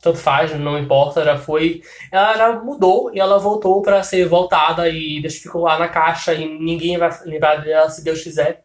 tanto 0.00 0.18
faz, 0.18 0.52
não 0.58 0.78
importa, 0.78 1.24
já 1.24 1.38
foi, 1.38 1.82
ela 2.12 2.36
já 2.36 2.52
mudou 2.52 3.10
e 3.14 3.20
ela 3.20 3.38
voltou 3.38 3.80
para 3.80 4.02
ser 4.02 4.28
voltada 4.28 4.88
e 4.88 5.22
ficou 5.30 5.62
lá 5.62 5.78
na 5.78 5.88
caixa 5.88 6.34
e 6.34 6.46
ninguém 6.46 6.98
vai 6.98 7.10
lembrar 7.24 7.56
dela 7.56 7.88
se 7.88 8.04
Deus 8.04 8.22
quiser. 8.22 8.63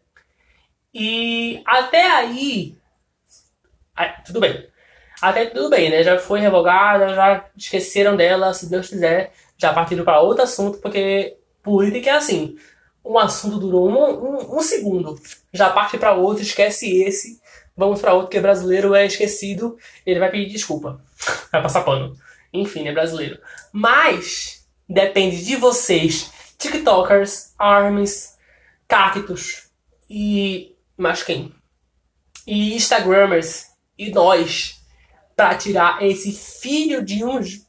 E 0.92 1.62
até 1.66 2.10
aí, 2.10 2.76
tudo 4.24 4.40
bem. 4.40 4.68
Até 5.20 5.46
tudo 5.46 5.68
bem, 5.68 5.90
né? 5.90 6.02
Já 6.02 6.18
foi 6.18 6.40
revogada, 6.40 7.14
já 7.14 7.44
esqueceram 7.56 8.16
dela, 8.16 8.54
se 8.54 8.70
Deus 8.70 8.88
quiser, 8.88 9.32
já 9.56 9.72
partiram 9.72 10.04
para 10.04 10.20
outro 10.20 10.42
assunto, 10.42 10.78
porque 10.78 11.36
política 11.62 12.10
é 12.10 12.14
assim. 12.14 12.56
Um 13.04 13.18
assunto 13.18 13.58
durou 13.58 13.88
um, 13.88 13.96
um, 13.96 14.58
um 14.58 14.60
segundo. 14.62 15.20
Já 15.52 15.70
parte 15.70 15.98
para 15.98 16.14
outro, 16.14 16.42
esquece 16.42 17.02
esse. 17.02 17.40
Vamos 17.76 18.00
para 18.00 18.14
outro, 18.14 18.30
que 18.30 18.40
brasileiro 18.40 18.94
é 18.94 19.06
esquecido. 19.06 19.76
Ele 20.04 20.20
vai 20.20 20.30
pedir 20.30 20.50
desculpa. 20.50 21.02
Vai 21.52 21.62
passar 21.62 21.82
pano. 21.82 22.16
Enfim, 22.52 22.88
é 22.88 22.92
brasileiro. 22.92 23.38
Mas 23.72 24.66
depende 24.88 25.44
de 25.44 25.56
vocês, 25.56 26.30
TikTokers, 26.58 27.54
ARMS, 27.58 28.36
cactos 28.88 29.70
e 30.08 30.74
mais 31.00 31.22
quem? 31.22 31.54
E 32.46 32.74
Instagramers 32.74 33.66
e 33.98 34.10
nós 34.10 34.80
para 35.36 35.56
tirar 35.56 36.02
esse 36.02 36.32
filho 36.32 37.04
de 37.04 37.24
uns 37.24 37.66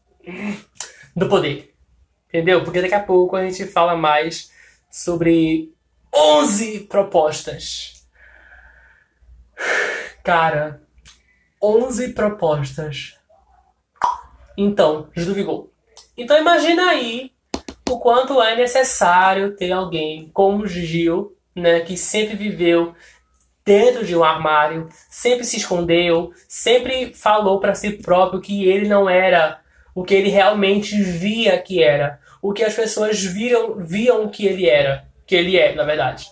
do 1.15 1.29
poder. 1.29 1.73
Entendeu? 2.27 2.63
Porque 2.63 2.81
daqui 2.81 2.93
a 2.93 3.03
pouco 3.03 3.35
a 3.35 3.43
gente 3.45 3.65
fala 3.65 3.95
mais 3.95 4.51
sobre 4.89 5.73
11 6.13 6.81
propostas. 6.81 8.05
Cara, 10.23 10.81
11 11.61 12.13
propostas. 12.13 13.17
Então, 14.57 15.09
Júlio. 15.15 15.71
Então 16.17 16.37
imagina 16.37 16.89
aí 16.89 17.31
o 17.89 17.99
quanto 17.99 18.41
é 18.41 18.55
necessário 18.55 19.55
ter 19.55 19.71
alguém 19.71 20.29
como 20.33 20.67
Gil, 20.67 21.35
né, 21.55 21.81
que 21.81 21.97
sempre 21.97 22.35
viveu 22.35 22.93
dentro 23.65 24.05
de 24.05 24.15
um 24.15 24.23
armário, 24.23 24.89
sempre 25.09 25.43
se 25.43 25.57
escondeu, 25.57 26.31
sempre 26.47 27.13
falou 27.13 27.59
para 27.59 27.75
si 27.75 27.91
próprio 27.91 28.41
que 28.41 28.67
ele 28.67 28.87
não 28.87 29.09
era 29.09 29.59
o 29.93 30.03
que 30.03 30.13
ele 30.13 30.29
realmente 30.29 31.01
via 31.01 31.57
que 31.57 31.83
era, 31.83 32.19
o 32.41 32.53
que 32.53 32.63
as 32.63 32.73
pessoas 32.73 33.21
viram, 33.21 33.75
viam 33.75 34.27
que 34.29 34.45
ele 34.45 34.67
era, 34.67 35.05
que 35.27 35.35
ele 35.35 35.57
é, 35.57 35.75
na 35.75 35.83
verdade. 35.83 36.29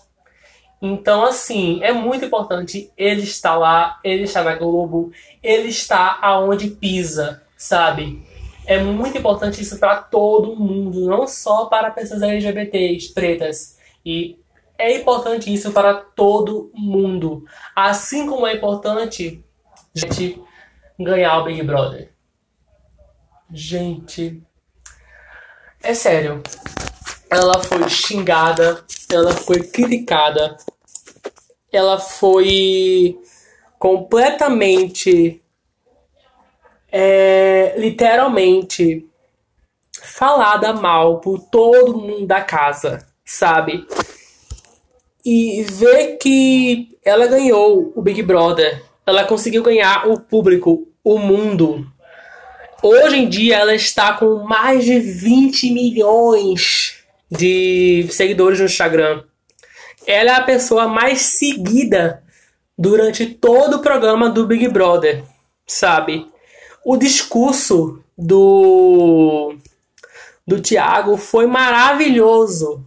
Então, 0.82 1.25
assim, 1.25 1.84
é 1.84 1.91
muito 1.91 2.23
importante 2.25 2.89
ele 2.97 3.21
estar 3.21 3.57
lá, 3.57 3.99
ele 4.03 4.23
está 4.23 4.41
na 4.43 4.55
Globo, 4.55 5.11
ele 5.43 5.67
está 5.67 6.17
aonde 6.21 6.69
pisa, 6.69 7.43
sabe? 7.57 8.23
É 8.65 8.80
muito 8.80 9.17
importante 9.17 9.61
isso 9.61 9.77
para 9.77 9.97
todo 9.97 10.55
mundo, 10.55 11.05
não 11.05 11.27
só 11.27 11.65
para 11.65 11.91
pessoas 11.91 12.21
LGBTs, 12.21 13.13
pretas. 13.13 13.77
E 14.05 14.38
é 14.80 14.95
importante 14.95 15.53
isso 15.53 15.73
para 15.73 15.93
todo 15.93 16.71
mundo. 16.73 17.43
Assim 17.75 18.25
como 18.25 18.47
é 18.47 18.55
importante 18.55 19.43
gente 19.93 20.41
ganhar 20.97 21.38
o 21.39 21.43
Big 21.43 21.61
Brother. 21.63 22.13
Gente, 23.51 24.41
é 25.84 25.93
sério. 25.93 26.41
Ela 27.30 27.61
foi 27.61 27.88
xingada, 27.89 28.86
ela 29.11 29.34
foi 29.34 29.67
criticada, 29.67 30.57
ela 31.71 31.99
foi 31.99 33.19
completamente, 33.77 35.43
é, 36.91 37.75
literalmente, 37.77 39.07
falada 40.01 40.73
mal 40.73 41.19
por 41.19 41.39
todo 41.49 41.97
mundo 41.97 42.25
da 42.25 42.41
casa, 42.41 43.05
sabe? 43.25 43.86
E 45.30 45.63
ver 45.63 46.17
que 46.17 46.97
ela 47.05 47.27
ganhou 47.27 47.93
o 47.95 48.01
Big 48.01 48.23
Brother, 48.23 48.82
ela 49.05 49.25
conseguiu 49.25 49.61
ganhar 49.61 50.07
o 50.09 50.19
público, 50.19 50.88
o 51.03 51.17
mundo 51.17 51.86
Hoje 52.82 53.17
em 53.17 53.27
dia 53.27 53.57
ela 53.57 53.75
está 53.75 54.13
com 54.13 54.43
mais 54.43 54.86
de 54.86 54.99
20 55.01 55.69
milhões 55.73 57.03
de 57.30 58.07
seguidores 58.09 58.59
no 58.59 58.65
Instagram. 58.65 59.23
Ela 60.07 60.32
é 60.32 60.36
a 60.36 60.43
pessoa 60.43 60.88
mais 60.88 61.19
seguida 61.19 62.23
durante 62.77 63.25
todo 63.25 63.75
o 63.75 63.82
programa 63.82 64.30
do 64.30 64.47
Big 64.47 64.69
Brother, 64.69 65.25
sabe? 65.67 66.25
O 66.86 66.95
discurso 66.95 68.01
do 68.17 69.57
do 70.47 70.61
Thiago 70.61 71.17
foi 71.17 71.45
maravilhoso. 71.45 72.86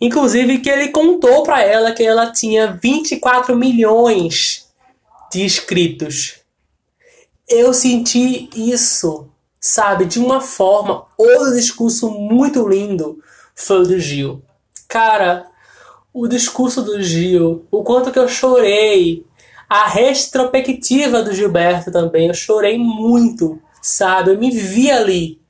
Inclusive 0.00 0.58
que 0.58 0.70
ele 0.70 0.88
contou 0.88 1.42
para 1.42 1.62
ela 1.62 1.92
que 1.92 2.02
ela 2.02 2.30
tinha 2.30 2.78
24 2.82 3.56
milhões 3.56 4.68
de 5.32 5.42
inscritos 5.42 6.44
eu 7.48 7.74
senti 7.74 8.48
isso, 8.54 9.28
sabe, 9.60 10.04
de 10.06 10.18
uma 10.18 10.40
forma. 10.40 11.06
Outro 11.16 11.54
discurso 11.54 12.10
muito 12.10 12.66
lindo 12.68 13.18
foi 13.54 13.80
o 13.80 13.86
do 13.86 13.98
Gil. 13.98 14.42
Cara, 14.88 15.46
o 16.12 16.26
discurso 16.26 16.82
do 16.82 17.02
Gil, 17.02 17.66
o 17.70 17.82
quanto 17.82 18.10
que 18.10 18.18
eu 18.18 18.28
chorei, 18.28 19.24
a 19.68 19.86
retrospectiva 19.86 21.22
do 21.22 21.34
Gilberto 21.34 21.90
também, 21.90 22.28
eu 22.28 22.34
chorei 22.34 22.78
muito, 22.78 23.60
sabe? 23.82 24.30
Eu 24.30 24.38
me 24.38 24.50
vi 24.50 24.90
ali 24.90 25.40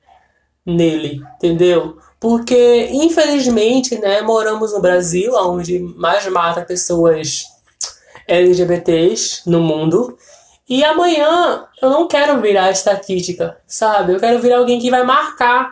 nele, 0.64 1.22
entendeu? 1.36 1.98
Porque, 2.24 2.88
infelizmente, 2.90 3.98
né, 3.98 4.22
moramos 4.22 4.72
no 4.72 4.80
Brasil, 4.80 5.34
onde 5.34 5.78
mais 5.78 6.26
mata 6.28 6.62
pessoas 6.62 7.44
LGBTs 8.26 9.42
no 9.44 9.60
mundo. 9.60 10.16
E 10.66 10.82
amanhã 10.82 11.66
eu 11.82 11.90
não 11.90 12.08
quero 12.08 12.40
virar 12.40 12.70
estatística, 12.70 13.58
sabe? 13.66 14.14
Eu 14.14 14.20
quero 14.20 14.38
virar 14.38 14.56
alguém 14.56 14.80
que 14.80 14.90
vai 14.90 15.04
marcar 15.04 15.70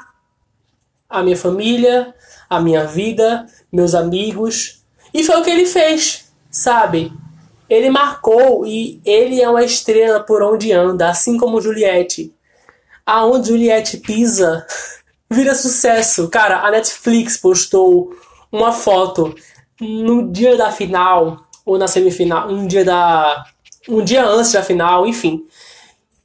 a 1.08 1.22
minha 1.22 1.38
família, 1.38 2.14
a 2.50 2.60
minha 2.60 2.84
vida, 2.84 3.46
meus 3.72 3.94
amigos. 3.94 4.84
E 5.14 5.24
foi 5.24 5.36
o 5.36 5.42
que 5.42 5.48
ele 5.48 5.64
fez, 5.64 6.30
sabe? 6.50 7.10
Ele 7.66 7.88
marcou 7.88 8.66
e 8.66 9.00
ele 9.06 9.40
é 9.40 9.48
uma 9.48 9.64
estrela 9.64 10.20
por 10.20 10.42
onde 10.42 10.70
anda, 10.70 11.08
assim 11.08 11.38
como 11.38 11.62
Juliette. 11.62 12.30
Aonde 13.06 13.48
Juliette 13.48 13.96
pisa, 13.96 14.66
vira 15.32 15.54
sucesso. 15.54 16.28
Cara, 16.28 16.60
a 16.60 16.70
Netflix 16.70 17.36
postou 17.36 18.14
uma 18.50 18.72
foto 18.72 19.34
no 19.80 20.30
dia 20.30 20.56
da 20.56 20.70
final, 20.70 21.46
ou 21.64 21.78
na 21.78 21.88
semifinal, 21.88 22.48
um 22.50 22.66
dia 22.66 22.84
da 22.84 23.44
um 23.88 24.02
dia 24.02 24.24
antes 24.24 24.52
da 24.52 24.62
final, 24.62 25.06
enfim, 25.06 25.44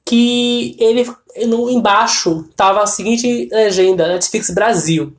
que 0.05 0.75
ele 0.79 1.09
no 1.47 1.69
embaixo 1.69 2.47
tava 2.55 2.81
a 2.81 2.87
seguinte 2.87 3.49
legenda: 3.51 4.07
Netflix 4.07 4.49
Brasil. 4.49 5.13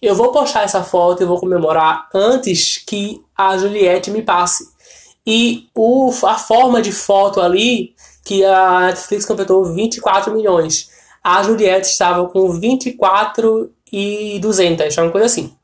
Eu 0.00 0.16
vou 0.16 0.32
postar 0.32 0.62
essa 0.62 0.82
foto 0.82 1.22
e 1.22 1.26
vou 1.26 1.38
comemorar 1.38 2.08
antes 2.12 2.78
que 2.78 3.22
a 3.36 3.56
Juliette 3.56 4.10
me 4.10 4.22
passe. 4.22 4.68
E 5.24 5.68
o, 5.76 6.12
a 6.24 6.36
forma 6.36 6.82
de 6.82 6.90
foto 6.90 7.40
ali, 7.40 7.94
que 8.24 8.44
a 8.44 8.80
Netflix 8.80 9.24
completou 9.24 9.64
24 9.64 10.34
milhões. 10.34 10.90
A 11.22 11.42
Juliette 11.42 11.88
estava 11.88 12.28
com 12.28 12.52
24 12.52 13.70
e 13.92 14.38
200, 14.40 14.96
uma 14.98 15.10
coisa 15.10 15.26
assim. 15.26 15.54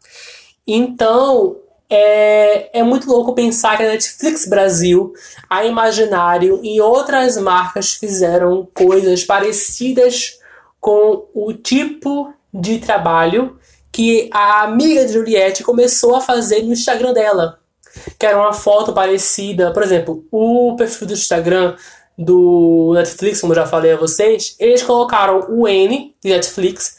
Então, 0.66 1.56
é, 1.90 2.78
é 2.80 2.82
muito 2.82 3.08
louco 3.08 3.34
pensar 3.34 3.76
que 3.76 3.82
a 3.82 3.88
Netflix 3.88 4.46
Brasil, 4.46 5.12
a 5.48 5.64
Imaginário 5.64 6.60
e 6.62 6.80
outras 6.80 7.38
marcas 7.38 7.94
fizeram 7.94 8.68
coisas 8.74 9.24
parecidas 9.24 10.38
com 10.78 11.26
o 11.34 11.52
tipo 11.52 12.32
de 12.52 12.78
trabalho 12.78 13.58
que 13.90 14.28
a 14.32 14.62
amiga 14.62 15.04
de 15.06 15.14
Juliette 15.14 15.64
começou 15.64 16.14
a 16.14 16.20
fazer 16.20 16.62
no 16.62 16.72
Instagram 16.72 17.12
dela. 17.12 17.58
Que 18.18 18.26
era 18.26 18.38
uma 18.38 18.52
foto 18.52 18.92
parecida, 18.92 19.72
por 19.72 19.82
exemplo, 19.82 20.24
o 20.30 20.76
perfil 20.76 21.06
do 21.08 21.14
Instagram 21.14 21.74
do 22.18 22.92
Netflix, 22.94 23.40
como 23.40 23.52
eu 23.52 23.56
já 23.56 23.66
falei 23.66 23.92
a 23.92 23.96
vocês, 23.96 24.56
eles 24.58 24.82
colocaram 24.82 25.46
o 25.48 25.68
N 25.68 26.14
de 26.20 26.30
Netflix 26.30 26.98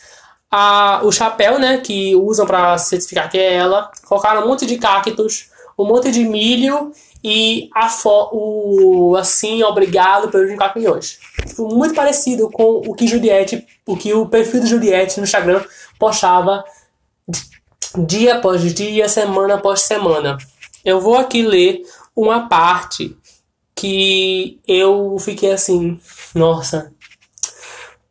a, 0.50 1.02
o 1.04 1.12
chapéu, 1.12 1.60
né, 1.60 1.78
que 1.78 2.16
usam 2.16 2.46
para 2.46 2.78
certificar 2.78 3.30
que 3.30 3.38
é 3.38 3.54
ela, 3.54 3.92
colocaram 4.08 4.44
um 4.44 4.48
monte 4.48 4.66
de 4.66 4.78
cactos, 4.78 5.50
um 5.78 5.86
monte 5.86 6.12
de 6.12 6.24
milho 6.24 6.92
e 7.24 7.70
a 7.76 7.90
fo 7.90 8.30
o 8.32 9.16
assim, 9.18 9.62
obrigado 9.64 10.30
pelos 10.30 10.48
24 10.48 10.80
milhões. 10.80 11.20
Muito 11.58 11.94
parecido 11.94 12.50
com 12.50 12.82
o 12.88 12.96
que 12.96 13.08
Juliette, 13.08 13.66
o 13.86 13.96
que 13.96 14.14
o 14.14 14.26
perfil 14.26 14.62
de 14.62 14.68
Juliette 14.68 15.18
no 15.18 15.26
Instagram 15.26 15.64
postava 16.00 16.64
dia 17.98 18.36
após 18.36 18.62
dia, 18.74 19.10
semana 19.10 19.56
após 19.56 19.82
semana. 19.82 20.38
Eu 20.84 21.02
vou 21.02 21.18
aqui 21.18 21.42
ler 21.42 21.82
uma 22.16 22.48
parte 22.48 23.18
que 23.80 24.60
eu 24.68 25.18
fiquei 25.20 25.54
assim, 25.54 25.98
nossa, 26.36 26.92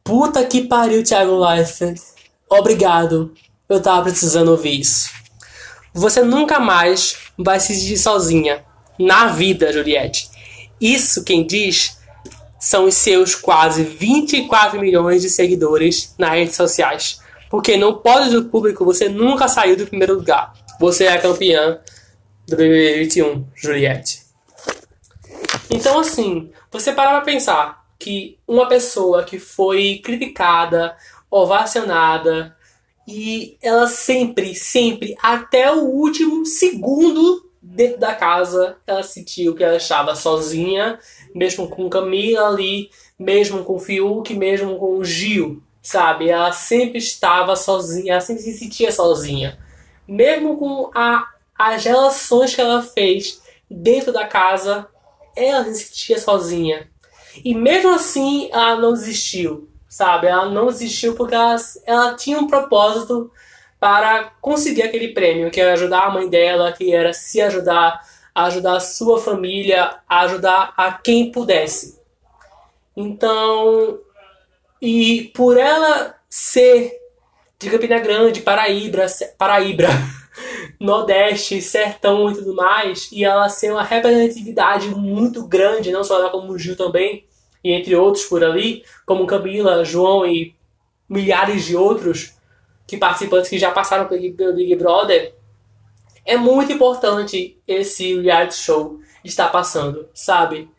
puta 0.03 0.43
que 0.47 0.67
pariu, 0.67 1.05
Thiago 1.05 1.37
Leifert. 1.37 2.01
Obrigado, 2.49 3.35
eu 3.69 3.79
tava 3.79 4.05
precisando 4.05 4.51
ouvir 4.51 4.81
isso. 4.81 5.11
Você 5.93 6.23
nunca 6.23 6.59
mais 6.59 7.19
vai 7.37 7.61
se 7.61 7.75
sentir 7.75 7.99
sozinha 7.99 8.65
na 8.99 9.27
vida, 9.27 9.71
Juliette. 9.71 10.31
Isso 10.81 11.23
quem 11.23 11.47
diz 11.47 11.99
são 12.59 12.87
os 12.87 12.95
seus 12.95 13.35
quase 13.35 13.83
24 13.83 14.81
milhões 14.81 15.21
de 15.21 15.29
seguidores 15.29 16.15
nas 16.17 16.31
redes 16.31 16.57
sociais. 16.57 17.21
Porque 17.51 17.77
no 17.77 17.99
pódio 17.99 18.41
do 18.41 18.49
público 18.49 18.87
você 18.87 19.07
nunca 19.07 19.49
saiu 19.49 19.77
do 19.77 19.87
primeiro 19.87 20.15
lugar. 20.15 20.55
Você 20.81 21.05
é 21.05 21.13
a 21.13 21.21
campeã 21.21 21.79
do 22.47 22.57
BBB 22.57 23.01
21, 23.01 23.47
Juliette. 23.55 24.28
Então, 25.71 25.99
assim, 26.01 26.51
você 26.71 26.93
parar 26.93 27.13
pra 27.13 27.33
pensar 27.33 27.85
que 27.99 28.39
uma 28.47 28.67
pessoa 28.67 29.25
que 29.25 29.39
foi 29.39 30.01
criticada, 30.03 30.97
ovacionada, 31.31 32.57
e 33.07 33.57
ela 33.63 33.87
sempre, 33.87 34.55
sempre, 34.55 35.17
até 35.23 35.73
o 35.73 35.85
último 35.85 36.45
segundo 36.45 37.51
dentro 37.61 37.99
da 37.99 38.15
casa, 38.15 38.77
ela 38.87 39.03
sentiu 39.03 39.55
que 39.55 39.65
ela 39.65 39.77
estava 39.77 40.15
sozinha, 40.15 40.99
mesmo 41.35 41.69
com 41.69 41.89
Camila 41.89 42.49
ali, 42.49 42.91
mesmo 43.19 43.65
com 43.65 43.79
Fiuk, 43.79 44.33
mesmo 44.35 44.77
com 44.79 45.03
Gil, 45.03 45.63
sabe? 45.83 46.29
Ela 46.29 46.53
sempre 46.53 46.99
estava 46.99 47.57
sozinha, 47.57 48.13
ela 48.13 48.21
sempre 48.21 48.43
se 48.43 48.53
sentia 48.53 48.93
sozinha. 48.93 49.59
Mesmo 50.07 50.57
com 50.57 50.91
a, 50.95 51.27
as 51.59 51.85
relações 51.85 52.55
que 52.55 52.61
ela 52.61 52.83
fez 52.83 53.43
dentro 53.71 54.13
da 54.13 54.27
casa, 54.27 54.87
ela 55.47 55.65
se 55.65 55.85
sentia 55.85 56.19
sozinha. 56.19 56.89
E 57.45 57.55
mesmo 57.55 57.95
assim, 57.95 58.49
ela 58.53 58.77
não 58.77 58.93
desistiu, 58.93 59.69
sabe? 59.89 60.27
Ela 60.27 60.49
não 60.51 60.67
desistiu 60.67 61.15
porque 61.15 61.35
ela, 61.35 61.57
ela 61.87 62.15
tinha 62.15 62.39
um 62.39 62.47
propósito 62.47 63.31
para 63.79 64.33
conseguir 64.41 64.83
aquele 64.83 65.09
prêmio, 65.09 65.51
que 65.51 65.61
era 65.61 65.73
ajudar 65.73 66.05
a 66.05 66.11
mãe 66.11 66.29
dela, 66.29 66.73
que 66.73 66.93
era 66.93 67.13
se 67.13 67.41
ajudar, 67.41 68.01
ajudar 68.35 68.77
a 68.77 68.81
sua 68.81 69.21
família, 69.21 69.99
ajudar 70.09 70.73
a 70.77 70.93
quem 70.93 71.31
pudesse. 71.31 72.01
Então, 72.97 74.01
e 74.83 75.31
por 75.35 75.57
ela 75.57 76.17
ser 76.29 76.93
de 77.59 77.71
Campina 77.71 77.99
Grande, 77.99 78.41
Paraíba, 78.41 79.07
Paraíba, 79.37 79.89
Nordeste, 80.79 81.61
Sertão 81.61 82.31
e 82.31 82.35
tudo 82.35 82.55
mais, 82.55 83.11
e 83.11 83.25
ela 83.25 83.49
ser 83.49 83.73
uma 83.73 83.83
representatividade 83.83 84.89
muito 84.89 85.47
grande, 85.47 85.91
não 85.91 86.05
só 86.05 86.21
ela 86.21 86.31
como 86.31 86.57
Gil 86.59 86.77
também, 86.77 87.25
e 87.65 87.73
entre 87.73 87.97
outros 87.97 88.25
por 88.25 88.45
ali, 88.45 88.85
como 89.05 89.27
Camila, 89.27 89.85
João 89.85 90.25
e 90.25 90.55
milhares 91.09 91.65
de 91.65 91.77
outros 91.77 92.35
que 92.87 92.97
participantes 92.97 93.51
que 93.51 93.59
já 93.59 93.71
passaram 93.71 94.07
pelo 94.07 94.55
Big 94.55 94.77
Brother, 94.77 95.35
é 96.25 96.37
muito 96.37 96.73
importante 96.73 97.59
esse 97.67 98.21
reality 98.21 98.55
show 98.55 99.01
estar 99.25 99.49
passando, 99.49 100.09
sabe? 100.15 100.71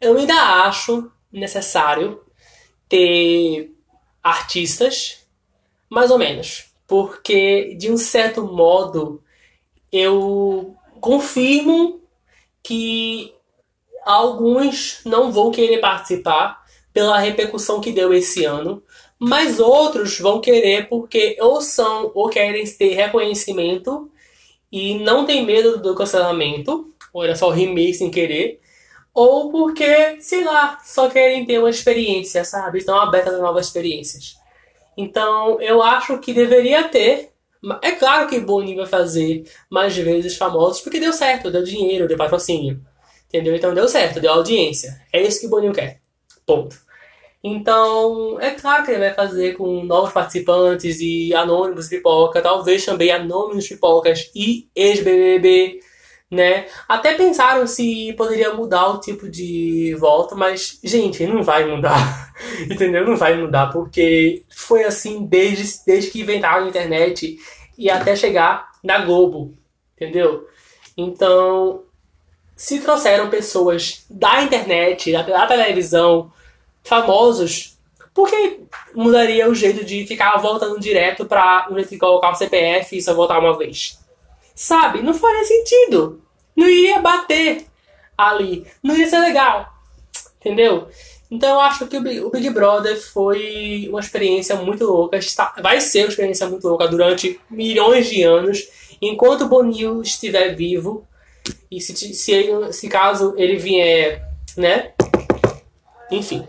Eu 0.00 0.16
ainda 0.16 0.34
acho 0.64 1.10
necessário 1.32 2.22
ter 2.88 3.72
artistas, 4.22 5.26
mais 5.88 6.10
ou 6.10 6.18
menos, 6.18 6.72
porque 6.86 7.74
de 7.74 7.90
um 7.90 7.96
certo 7.96 8.42
modo 8.42 9.22
eu 9.92 10.74
confirmo 11.00 12.00
que 12.62 13.34
alguns 14.04 15.00
não 15.04 15.32
vão 15.32 15.50
querer 15.50 15.78
participar 15.78 16.64
pela 16.92 17.18
repercussão 17.18 17.80
que 17.80 17.92
deu 17.92 18.12
esse 18.12 18.44
ano, 18.44 18.82
mas 19.18 19.60
outros 19.60 20.18
vão 20.18 20.40
querer 20.40 20.88
porque 20.88 21.36
ou 21.40 21.60
são 21.60 22.10
ou 22.14 22.28
querem 22.28 22.64
ter 22.66 22.94
reconhecimento 22.94 24.10
e 24.70 24.98
não 24.98 25.24
tem 25.24 25.44
medo 25.44 25.80
do 25.80 25.94
cancelamento, 25.94 26.92
ou 27.12 27.24
era 27.24 27.34
só 27.34 27.50
remake 27.50 27.94
sem 27.94 28.10
querer, 28.10 28.60
ou 29.14 29.50
porque, 29.50 30.20
sei 30.20 30.44
lá, 30.44 30.78
só 30.84 31.08
querem 31.08 31.44
ter 31.44 31.58
uma 31.58 31.70
experiência, 31.70 32.44
sabe? 32.44 32.78
Estão 32.78 32.98
abertas 33.00 33.34
a 33.34 33.38
novas 33.38 33.66
experiências. 33.66 34.36
Então, 34.96 35.60
eu 35.60 35.82
acho 35.82 36.18
que 36.18 36.32
deveria 36.32 36.84
ter. 36.88 37.32
É 37.82 37.92
claro 37.92 38.28
que 38.28 38.38
Boninho 38.40 38.78
vai 38.78 38.86
fazer 38.86 39.44
mais 39.68 39.96
vezes 39.96 40.36
famosos 40.36 40.80
porque 40.80 41.00
deu 41.00 41.12
certo, 41.12 41.50
deu 41.50 41.62
dinheiro, 41.62 42.06
deu 42.06 42.16
patrocínio. 42.16 42.80
Entendeu? 43.26 43.54
Então 43.54 43.74
deu 43.74 43.88
certo, 43.88 44.20
deu 44.20 44.32
audiência. 44.32 45.00
É 45.12 45.20
isso 45.22 45.40
que 45.40 45.46
o 45.46 45.50
Boninho 45.50 45.72
quer. 45.72 46.00
Ponto. 46.46 46.76
Então, 47.42 48.38
é 48.40 48.50
claro 48.50 48.84
que 48.84 48.90
ele 48.90 49.00
vai 49.00 49.14
fazer 49.14 49.56
com 49.56 49.84
novos 49.84 50.12
participantes 50.12 51.00
e 51.00 51.32
anônimos 51.34 51.88
pipoca, 51.88 52.42
talvez 52.42 52.84
também 52.84 53.12
anônimos 53.12 53.68
pipocas 53.68 54.30
e 54.34 54.68
ex-BBB, 54.74 55.78
né? 56.30 56.66
Até 56.86 57.14
pensaram 57.14 57.66
se 57.66 58.12
poderia 58.14 58.52
mudar 58.52 58.88
o 58.88 59.00
tipo 59.00 59.28
de 59.28 59.94
volta, 59.98 60.34
mas, 60.34 60.78
gente, 60.84 61.26
não 61.26 61.42
vai 61.42 61.64
mudar, 61.64 62.32
entendeu? 62.70 63.06
Não 63.06 63.16
vai 63.16 63.34
mudar, 63.34 63.68
porque 63.68 64.42
foi 64.50 64.84
assim 64.84 65.24
desde, 65.24 65.84
desde 65.86 66.10
que 66.10 66.20
inventaram 66.20 66.66
a 66.66 66.68
internet 66.68 67.38
e 67.76 67.90
até 67.90 68.14
chegar 68.14 68.68
na 68.82 68.98
Globo, 68.98 69.54
entendeu? 69.96 70.46
Então, 70.96 71.82
se 72.54 72.80
trouxeram 72.80 73.30
pessoas 73.30 74.04
da 74.10 74.42
internet, 74.42 75.12
da, 75.12 75.22
da 75.22 75.46
televisão, 75.46 76.30
famosos, 76.82 77.78
por 78.12 78.28
que 78.28 78.60
mudaria 78.94 79.48
o 79.48 79.54
jeito 79.54 79.84
de 79.84 80.04
ficar 80.06 80.36
voltando 80.38 80.80
direto 80.80 81.24
para 81.24 81.68
um 81.70 81.74
jeito 81.76 81.90
de 81.90 81.98
colocar 81.98 82.30
o 82.30 82.34
CPF 82.34 82.96
e 82.96 83.02
só 83.02 83.14
voltar 83.14 83.38
uma 83.38 83.56
vez? 83.56 83.98
Sabe? 84.58 85.02
Não 85.02 85.14
faria 85.14 85.44
sentido. 85.44 86.20
Não 86.56 86.66
iria 86.66 86.98
bater 86.98 87.64
ali. 88.16 88.66
Não 88.82 88.96
ia 88.96 89.08
ser 89.08 89.20
legal. 89.20 89.72
Entendeu? 90.40 90.88
Então 91.30 91.50
eu 91.50 91.60
acho 91.60 91.86
que 91.86 91.96
o 91.96 92.30
Big 92.30 92.50
Brother 92.50 93.00
foi 93.00 93.86
uma 93.88 94.00
experiência 94.00 94.56
muito 94.56 94.84
louca. 94.84 95.16
Está, 95.16 95.54
vai 95.62 95.80
ser 95.80 96.00
uma 96.00 96.08
experiência 96.08 96.48
muito 96.48 96.66
louca 96.66 96.88
durante 96.88 97.40
milhões 97.48 98.08
de 98.10 98.24
anos. 98.24 98.68
Enquanto 99.00 99.42
o 99.42 99.48
Bonil 99.48 100.02
estiver 100.02 100.56
vivo, 100.56 101.06
e 101.70 101.80
se, 101.80 101.94
se, 101.94 102.32
ele, 102.32 102.72
se 102.72 102.88
caso 102.88 103.34
ele 103.36 103.58
vier, 103.58 104.28
né? 104.56 104.90
Enfim. 106.10 106.44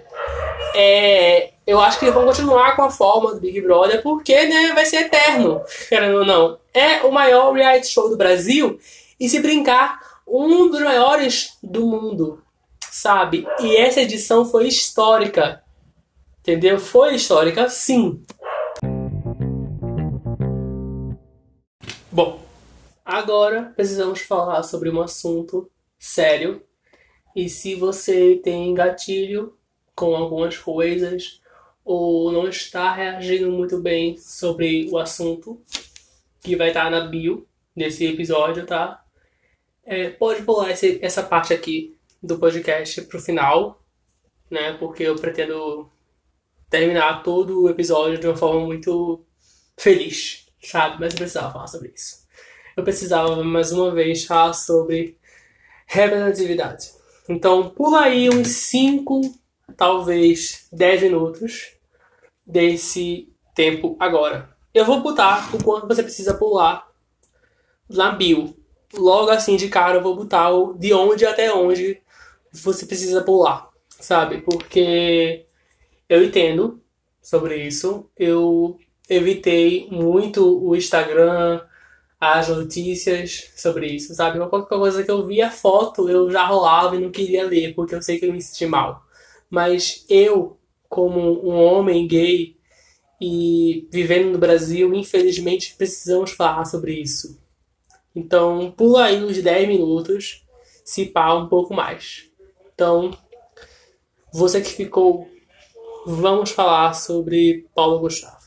É, 0.79 1.51
eu 1.67 1.79
acho 1.79 1.99
que 1.99 2.05
eles 2.05 2.15
vão 2.15 2.25
continuar 2.25 2.75
com 2.75 2.83
a 2.83 2.89
forma 2.89 3.33
do 3.33 3.39
Big 3.41 3.59
Brother, 3.61 4.01
porque 4.01 4.45
né, 4.45 4.71
vai 4.73 4.85
ser 4.85 5.07
eterno, 5.07 5.61
querendo 5.89 6.19
ou 6.19 6.25
não. 6.25 6.57
É 6.73 7.01
o 7.01 7.11
maior 7.11 7.51
reality 7.53 7.87
show 7.87 8.09
do 8.09 8.17
Brasil 8.17 8.79
e 9.19 9.27
se 9.27 9.39
brincar, 9.39 9.99
um 10.25 10.69
dos 10.69 10.81
maiores 10.81 11.57
do 11.61 11.85
mundo, 11.85 12.41
sabe? 12.89 13.45
E 13.59 13.75
essa 13.75 14.01
edição 14.01 14.45
foi 14.45 14.67
histórica, 14.67 15.61
entendeu? 16.39 16.79
Foi 16.79 17.15
histórica, 17.15 17.67
sim. 17.69 18.23
Bom, 22.11 22.39
Agora 23.09 23.73
precisamos 23.75 24.21
falar 24.21 24.61
sobre 24.61 24.87
um 24.87 25.01
assunto 25.01 25.67
sério. 25.97 26.61
E 27.35 27.49
se 27.49 27.73
você 27.73 28.39
tem 28.43 28.71
gatilho 28.75 29.57
com 29.99 30.15
algumas 30.15 30.57
coisas 30.57 31.41
ou 31.83 32.31
não 32.31 32.47
está 32.47 32.93
reagindo 32.93 33.51
muito 33.51 33.79
bem 33.79 34.17
sobre 34.17 34.89
o 34.91 34.97
assunto, 34.97 35.61
que 36.41 36.55
vai 36.55 36.69
estar 36.69 36.89
na 36.89 37.01
bio 37.07 37.47
desse 37.75 38.05
episódio, 38.05 38.65
tá? 38.65 39.03
É, 39.83 40.09
pode 40.09 40.43
pular 40.43 40.71
esse, 40.71 40.99
essa 41.01 41.23
parte 41.23 41.53
aqui 41.53 41.97
do 42.21 42.37
podcast 42.37 43.01
pro 43.03 43.19
final, 43.19 43.83
né? 44.49 44.73
Porque 44.73 45.03
eu 45.03 45.15
pretendo 45.15 45.89
terminar 46.69 47.23
todo 47.23 47.63
o 47.63 47.69
episódio 47.69 48.19
de 48.19 48.27
uma 48.27 48.37
forma 48.37 48.65
muito 48.65 49.25
feliz, 49.77 50.47
sabe? 50.61 50.97
Mas 50.99 51.13
eu 51.13 51.17
precisava 51.17 51.51
falar 51.51 51.67
sobre 51.67 51.91
isso 51.95 52.19
eu 52.79 52.83
precisava 52.83 53.43
mais 53.43 53.71
uma 53.71 53.93
vez 53.93 54.25
falar 54.25 54.53
sobre 54.53 55.17
representatividade. 55.85 56.91
Então, 57.27 57.69
pula 57.69 58.01
aí 58.01 58.29
uns 58.29 58.47
5, 58.47 59.21
talvez 59.75 60.67
10 60.71 61.03
minutos 61.03 61.73
desse 62.45 63.31
tempo 63.55 63.95
agora. 63.99 64.49
Eu 64.73 64.85
vou 64.85 65.01
botar 65.01 65.53
o 65.53 65.63
quanto 65.63 65.87
você 65.87 66.03
precisa 66.03 66.33
pular 66.33 66.87
na 67.89 68.11
bio. 68.11 68.55
Logo 68.93 69.29
assim 69.29 69.55
de 69.55 69.67
cara 69.69 69.97
eu 69.97 70.03
vou 70.03 70.15
botar 70.15 70.51
o 70.51 70.73
de 70.73 70.93
onde 70.93 71.25
até 71.25 71.53
onde 71.53 72.01
você 72.51 72.85
precisa 72.85 73.21
pular, 73.21 73.69
sabe? 73.89 74.41
Porque 74.41 75.45
eu 76.07 76.23
entendo 76.23 76.81
sobre 77.21 77.67
isso. 77.67 78.09
Eu 78.17 78.79
evitei 79.09 79.87
muito 79.91 80.63
o 80.63 80.75
Instagram, 80.75 81.61
as 82.19 82.49
notícias 82.49 83.51
sobre 83.55 83.87
isso, 83.87 84.13
sabe? 84.13 84.39
Qualquer 84.49 84.77
coisa 84.77 85.03
que 85.03 85.11
eu 85.11 85.25
via 85.25 85.49
foto, 85.49 86.09
eu 86.09 86.29
já 86.29 86.45
rolava 86.45 86.95
e 86.95 86.99
não 86.99 87.11
queria 87.11 87.45
ler, 87.45 87.73
porque 87.73 87.95
eu 87.95 88.01
sei 88.01 88.19
que 88.19 88.25
eu 88.25 88.33
me 88.33 88.41
senti 88.41 88.65
mal 88.65 89.05
mas 89.49 90.05
eu, 90.09 90.57
como 90.87 91.19
um 91.45 91.55
homem 91.55 92.07
gay 92.07 92.55
e 93.19 93.87
vivendo 93.91 94.31
no 94.31 94.37
Brasil, 94.37 94.93
infelizmente 94.93 95.75
precisamos 95.75 96.31
falar 96.31 96.65
sobre 96.65 96.93
isso. 96.93 97.39
Então, 98.15 98.71
pula 98.71 99.05
aí 99.05 99.23
uns 99.23 99.41
10 99.41 99.67
minutos, 99.67 100.45
se 100.83 101.05
pá 101.05 101.33
um 101.33 101.47
pouco 101.47 101.73
mais. 101.73 102.29
Então, 102.73 103.11
você 104.31 104.61
que 104.61 104.69
ficou, 104.69 105.29
vamos 106.05 106.51
falar 106.51 106.93
sobre 106.93 107.67
Paulo 107.75 107.99
Gustavo. 107.99 108.39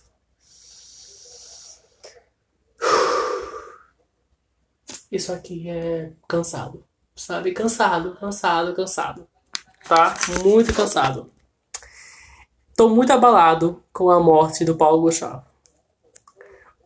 Isso 5.11 5.31
aqui 5.31 5.69
é 5.69 6.13
cansado, 6.27 6.87
sabe? 7.15 7.53
Cansado, 7.53 8.17
cansado, 8.17 8.75
cansado. 8.75 9.29
Tá? 9.95 10.17
Muito 10.43 10.73
cansado. 10.73 11.31
Tô 12.75 12.89
muito 12.89 13.13
abalado 13.13 13.83
com 13.93 14.09
a 14.09 14.19
morte 14.19 14.65
do 14.65 14.75
Paulo 14.75 15.03
Gustavo. 15.03 15.45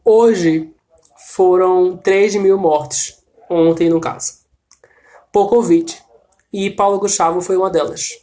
Hoje 0.05 0.75
foram 1.17 1.97
3 1.97 2.35
mil 2.35 2.59
mortes. 2.59 3.23
Ontem, 3.49 3.89
no 3.89 4.01
caso. 4.01 4.41
Por 5.31 5.49
Covid. 5.49 6.03
E 6.53 6.69
Paulo 6.69 6.99
Gustavo 6.99 7.41
foi 7.41 7.57
uma 7.57 7.71
delas. 7.71 8.19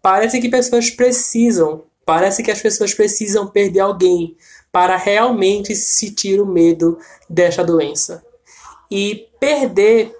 Parece 0.00 0.40
que 0.40 0.48
pessoas 0.48 0.88
precisam, 0.88 1.84
parece 2.06 2.42
que 2.42 2.50
as 2.50 2.62
pessoas 2.62 2.94
precisam 2.94 3.46
perder 3.46 3.80
alguém 3.80 4.38
para 4.72 4.96
realmente 4.96 5.76
sentir 5.76 6.40
o 6.40 6.46
medo 6.46 6.98
desta 7.28 7.62
doença. 7.62 8.24
E 8.90 9.28
perder 9.38 10.16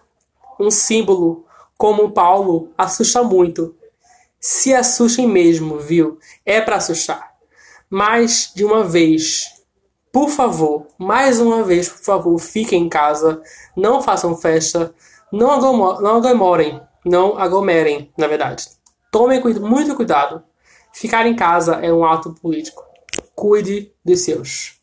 um 0.61 0.71
símbolo 0.71 1.47
como 1.79 2.11
Paulo 2.11 2.71
assusta 2.77 3.23
muito. 3.23 3.78
Se 4.41 4.75
assustem 4.75 5.27
mesmo, 5.27 5.79
viu? 5.79 6.19
É 6.45 6.61
para 6.61 6.77
assustar. 6.77 7.35
Mas 7.91 8.53
de 8.55 8.65
uma 8.65 8.85
vez, 8.85 9.59
por 10.13 10.31
favor, 10.31 10.87
mais 10.99 11.41
uma 11.41 11.63
vez, 11.63 11.89
por 11.89 12.03
favor, 12.03 12.39
fiquem 12.39 12.85
em 12.85 12.89
casa, 12.89 13.43
não 13.77 14.03
façam 14.03 14.37
festa, 14.37 14.95
não 15.33 15.51
aglomerem, 15.51 16.81
não 17.05 17.39
aglomerem, 17.39 18.13
na 18.17 18.27
verdade. 18.27 18.67
Tomem 19.11 19.43
muito 19.43 19.95
cuidado. 19.95 20.43
Ficar 20.93 21.27
em 21.27 21.37
casa 21.37 21.77
é 21.77 21.93
um 21.93 22.05
ato 22.05 22.35
político. 22.35 22.85
Cuide 23.35 23.93
dos 24.05 24.21
seus. 24.21 24.81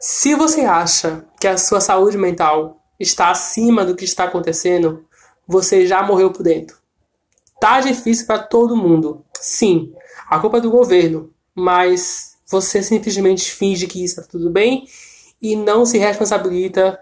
Se 0.00 0.34
você 0.34 0.62
acha 0.62 1.24
que 1.40 1.48
a 1.48 1.58
sua 1.58 1.80
saúde 1.80 2.16
mental 2.16 2.80
está 2.98 3.30
acima 3.30 3.84
do 3.84 3.96
que 3.96 4.04
está 4.04 4.24
acontecendo, 4.24 5.04
você 5.46 5.86
já 5.86 6.02
morreu 6.02 6.32
por 6.32 6.42
dentro. 6.42 6.76
Tá 7.60 7.80
difícil 7.80 8.26
para 8.26 8.38
todo 8.38 8.76
mundo. 8.76 9.24
Sim, 9.40 9.92
a 10.28 10.38
culpa 10.38 10.58
é 10.58 10.60
do 10.60 10.70
governo, 10.70 11.30
mas 11.54 12.36
você 12.46 12.82
simplesmente 12.82 13.50
finge 13.50 13.86
que 13.86 14.04
está 14.04 14.22
tudo 14.22 14.50
bem 14.50 14.86
e 15.40 15.56
não 15.56 15.84
se 15.84 15.98
responsabiliza. 15.98 16.98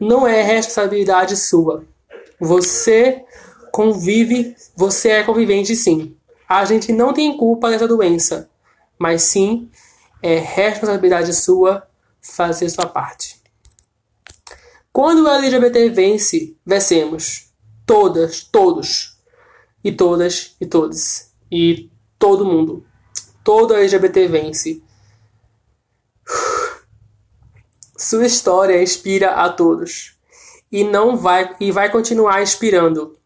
Não 0.00 0.26
é 0.26 0.42
responsabilidade 0.42 1.36
sua. 1.36 1.84
Você 2.40 3.24
convive, 3.72 4.56
você 4.76 5.10
é 5.10 5.22
convivente 5.24 5.74
sim. 5.74 6.16
A 6.48 6.64
gente 6.64 6.92
não 6.92 7.12
tem 7.12 7.36
culpa 7.36 7.68
dessa 7.70 7.88
doença, 7.88 8.48
mas 8.98 9.22
sim 9.22 9.68
é 10.22 10.38
responsabilidade 10.38 11.34
sua 11.34 11.86
fazer 12.20 12.68
sua 12.70 12.86
parte. 12.86 13.40
Quando 14.92 15.24
o 15.24 15.28
LGBT 15.28 15.90
vence, 15.90 16.56
vencemos. 16.64 17.52
Todas, 17.86 18.42
todos. 18.42 19.17
E 19.82 19.92
todas, 19.92 20.56
e 20.60 20.66
todos. 20.66 21.30
E 21.50 21.90
todo 22.18 22.44
mundo. 22.44 22.84
Todo 23.44 23.74
LGBT 23.74 24.26
vence. 24.28 24.82
Sua 27.96 28.26
história 28.26 28.82
inspira 28.82 29.30
a 29.32 29.50
todos. 29.50 30.16
E 30.70 30.84
não 30.84 31.16
vai 31.16 31.56
e 31.60 31.72
vai 31.72 31.90
continuar 31.90 32.42
inspirando 32.42 33.16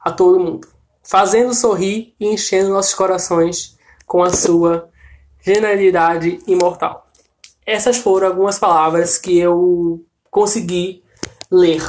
a 0.00 0.10
todo 0.10 0.40
mundo, 0.40 0.68
fazendo 1.02 1.54
sorrir 1.54 2.14
e 2.18 2.26
enchendo 2.26 2.70
nossos 2.70 2.94
corações 2.94 3.78
com 4.04 4.22
a 4.22 4.30
sua 4.30 4.90
genialidade 5.40 6.40
imortal. 6.46 7.08
Essas 7.64 7.98
foram 7.98 8.26
algumas 8.26 8.58
palavras 8.58 9.16
que 9.18 9.38
eu 9.38 10.04
consegui 10.28 11.04
ler 11.48 11.80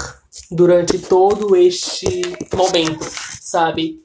durante 0.50 1.00
todo 1.00 1.56
este 1.56 2.22
momento, 2.54 3.06
sabe? 3.42 4.04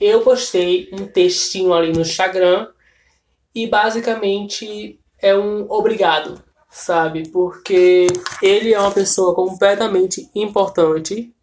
Eu 0.00 0.22
postei 0.22 0.88
um 0.92 1.06
textinho 1.06 1.72
ali 1.72 1.92
no 1.92 2.02
Instagram 2.02 2.68
e 3.54 3.66
basicamente 3.66 5.00
é 5.20 5.36
um 5.36 5.66
obrigado, 5.68 6.42
sabe? 6.70 7.28
Porque 7.28 8.06
ele 8.40 8.72
é 8.72 8.78
uma 8.78 8.92
pessoa 8.92 9.34
completamente 9.34 10.30
importante 10.34 11.34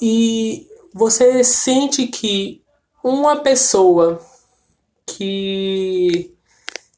e 0.00 0.66
você 0.92 1.42
sente 1.42 2.06
que 2.06 2.62
uma 3.02 3.36
pessoa 3.36 4.20
que 5.06 6.34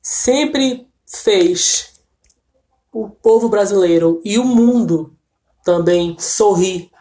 sempre 0.03 0.89
fez 1.07 2.01
o 2.93 3.09
povo 3.09 3.49
brasileiro 3.49 4.20
e 4.24 4.39
o 4.39 4.45
mundo 4.45 5.16
também 5.67 6.17
sorrir, 6.17 6.93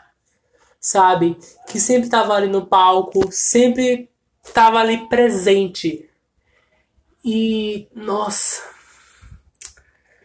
sabe? 0.80 1.38
Que 1.68 1.80
sempre 1.80 2.06
estava 2.06 2.34
ali 2.34 2.48
no 2.48 2.66
palco, 2.66 3.32
sempre 3.32 4.10
estava 4.44 4.80
ali 4.80 5.08
presente. 5.08 6.10
E 7.24 7.88
nossa, 7.94 8.64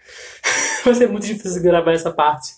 vai 0.82 0.94
ser 0.94 1.10
muito 1.10 1.26
difícil 1.26 1.62
gravar 1.62 1.92
essa 1.92 2.10
parte. 2.10 2.54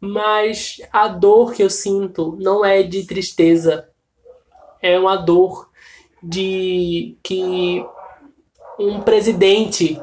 Mas 0.00 0.80
a 0.92 1.08
dor 1.08 1.52
que 1.52 1.62
eu 1.62 1.70
sinto 1.70 2.38
não 2.40 2.64
é 2.64 2.84
de 2.84 3.04
tristeza, 3.04 3.88
é 4.80 4.96
uma 4.96 5.16
dor 5.16 5.68
de 6.22 7.16
que 7.20 7.84
um 8.78 9.00
presidente 9.00 10.00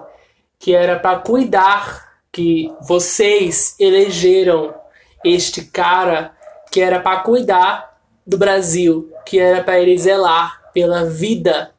que 0.59 0.73
era 0.73 0.99
para 0.99 1.19
cuidar 1.19 2.11
que 2.29 2.73
vocês 2.81 3.75
elegeram 3.79 4.82
este 5.23 5.63
cara 5.63 6.35
que 6.71 6.81
era 6.81 6.99
para 6.99 7.19
cuidar 7.19 7.97
do 8.25 8.37
Brasil, 8.37 9.11
que 9.25 9.39
era 9.39 9.63
para 9.63 9.79
ele 9.79 9.97
zelar 9.97 10.71
pela 10.73 11.05
vida, 11.05 11.71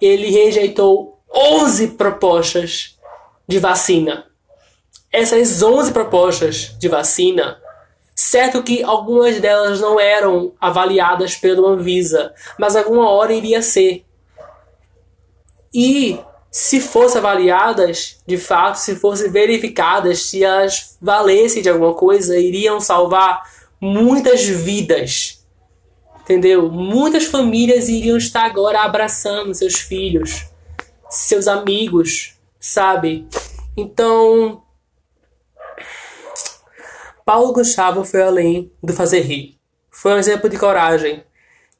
ele 0.00 0.30
rejeitou 0.30 1.18
11 1.32 1.88
propostas 1.88 2.98
de 3.46 3.58
vacina. 3.58 4.26
Essas 5.12 5.62
11 5.62 5.92
propostas 5.92 6.76
de 6.78 6.88
vacina, 6.88 7.60
certo 8.14 8.62
que 8.62 8.82
algumas 8.82 9.40
delas 9.40 9.80
não 9.80 10.00
eram 10.00 10.52
avaliadas 10.60 11.36
pelo 11.36 11.66
Anvisa, 11.66 12.34
mas 12.58 12.76
alguma 12.76 13.10
hora 13.10 13.32
iria 13.32 13.62
ser. 13.62 14.04
E 15.72 16.18
se 16.56 16.80
fossem 16.80 17.18
avaliadas, 17.18 18.16
de 18.26 18.38
fato, 18.38 18.76
se 18.76 18.96
fossem 18.96 19.30
verificadas, 19.30 20.22
se 20.22 20.42
elas 20.42 20.96
valessem 21.02 21.60
de 21.60 21.68
alguma 21.68 21.92
coisa, 21.92 22.38
iriam 22.38 22.80
salvar 22.80 23.42
muitas 23.78 24.42
vidas. 24.46 25.46
Entendeu? 26.22 26.70
Muitas 26.70 27.26
famílias 27.26 27.90
iriam 27.90 28.16
estar 28.16 28.46
agora 28.46 28.80
abraçando 28.80 29.54
seus 29.54 29.74
filhos, 29.74 30.46
seus 31.10 31.46
amigos, 31.46 32.38
sabe? 32.58 33.28
Então, 33.76 34.62
Paulo 37.22 37.52
Gustavo 37.52 38.02
foi 38.02 38.22
além 38.22 38.72
do 38.82 38.94
fazer 38.94 39.20
rir. 39.20 39.58
Foi 39.90 40.14
um 40.14 40.18
exemplo 40.18 40.48
de 40.48 40.56
coragem, 40.56 41.22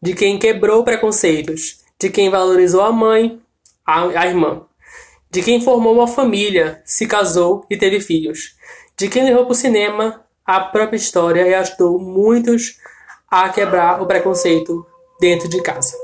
de 0.03 0.13
quem 0.13 0.39
quebrou 0.39 0.85
preconceitos, 0.85 1.81
de 1.99 2.11
quem 2.11 2.29
valorizou 2.29 2.83
a 2.83 2.93
mãe, 2.93 3.41
a, 3.87 4.21
a 4.21 4.27
irmã, 4.27 4.63
de 5.31 5.43
quem 5.43 5.61
formou 5.61 5.95
uma 5.95 6.07
família, 6.07 6.83
se 6.85 7.07
casou 7.07 7.65
e 7.71 7.77
teve 7.77 8.01
filhos, 8.01 8.57
de 8.97 9.09
quem 9.09 9.25
levou 9.25 9.45
para 9.45 9.53
o 9.53 9.55
cinema 9.55 10.25
a 10.45 10.61
própria 10.61 10.97
história 10.97 11.47
e 11.47 11.55
ajudou 11.55 11.99
muitos 11.99 12.79
a 13.29 13.49
quebrar 13.49 14.01
o 14.01 14.07
preconceito 14.07 14.87
dentro 15.21 15.49
de 15.49 15.61
casa. 15.63 15.95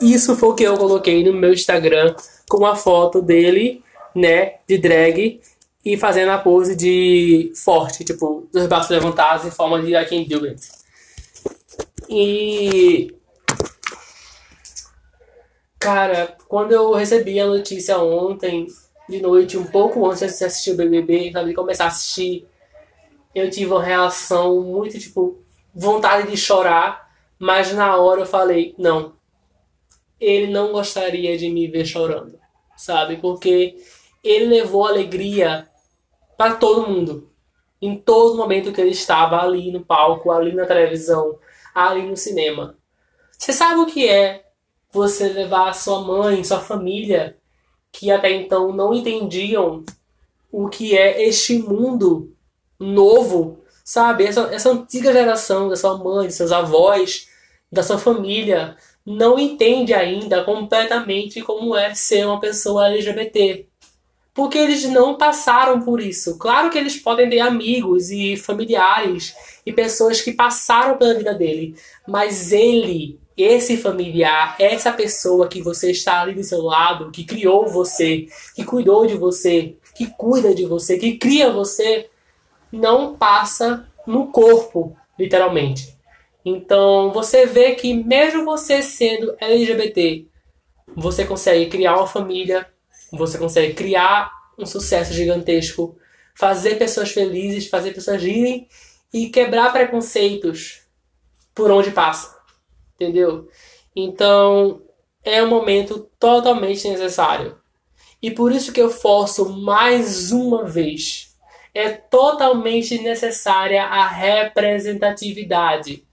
Isso 0.00 0.36
foi 0.36 0.48
o 0.48 0.54
que 0.54 0.64
eu 0.64 0.76
coloquei 0.76 1.24
no 1.24 1.32
meu 1.32 1.52
Instagram 1.52 2.14
com 2.48 2.58
uma 2.58 2.74
foto 2.74 3.22
dele, 3.22 3.82
né, 4.14 4.54
de 4.68 4.76
drag 4.78 5.40
e 5.84 5.96
fazendo 5.96 6.30
a 6.30 6.38
pose 6.38 6.74
de 6.74 7.52
forte, 7.54 8.04
tipo, 8.04 8.48
dos 8.52 8.66
braços 8.66 8.90
levantados 8.90 9.46
em 9.46 9.50
forma 9.50 9.80
de 9.80 9.92
do 9.92 10.46
it. 10.46 10.60
E 12.08 13.14
Cara, 15.84 16.34
quando 16.48 16.72
eu 16.72 16.94
recebi 16.94 17.38
a 17.38 17.46
notícia 17.46 17.98
ontem, 17.98 18.68
de 19.06 19.20
noite, 19.20 19.58
um 19.58 19.66
pouco 19.66 20.10
antes 20.10 20.38
de 20.38 20.44
assistir 20.46 20.70
o 20.70 20.76
BBB, 20.76 21.30
sabe, 21.30 21.50
de 21.50 21.54
começar 21.54 21.84
a 21.84 21.88
assistir, 21.88 22.48
eu 23.34 23.50
tive 23.50 23.70
uma 23.70 23.82
reação 23.82 24.62
muito, 24.62 24.98
tipo, 24.98 25.44
vontade 25.74 26.30
de 26.30 26.38
chorar, 26.38 27.14
mas 27.38 27.70
na 27.74 27.98
hora 27.98 28.22
eu 28.22 28.26
falei, 28.26 28.74
não, 28.78 29.12
ele 30.18 30.50
não 30.50 30.72
gostaria 30.72 31.36
de 31.36 31.50
me 31.50 31.68
ver 31.68 31.84
chorando, 31.84 32.38
sabe, 32.78 33.18
porque 33.18 33.76
ele 34.22 34.46
levou 34.46 34.86
alegria 34.86 35.68
para 36.34 36.54
todo 36.54 36.88
mundo, 36.88 37.30
em 37.78 37.94
todo 37.94 38.38
momento 38.38 38.72
que 38.72 38.80
ele 38.80 38.92
estava 38.92 39.38
ali 39.38 39.70
no 39.70 39.84
palco, 39.84 40.30
ali 40.30 40.54
na 40.54 40.64
televisão, 40.64 41.38
ali 41.74 42.06
no 42.06 42.16
cinema. 42.16 42.78
Você 43.38 43.52
sabe 43.52 43.80
o 43.80 43.86
que 43.86 44.08
é 44.08 44.43
você 44.94 45.28
levar 45.28 45.74
sua 45.74 46.00
mãe, 46.00 46.44
sua 46.44 46.60
família, 46.60 47.36
que 47.92 48.10
até 48.10 48.30
então 48.30 48.72
não 48.72 48.94
entendiam 48.94 49.84
o 50.50 50.68
que 50.68 50.96
é 50.96 51.26
este 51.26 51.58
mundo 51.58 52.32
novo, 52.78 53.58
sabe? 53.84 54.24
Essa, 54.24 54.42
essa 54.52 54.70
antiga 54.70 55.12
geração 55.12 55.68
da 55.68 55.76
sua 55.76 55.98
mãe, 55.98 56.30
seus 56.30 56.52
avós, 56.52 57.28
da 57.70 57.82
sua 57.82 57.98
família, 57.98 58.76
não 59.04 59.38
entende 59.38 59.92
ainda 59.92 60.44
completamente 60.44 61.42
como 61.42 61.76
é 61.76 61.92
ser 61.94 62.24
uma 62.24 62.40
pessoa 62.40 62.86
LGBT. 62.86 63.66
Porque 64.32 64.58
eles 64.58 64.84
não 64.84 65.16
passaram 65.16 65.80
por 65.80 66.00
isso. 66.00 66.38
Claro 66.38 66.70
que 66.70 66.78
eles 66.78 66.96
podem 66.96 67.28
ter 67.28 67.40
amigos 67.40 68.10
e 68.10 68.36
familiares 68.36 69.34
e 69.64 69.72
pessoas 69.72 70.20
que 70.20 70.32
passaram 70.32 70.96
pela 70.98 71.14
vida 71.14 71.34
dele, 71.34 71.76
mas 72.06 72.52
ele, 72.52 73.20
esse 73.36 73.76
familiar, 73.76 74.56
essa 74.58 74.92
pessoa 74.92 75.48
que 75.48 75.60
você 75.60 75.90
está 75.90 76.20
ali 76.20 76.34
do 76.34 76.44
seu 76.44 76.62
lado, 76.62 77.10
que 77.10 77.24
criou 77.24 77.68
você, 77.68 78.26
que 78.54 78.64
cuidou 78.64 79.06
de 79.06 79.16
você, 79.16 79.76
que 79.94 80.06
cuida 80.06 80.54
de 80.54 80.64
você, 80.64 80.98
que 80.98 81.18
cria 81.18 81.50
você, 81.50 82.08
não 82.70 83.16
passa 83.16 83.88
no 84.06 84.28
corpo, 84.28 84.96
literalmente. 85.18 85.96
Então 86.44 87.12
você 87.12 87.46
vê 87.46 87.74
que 87.74 87.94
mesmo 87.94 88.44
você 88.44 88.82
sendo 88.82 89.34
LGBT, 89.40 90.26
você 90.94 91.24
consegue 91.24 91.66
criar 91.66 91.96
uma 91.96 92.06
família, 92.06 92.66
você 93.10 93.38
consegue 93.38 93.74
criar 93.74 94.30
um 94.58 94.66
sucesso 94.66 95.12
gigantesco, 95.12 95.96
fazer 96.34 96.76
pessoas 96.76 97.10
felizes, 97.10 97.68
fazer 97.68 97.92
pessoas 97.92 98.22
rirem 98.22 98.68
e 99.12 99.28
quebrar 99.28 99.72
preconceitos 99.72 100.82
por 101.54 101.70
onde 101.70 101.90
passa. 101.90 102.33
Entendeu? 102.94 103.48
Então 103.94 104.82
é 105.22 105.42
um 105.42 105.48
momento 105.48 106.10
totalmente 106.18 106.88
necessário. 106.88 107.58
E 108.22 108.30
por 108.30 108.52
isso 108.52 108.72
que 108.72 108.80
eu 108.80 108.90
forço 108.90 109.48
mais 109.50 110.32
uma 110.32 110.64
vez. 110.64 111.34
É 111.74 111.90
totalmente 111.90 112.98
necessária 113.00 113.84
a 113.84 114.06
representatividade 114.06 116.04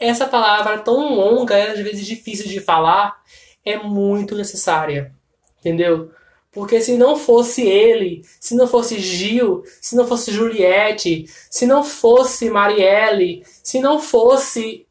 essa 0.00 0.26
palavra 0.26 0.78
tão 0.78 1.14
longa 1.14 1.72
às 1.72 1.80
vezes 1.80 2.06
difícil 2.06 2.46
de 2.46 2.60
falar 2.60 3.20
é 3.64 3.76
muito 3.76 4.34
necessária. 4.34 5.12
Entendeu? 5.58 6.10
Porque 6.52 6.80
se 6.80 6.96
não 6.96 7.16
fosse 7.16 7.62
ele, 7.66 8.22
se 8.40 8.54
não 8.54 8.66
fosse 8.66 8.98
Gil, 8.98 9.62
se 9.80 9.94
não 9.96 10.06
fosse 10.06 10.30
Juliette, 10.30 11.26
se 11.50 11.66
não 11.66 11.84
fosse 11.84 12.48
Marielle, 12.48 13.44
se 13.62 13.80
não 13.80 13.98
fosse 13.98 14.86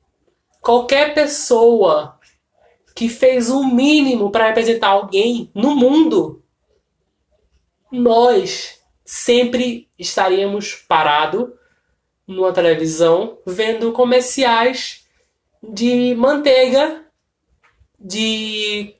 qualquer 0.67 1.13
pessoa 1.13 2.19
que 2.93 3.07
fez 3.07 3.49
o 3.49 3.61
um 3.61 3.73
mínimo 3.73 4.29
para 4.29 4.47
representar 4.47 4.89
alguém 4.89 5.49
no 5.55 5.73
mundo, 5.73 6.43
nós 7.89 8.77
sempre 9.05 9.87
estaríamos 9.97 10.75
parados 10.75 11.51
numa 12.27 12.51
televisão 12.51 13.37
vendo 13.45 13.93
comerciais 13.93 15.07
de 15.63 16.13
manteiga, 16.15 17.05
de, 17.97 18.93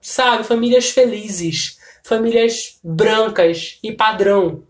sabe, 0.00 0.44
famílias 0.44 0.90
felizes, 0.90 1.80
famílias 2.04 2.78
brancas 2.84 3.80
e 3.82 3.90
padrão, 3.90 4.62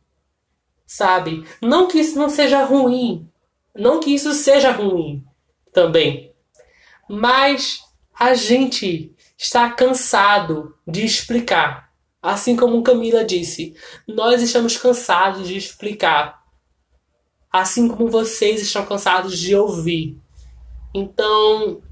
sabe? 0.87 1.45
Não 1.61 1.89
que 1.89 1.99
isso 1.99 2.19
não 2.19 2.31
seja 2.31 2.65
ruim, 2.65 3.29
não 3.77 4.01
que 4.01 4.15
isso 4.15 4.33
seja 4.33 4.73
ruim 4.73 5.23
também, 5.73 6.33
mas 7.09 7.81
a 8.19 8.35
gente 8.35 9.15
está 9.37 9.71
cansado 9.71 10.77
de 10.87 11.05
explicar. 11.05 11.91
Assim 12.23 12.55
como 12.55 12.83
Camila 12.83 13.25
disse, 13.25 13.75
nós 14.07 14.43
estamos 14.43 14.77
cansados 14.77 15.49
de 15.49 15.57
explicar 15.57 16.43
assim 17.53 17.87
como 17.87 18.09
vocês 18.09 18.63
estão 18.63 18.87
cansados 18.87 19.39
de 19.39 19.55
ouvir. 19.55 20.17
Então, 20.95 21.83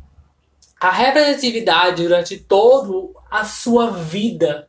a 0.81 0.91
representatividade 0.91 2.03
durante 2.03 2.39
toda 2.39 3.13
a 3.31 3.45
sua 3.45 3.91
vida 3.91 4.69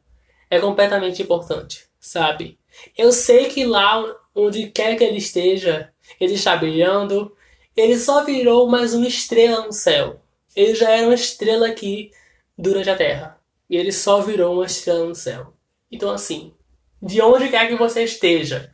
é 0.49 0.59
completamente 0.59 1.21
importante, 1.21 1.85
sabe? 1.99 2.59
Eu 2.97 3.11
sei 3.13 3.45
que 3.45 3.65
lá 3.65 4.03
onde 4.35 4.69
quer 4.69 4.97
que 4.97 5.03
ele 5.03 5.17
esteja, 5.17 5.91
ele 6.19 6.33
está 6.33 6.57
brilhando, 6.57 7.35
ele 7.75 7.97
só 7.97 8.23
virou 8.23 8.67
mais 8.67 8.93
uma 8.93 9.07
estrela 9.07 9.65
no 9.65 9.73
céu. 9.73 10.21
Ele 10.55 10.75
já 10.75 10.89
era 10.89 11.07
uma 11.07 11.15
estrela 11.15 11.67
aqui 11.67 12.11
durante 12.57 12.89
a 12.89 12.97
Terra. 12.97 13.39
E 13.69 13.77
ele 13.77 13.91
só 13.91 14.21
virou 14.21 14.55
uma 14.55 14.65
estrela 14.65 15.05
no 15.05 15.15
céu. 15.15 15.53
Então, 15.91 16.11
assim, 16.11 16.53
de 17.01 17.21
onde 17.21 17.49
quer 17.49 17.67
que 17.67 17.75
você 17.75 18.03
esteja, 18.03 18.73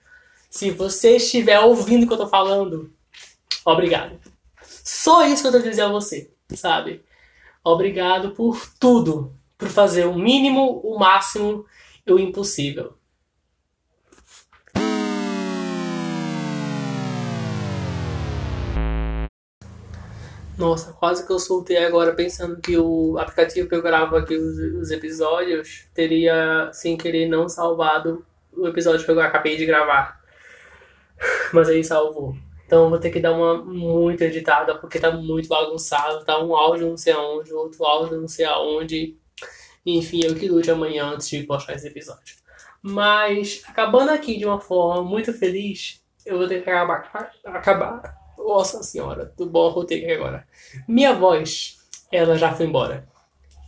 se 0.49 0.71
você 0.71 1.17
estiver 1.17 1.59
ouvindo 1.59 2.03
o 2.03 2.07
que 2.07 2.13
eu 2.13 2.17
tô 2.17 2.27
falando, 2.27 2.91
obrigado. 3.63 4.19
Só 4.83 5.25
isso 5.25 5.41
que 5.41 5.47
eu 5.47 5.51
tô 5.51 5.59
dizer 5.59 5.83
a 5.83 5.89
você, 5.89 6.31
sabe? 6.55 7.03
Obrigado 7.63 8.31
por 8.31 8.67
tudo. 8.79 9.33
Por 9.57 9.69
fazer 9.69 10.05
o 10.05 10.17
mínimo, 10.17 10.79
o 10.83 10.97
máximo 10.99 11.65
e 12.05 12.11
o 12.11 12.19
impossível. 12.19 12.93
Nossa, 20.57 20.91
quase 20.93 21.25
que 21.25 21.31
eu 21.31 21.37
soltei 21.37 21.77
agora 21.77 22.15
pensando 22.15 22.59
que 22.59 22.75
o 22.77 23.17
aplicativo 23.19 23.69
que 23.69 23.75
eu 23.75 23.81
gravo 23.81 24.15
aqui 24.15 24.35
os, 24.35 24.57
os 24.57 24.91
episódios 24.91 25.85
teria, 25.93 26.69
sem 26.73 26.97
querer, 26.97 27.27
não 27.27 27.47
salvado 27.47 28.25
o 28.51 28.67
episódio 28.67 29.05
que 29.05 29.11
eu 29.11 29.19
acabei 29.21 29.55
de 29.55 29.65
gravar. 29.65 30.19
Mas 31.53 31.69
aí 31.69 31.83
salvou. 31.83 32.35
Então 32.65 32.89
vou 32.89 32.99
ter 32.99 33.11
que 33.11 33.19
dar 33.19 33.33
uma 33.33 33.63
muito 33.63 34.21
editada 34.23 34.75
porque 34.75 34.99
tá 34.99 35.11
muito 35.11 35.47
bagunçado. 35.47 36.25
Tá 36.25 36.43
um 36.43 36.55
áudio 36.55 36.89
não 36.89 36.97
sei 36.97 37.13
aonde, 37.13 37.53
outro 37.53 37.85
áudio 37.85 38.19
não 38.19 38.27
sei 38.27 38.45
aonde. 38.45 39.15
Enfim, 39.85 40.21
eu 40.25 40.35
que 40.35 40.49
lute 40.49 40.69
amanhã 40.71 41.05
antes 41.05 41.29
de 41.29 41.43
postar 41.43 41.75
esse 41.75 41.87
episódio. 41.87 42.35
Mas 42.81 43.63
acabando 43.67 44.09
aqui 44.09 44.37
de 44.37 44.45
uma 44.45 44.59
forma 44.59 45.03
muito 45.03 45.31
feliz, 45.33 46.01
eu 46.25 46.37
vou 46.37 46.47
ter 46.47 46.63
que 46.63 46.69
acabar. 46.69 47.09
acabar. 47.45 48.26
Nossa 48.37 48.83
senhora, 48.83 49.33
do 49.37 49.45
bom 49.45 49.69
roteiro 49.69 50.13
agora. 50.13 50.47
Minha 50.87 51.13
voz, 51.13 51.77
ela 52.11 52.37
já 52.37 52.53
foi 52.53 52.65
embora. 52.65 53.07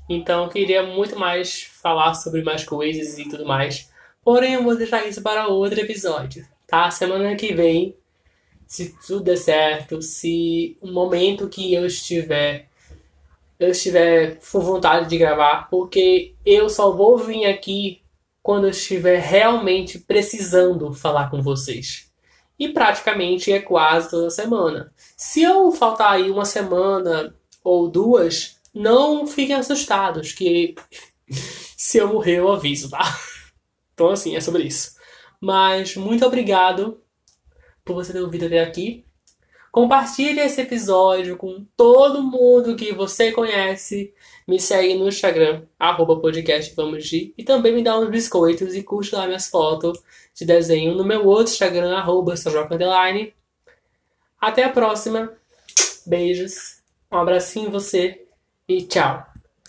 Então 0.09 0.43
eu 0.43 0.49
queria 0.49 0.83
muito 0.83 1.17
mais 1.17 1.63
falar 1.63 2.13
sobre 2.13 2.41
mais 2.41 2.63
coisas 2.63 3.17
e 3.17 3.27
tudo 3.29 3.45
mais. 3.45 3.89
Porém, 4.23 4.53
eu 4.53 4.63
vou 4.63 4.75
deixar 4.75 5.05
isso 5.07 5.21
para 5.21 5.47
outro 5.47 5.79
episódio 5.79 6.45
tá? 6.69 6.89
Semana 6.91 7.35
que 7.35 7.53
vem, 7.53 7.95
se 8.67 8.95
tudo 9.05 9.23
der 9.23 9.37
certo, 9.37 10.01
se 10.01 10.77
o 10.79 10.91
momento 10.91 11.49
que 11.49 11.73
eu 11.73 11.85
estiver 11.85 12.69
eu 13.59 13.71
estiver 13.71 14.39
com 14.49 14.61
vontade 14.61 15.09
de 15.09 15.17
gravar, 15.17 15.67
porque 15.69 16.33
eu 16.45 16.69
só 16.69 16.93
vou 16.95 17.17
vir 17.17 17.45
aqui 17.45 18.01
quando 18.41 18.65
eu 18.65 18.69
estiver 18.69 19.19
realmente 19.19 19.99
precisando 19.99 20.93
falar 20.93 21.29
com 21.29 21.41
vocês. 21.41 22.08
E 22.59 22.69
praticamente 22.69 23.51
é 23.51 23.59
quase 23.59 24.11
toda 24.11 24.29
semana. 24.29 24.93
Se 25.15 25.41
eu 25.41 25.71
faltar 25.71 26.11
aí 26.11 26.29
uma 26.29 26.43
semana 26.43 27.33
ou 27.63 27.89
duas, 27.89 28.59
não 28.73 29.25
fiquem 29.25 29.55
assustados, 29.55 30.33
que 30.33 30.75
se 31.77 31.97
eu 31.97 32.09
morrer 32.09 32.39
eu 32.39 32.51
aviso, 32.51 32.89
tá? 32.89 32.99
Então 33.93 34.11
assim, 34.11 34.33
é 34.33 34.39
sobre 34.39 34.63
isso. 34.63 34.95
Mas 35.41 35.97
muito 35.97 36.25
obrigado 36.25 37.01
por 37.83 37.95
você 37.95 38.13
ter 38.13 38.21
ouvido 38.21 38.45
até 38.45 38.61
aqui. 38.61 39.05
Compartilhe 39.71 40.39
esse 40.39 40.61
episódio 40.61 41.37
com 41.37 41.65
todo 41.77 42.23
mundo 42.23 42.75
que 42.75 42.93
você 42.93 43.31
conhece. 43.31 44.13
Me 44.47 44.59
segue 44.59 44.95
no 44.95 45.07
Instagram, 45.07 45.63
arroba 45.79 46.19
podcast 46.19 46.73
Vamos 46.75 47.05
de, 47.05 47.33
e 47.37 47.43
também 47.43 47.73
me 47.73 47.83
dá 47.83 47.99
uns 47.99 48.09
biscoitos 48.09 48.73
e 48.73 48.81
curte 48.81 49.13
lá 49.13 49.27
minhas 49.27 49.47
fotos 49.47 49.99
de 50.33 50.45
desenho 50.45 50.95
no 50.95 51.05
meu 51.05 51.25
outro 51.27 51.53
Instagram, 51.53 51.95
arroba 51.95 52.33
Underline. 52.71 53.33
Até 54.39 54.63
a 54.63 54.69
próxima. 54.69 55.33
Beijos. 56.05 56.79
Um 57.11 57.17
abracinho 57.17 57.67
em 57.67 57.71
você 57.71 58.25
e 58.67 58.83
tchau. 58.83 59.28